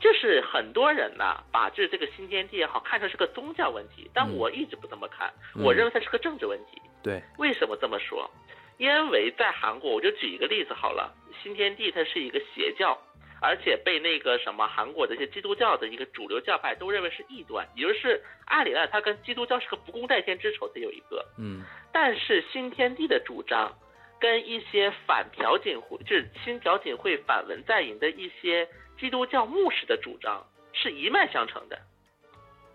[0.00, 6.80] 就是很多人呢把这这个新天地也好看成是个宗教问题，但嗯我一直不这么看，嗯我认为它是个政治问题。
[7.02, 8.30] 对，为什么这么说？
[8.78, 11.12] 因为在韩国，我就举一个例子好了，
[11.42, 12.96] 新天地它是一个邪教，
[13.42, 21.24] 而且被那个什么韩国的一些基督教的一个主流教派都认为是异端，也就是按理来它跟基督教是个不共戴天之仇，它有一个。
[21.38, 23.72] 嗯但是新天地的主张
[24.20, 28.68] 跟一些反朴槿惠，就是亲朴槿惠反文在寅的一些
[28.98, 31.78] 基督教牧师的主张是一脉相承的，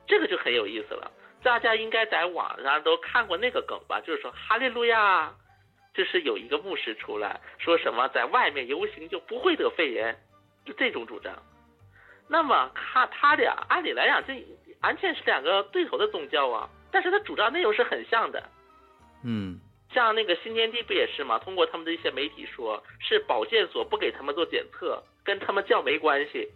[0.07, 1.11] 这个就很有意思了。
[1.43, 3.99] 大家应该在网上都看过那个梗吧？
[3.99, 5.33] 就是说哈利路亚，
[5.93, 10.17] 就是有一个牧师出来说什么在外面游行就不会得肺炎，
[10.65, 11.33] 就这种主张。
[12.29, 14.41] 那么他他俩按理来讲，这
[14.81, 18.41] 完全是两个对头的宗教啊，但是他主张内容是很像的。
[19.25, 19.59] 嗯
[19.93, 21.39] 像那个新天地不也是吗？
[21.39, 26.49] 通过他们的一些媒体说，是保健所不给他们做检测，跟他们教没关系，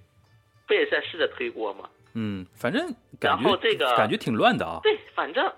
[0.67, 1.89] 不也是在试着推锅吗？
[2.15, 2.81] 嗯，反正
[3.19, 4.79] 感然后觉这个感觉挺乱的啊。
[4.81, 5.53] 对，反正，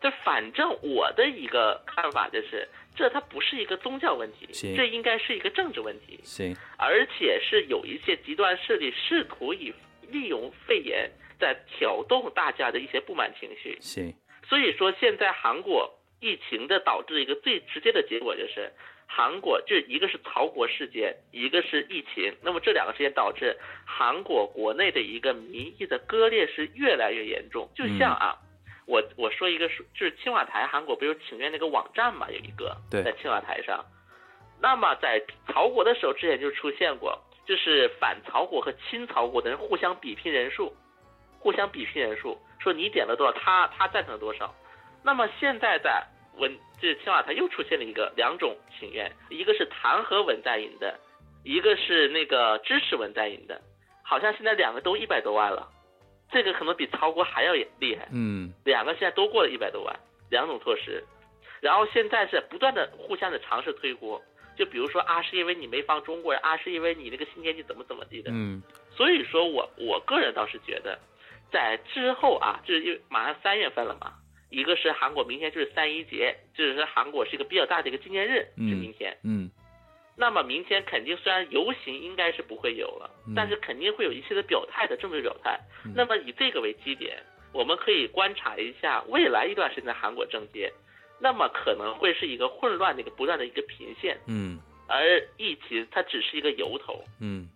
[0.00, 9.72] 这反正我的一个看法就是，这它不是一个宗教问题，这应该是一个政治问题，行，而且是有一些极端势力试图以
[10.10, 13.78] 利用肺炎在挑动大家的一些不满情绪。
[13.80, 14.12] 行，
[14.48, 15.88] 所以说，现在韩国
[16.20, 18.72] 疫情的导致一个最直接的结果就是，
[19.06, 27.68] 韩国这一个是曹国事件，一个是疫情，那么这两个事件导致韩国国内的一个民意的割裂是越来越严重。
[27.74, 28.38] 就像啊，
[28.86, 33.84] 我我说一个是就是青瓦台，韩国不是有请愿那个网站嘛，有一个对在青瓦台上。
[34.60, 40.74] 那么在曹国的时候，之前就出现过，就是反曹国和亲曹国的人互相比拼人数，
[41.38, 44.54] 互相比拼人数，说你点了多少，他他赞成多少。
[45.04, 46.02] 那么现在在
[46.38, 50.98] 文这青瓦台又出现了一个两种请愿，一个是弹劾文在寅的，
[51.44, 53.60] 一个是那个支持文在寅的，
[54.02, 55.68] 好像现在两个都一百多万了，
[56.32, 58.08] 这个可能比曹国还要厉害。
[58.10, 59.94] 嗯两个现在都过了一百多万，
[60.30, 61.04] 两种措施。
[61.60, 64.20] 然后现在是不断的互相的尝试推锅，
[64.56, 68.30] 就比如说啊，是因为你没防中国人啊，是因为你那个新天地怎么怎么地的。
[68.32, 70.98] 嗯所以说我我个人倒是觉得，
[71.50, 74.12] 在之后啊，就是因为马上三月份了嘛，
[74.50, 79.16] 一个是韩国明天就是三一节，就是韩国是一个比较大的一个纪念日，嗯是明天。
[79.22, 79.50] 嗯
[80.16, 85.58] 那么明天肯定虽然游行应该是不会有了，嗯但是肯定会有一些的表态的政治表态。
[85.84, 87.20] 嗯那么以这个为基点，
[87.52, 90.72] 我们可以观察一下未来一段时间的韩国政界，
[91.18, 97.02] 那么可能会是一个混乱的一个不断的一个频现，嗯而疫情它只是一个由头。
[97.18, 97.48] 嗯，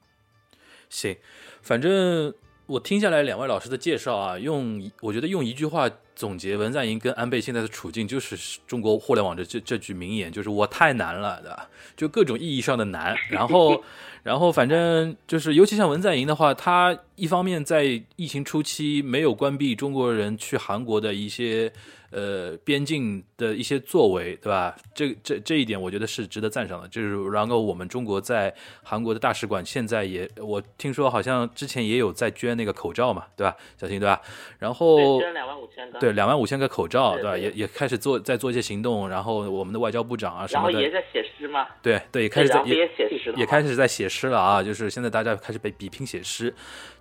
[0.89, 1.17] 行，
[1.63, 2.35] 反正
[2.67, 5.89] 我听下来两位老师的介绍啊，用我觉得用一句话
[6.19, 11.69] 总结文在寅跟安倍现在的处境，就是中国互联网的这这句名言，就是我太难了，对吧？
[11.97, 13.81] 就各种意义上的难，然后。
[14.25, 17.85] 然后，反正就是，尤其像文在寅的话，他一方面在
[18.17, 21.73] 疫情初期没有关闭中国人去韩国的一些
[22.11, 24.77] 呃边境的一些作为，对吧？
[24.93, 26.89] 这这这一点，我觉得是值得赞赏的。
[26.89, 33.57] 就是，然后我们中国在韩国的大使馆现在也，我听说好像之前也有在捐那个口罩嘛，对吧？
[33.81, 34.21] 小新，对吧？
[34.59, 35.99] 然后对，捐两万五千个。
[36.09, 37.37] 对，两万五千个口罩，对对吧？
[37.37, 46.55] 也也开始做在做一些行动，然后我们的外交部长啊什么的然后也，在写诗嘛，对对，也开始在也也写诗了，也开始在写诗了啊，就是现在大家开始被比拼写诗，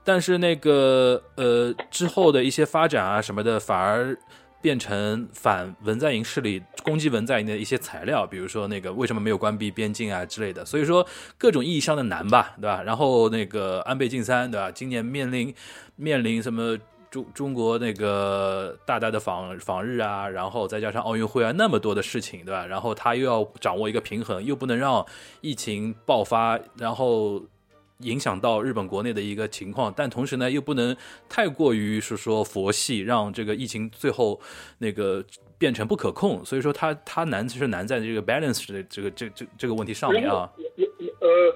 [0.03, 4.17] 但是那个呃之后的一些发展啊什么的，反而
[4.61, 11.07] 变成反文在寅势力攻击文在寅的一些材料，比如说那个为什么没有关闭边境啊之类的，所以说
[11.37, 12.81] 各种意义上的难吧，对吧？
[12.83, 14.69] 然后那个安倍晋三，对吧？
[14.69, 15.53] 今年面临
[15.95, 16.77] 面临什么？
[17.09, 22.65] 中中国那个大大的访访日啊，然后再加上奥运会啊，那么多的事情，对吧？
[22.65, 25.05] 然后他又要掌握一个平衡，又不能让
[25.41, 27.41] 疫情爆发，然后
[27.99, 30.95] 影响到日本国内的一个情况，但同时呢，又不能
[31.29, 34.39] 太过于是说佛系，让这个疫情最后
[34.79, 35.23] 那个
[35.57, 36.43] 变成不可控。
[36.43, 40.49] 所以说他他难是难在这个 balance 的这个这这这个问题上面啊。
[40.75, 41.55] 也也呃，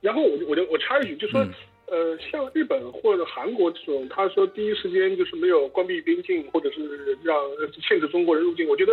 [0.00, 1.50] 然后我就我就我插一句，就说、嗯
[1.94, 7.36] 呃，像日本或者韩国这种，他说第一时间就是没有关闭边境，或者是让
[7.86, 8.92] 限制中国人入境，我觉得。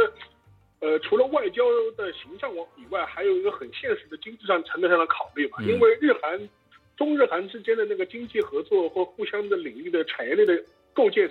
[0.81, 1.63] 呃，除了外交
[1.95, 5.59] 的形象往以外，还有一个很现实的经济上层面上的考虑嘛。
[5.59, 6.49] 嗯因为日韩、
[6.97, 10.59] 中日韩之间的那个经济合作或互相的领域的产业链的
[10.91, 11.29] 构建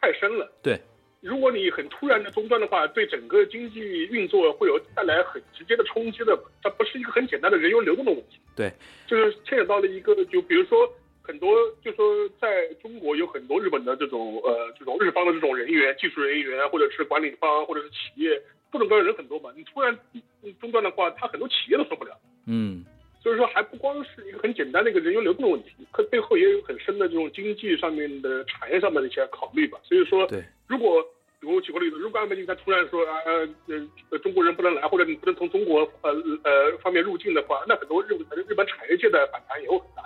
[0.00, 0.48] 太深了。
[0.62, 0.80] 对，
[1.20, 6.38] 如果你很突然的中断的话，对整个经济运作会有带来很直接的冲击的。
[6.62, 8.38] 它不是一个很简单的人员流动的问题。
[8.54, 8.70] 对，
[9.08, 10.88] 就是牵扯到了一个，就比如说
[11.22, 18.40] 很多，就说在中国有很多日本的这种呃这种日方的这种人员、技术人员，或者是管理方，或者是企业，
[18.70, 19.50] 各种各样的人很多嘛。
[19.56, 19.96] 你突然
[20.42, 22.10] 嗯中断的话，他很多企业都受不了。
[22.46, 22.84] 嗯
[23.22, 29.78] 所以说，还不光是一个很简单的一个人员流动的问题，可背后也有很深的这种经济上面的、产业上面的一些考虑吧。
[29.84, 31.00] 所以说，对，如果
[31.38, 36.10] 比如我举个例子，如果安倍晋三突然说啊呃呃中国人不能来，或者你不能从中国呃
[36.42, 40.02] 呃方面入境的话，那很多日本日本产业界的反弹也会很大。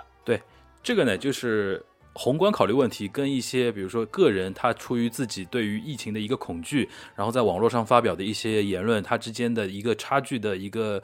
[0.87, 1.83] 这个呢，就是
[2.17, 11.01] 宏观考虑问题跟一些，比如说个人他出于自己对于疫情的一个恐惧，然后在网络上发表的一些言论，它之间的一个差距的一个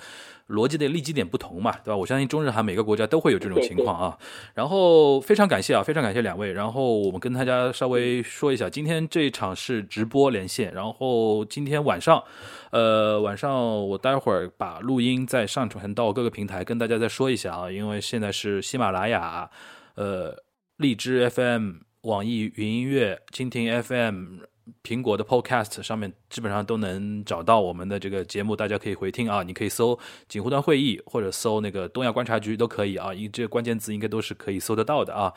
[0.50, 1.96] 逻辑的立基点不同嘛，对吧？
[1.96, 4.18] 我相信中日韩每个国家都会有这种情况啊。
[4.56, 6.52] 然后非常感谢啊，非常感谢两位。
[6.52, 12.24] 然后我们跟大家稍微说一下，今天这一场是直播连线，然后今天晚上。
[12.72, 19.48] 呃，晚上我待会儿把录音再上传到各个平台，跟大家再说一下啊，因为现在是喜马拉雅、
[19.94, 20.36] 呃
[20.78, 24.40] 荔枝 FM、网易云音乐、蜻蜓 FM、
[24.82, 29.44] 苹果的 Podcast 上面基本上都能找到我们的这个节目，大家可以回听啊。
[29.44, 29.98] 你可以搜
[30.28, 35.32] “锦湖端会议”或者搜那个“东亚观察局”都可以啊，因这关键字应该都是可以搜得到的啊。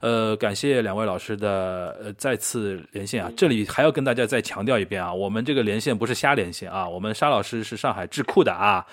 [0.00, 8.84] 呃，感谢两位老师的呃再次连线啊，这里还要跟大家再强调一遍啊，我们这个连线不是瞎连线啊，我们沙老师是上海智库的啊。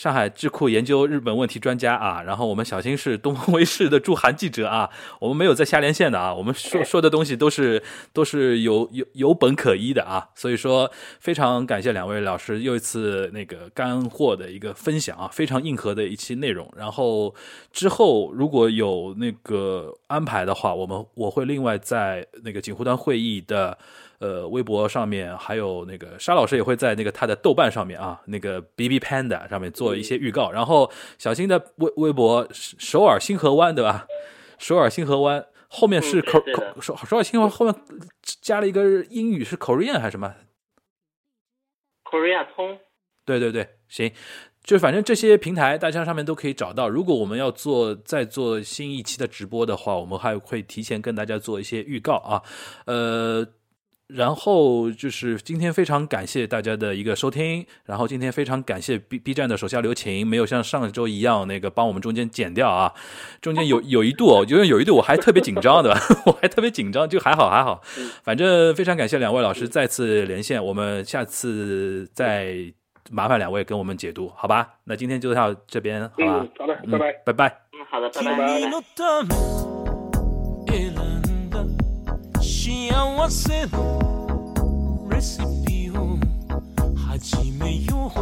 [0.00, 7.82] 上海智库研究日本问题专家啊，然后我们小新是东方卫视的驻韩记者啊，我们没有在瞎连线的啊，我们说说的东西都是
[8.14, 16.66] 都是有有有本可依的啊，所以说非常感谢两位老师又一次那个干货的一个分享啊，非常硬核的一期内容。
[16.74, 17.34] 然后
[17.70, 23.76] 之后如果有那个安排的话，我们我会另外在那个锦湖端会议的。
[24.20, 30.50] 呃，微博上面还有那个沙老师也会在那个他的豆瓣上面啊，那个 B B Panda 上面做一些预告。
[30.50, 34.06] 然后小新的微微博首尔星河湾对吧？
[34.58, 37.74] 首尔星河湾后面是嗯口口首首尔星河湾后面
[38.22, 40.34] 加了一个英语是 Korean 还是什么
[42.04, 42.78] ？Korea 通，
[43.24, 44.12] 对对对，行，
[44.62, 46.88] 就反正这些平台大家上面都可以找到。
[46.90, 52.42] 如果我们要做再做新一期的直播的话，我们还会提前跟大家做一些预告啊。
[52.84, 53.46] 呃，
[54.09, 62.93] 然后就是今天非常感谢大家的一个收听，然后今天非常感谢 B B 站的手下留情，没有像上周一样那个帮我们中间剪掉啊，
[63.41, 65.89] 中间有有 一度哦，因为有一度我还特别紧张的，
[66.27, 67.81] 我还特别紧张，就还好还好，
[68.23, 72.55] 反正非常感谢两位老师再次连线，我们下次再
[73.09, 74.69] 麻烦两位跟我们解读，好吧？
[74.83, 76.15] 那今天就到这边，好吧？
[76.19, 77.11] 嗯，好的，拜拜。
[77.25, 77.57] 拜拜。
[77.73, 78.37] 嗯，好的，拜拜。
[78.37, 79.35] 拜拜君のため
[80.67, 81.08] 選んだ
[82.62, 86.18] 幸せのレシピを
[86.94, 88.18] 始めよう。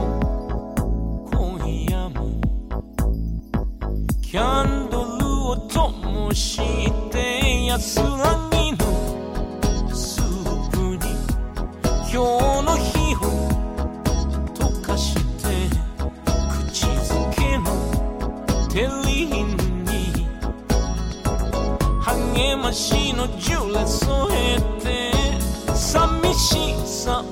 [1.28, 1.58] 今
[1.90, 2.40] 夜も
[4.22, 6.56] キャンドルを灯し
[7.10, 8.78] て安らぎの
[9.92, 10.98] スープに
[12.08, 13.18] 今日の日を
[14.54, 15.50] 溶かして
[16.70, 17.66] 口づけの
[18.68, 19.07] テリ
[22.38, 25.10] nie ma sino dziule suchete
[25.74, 27.22] sa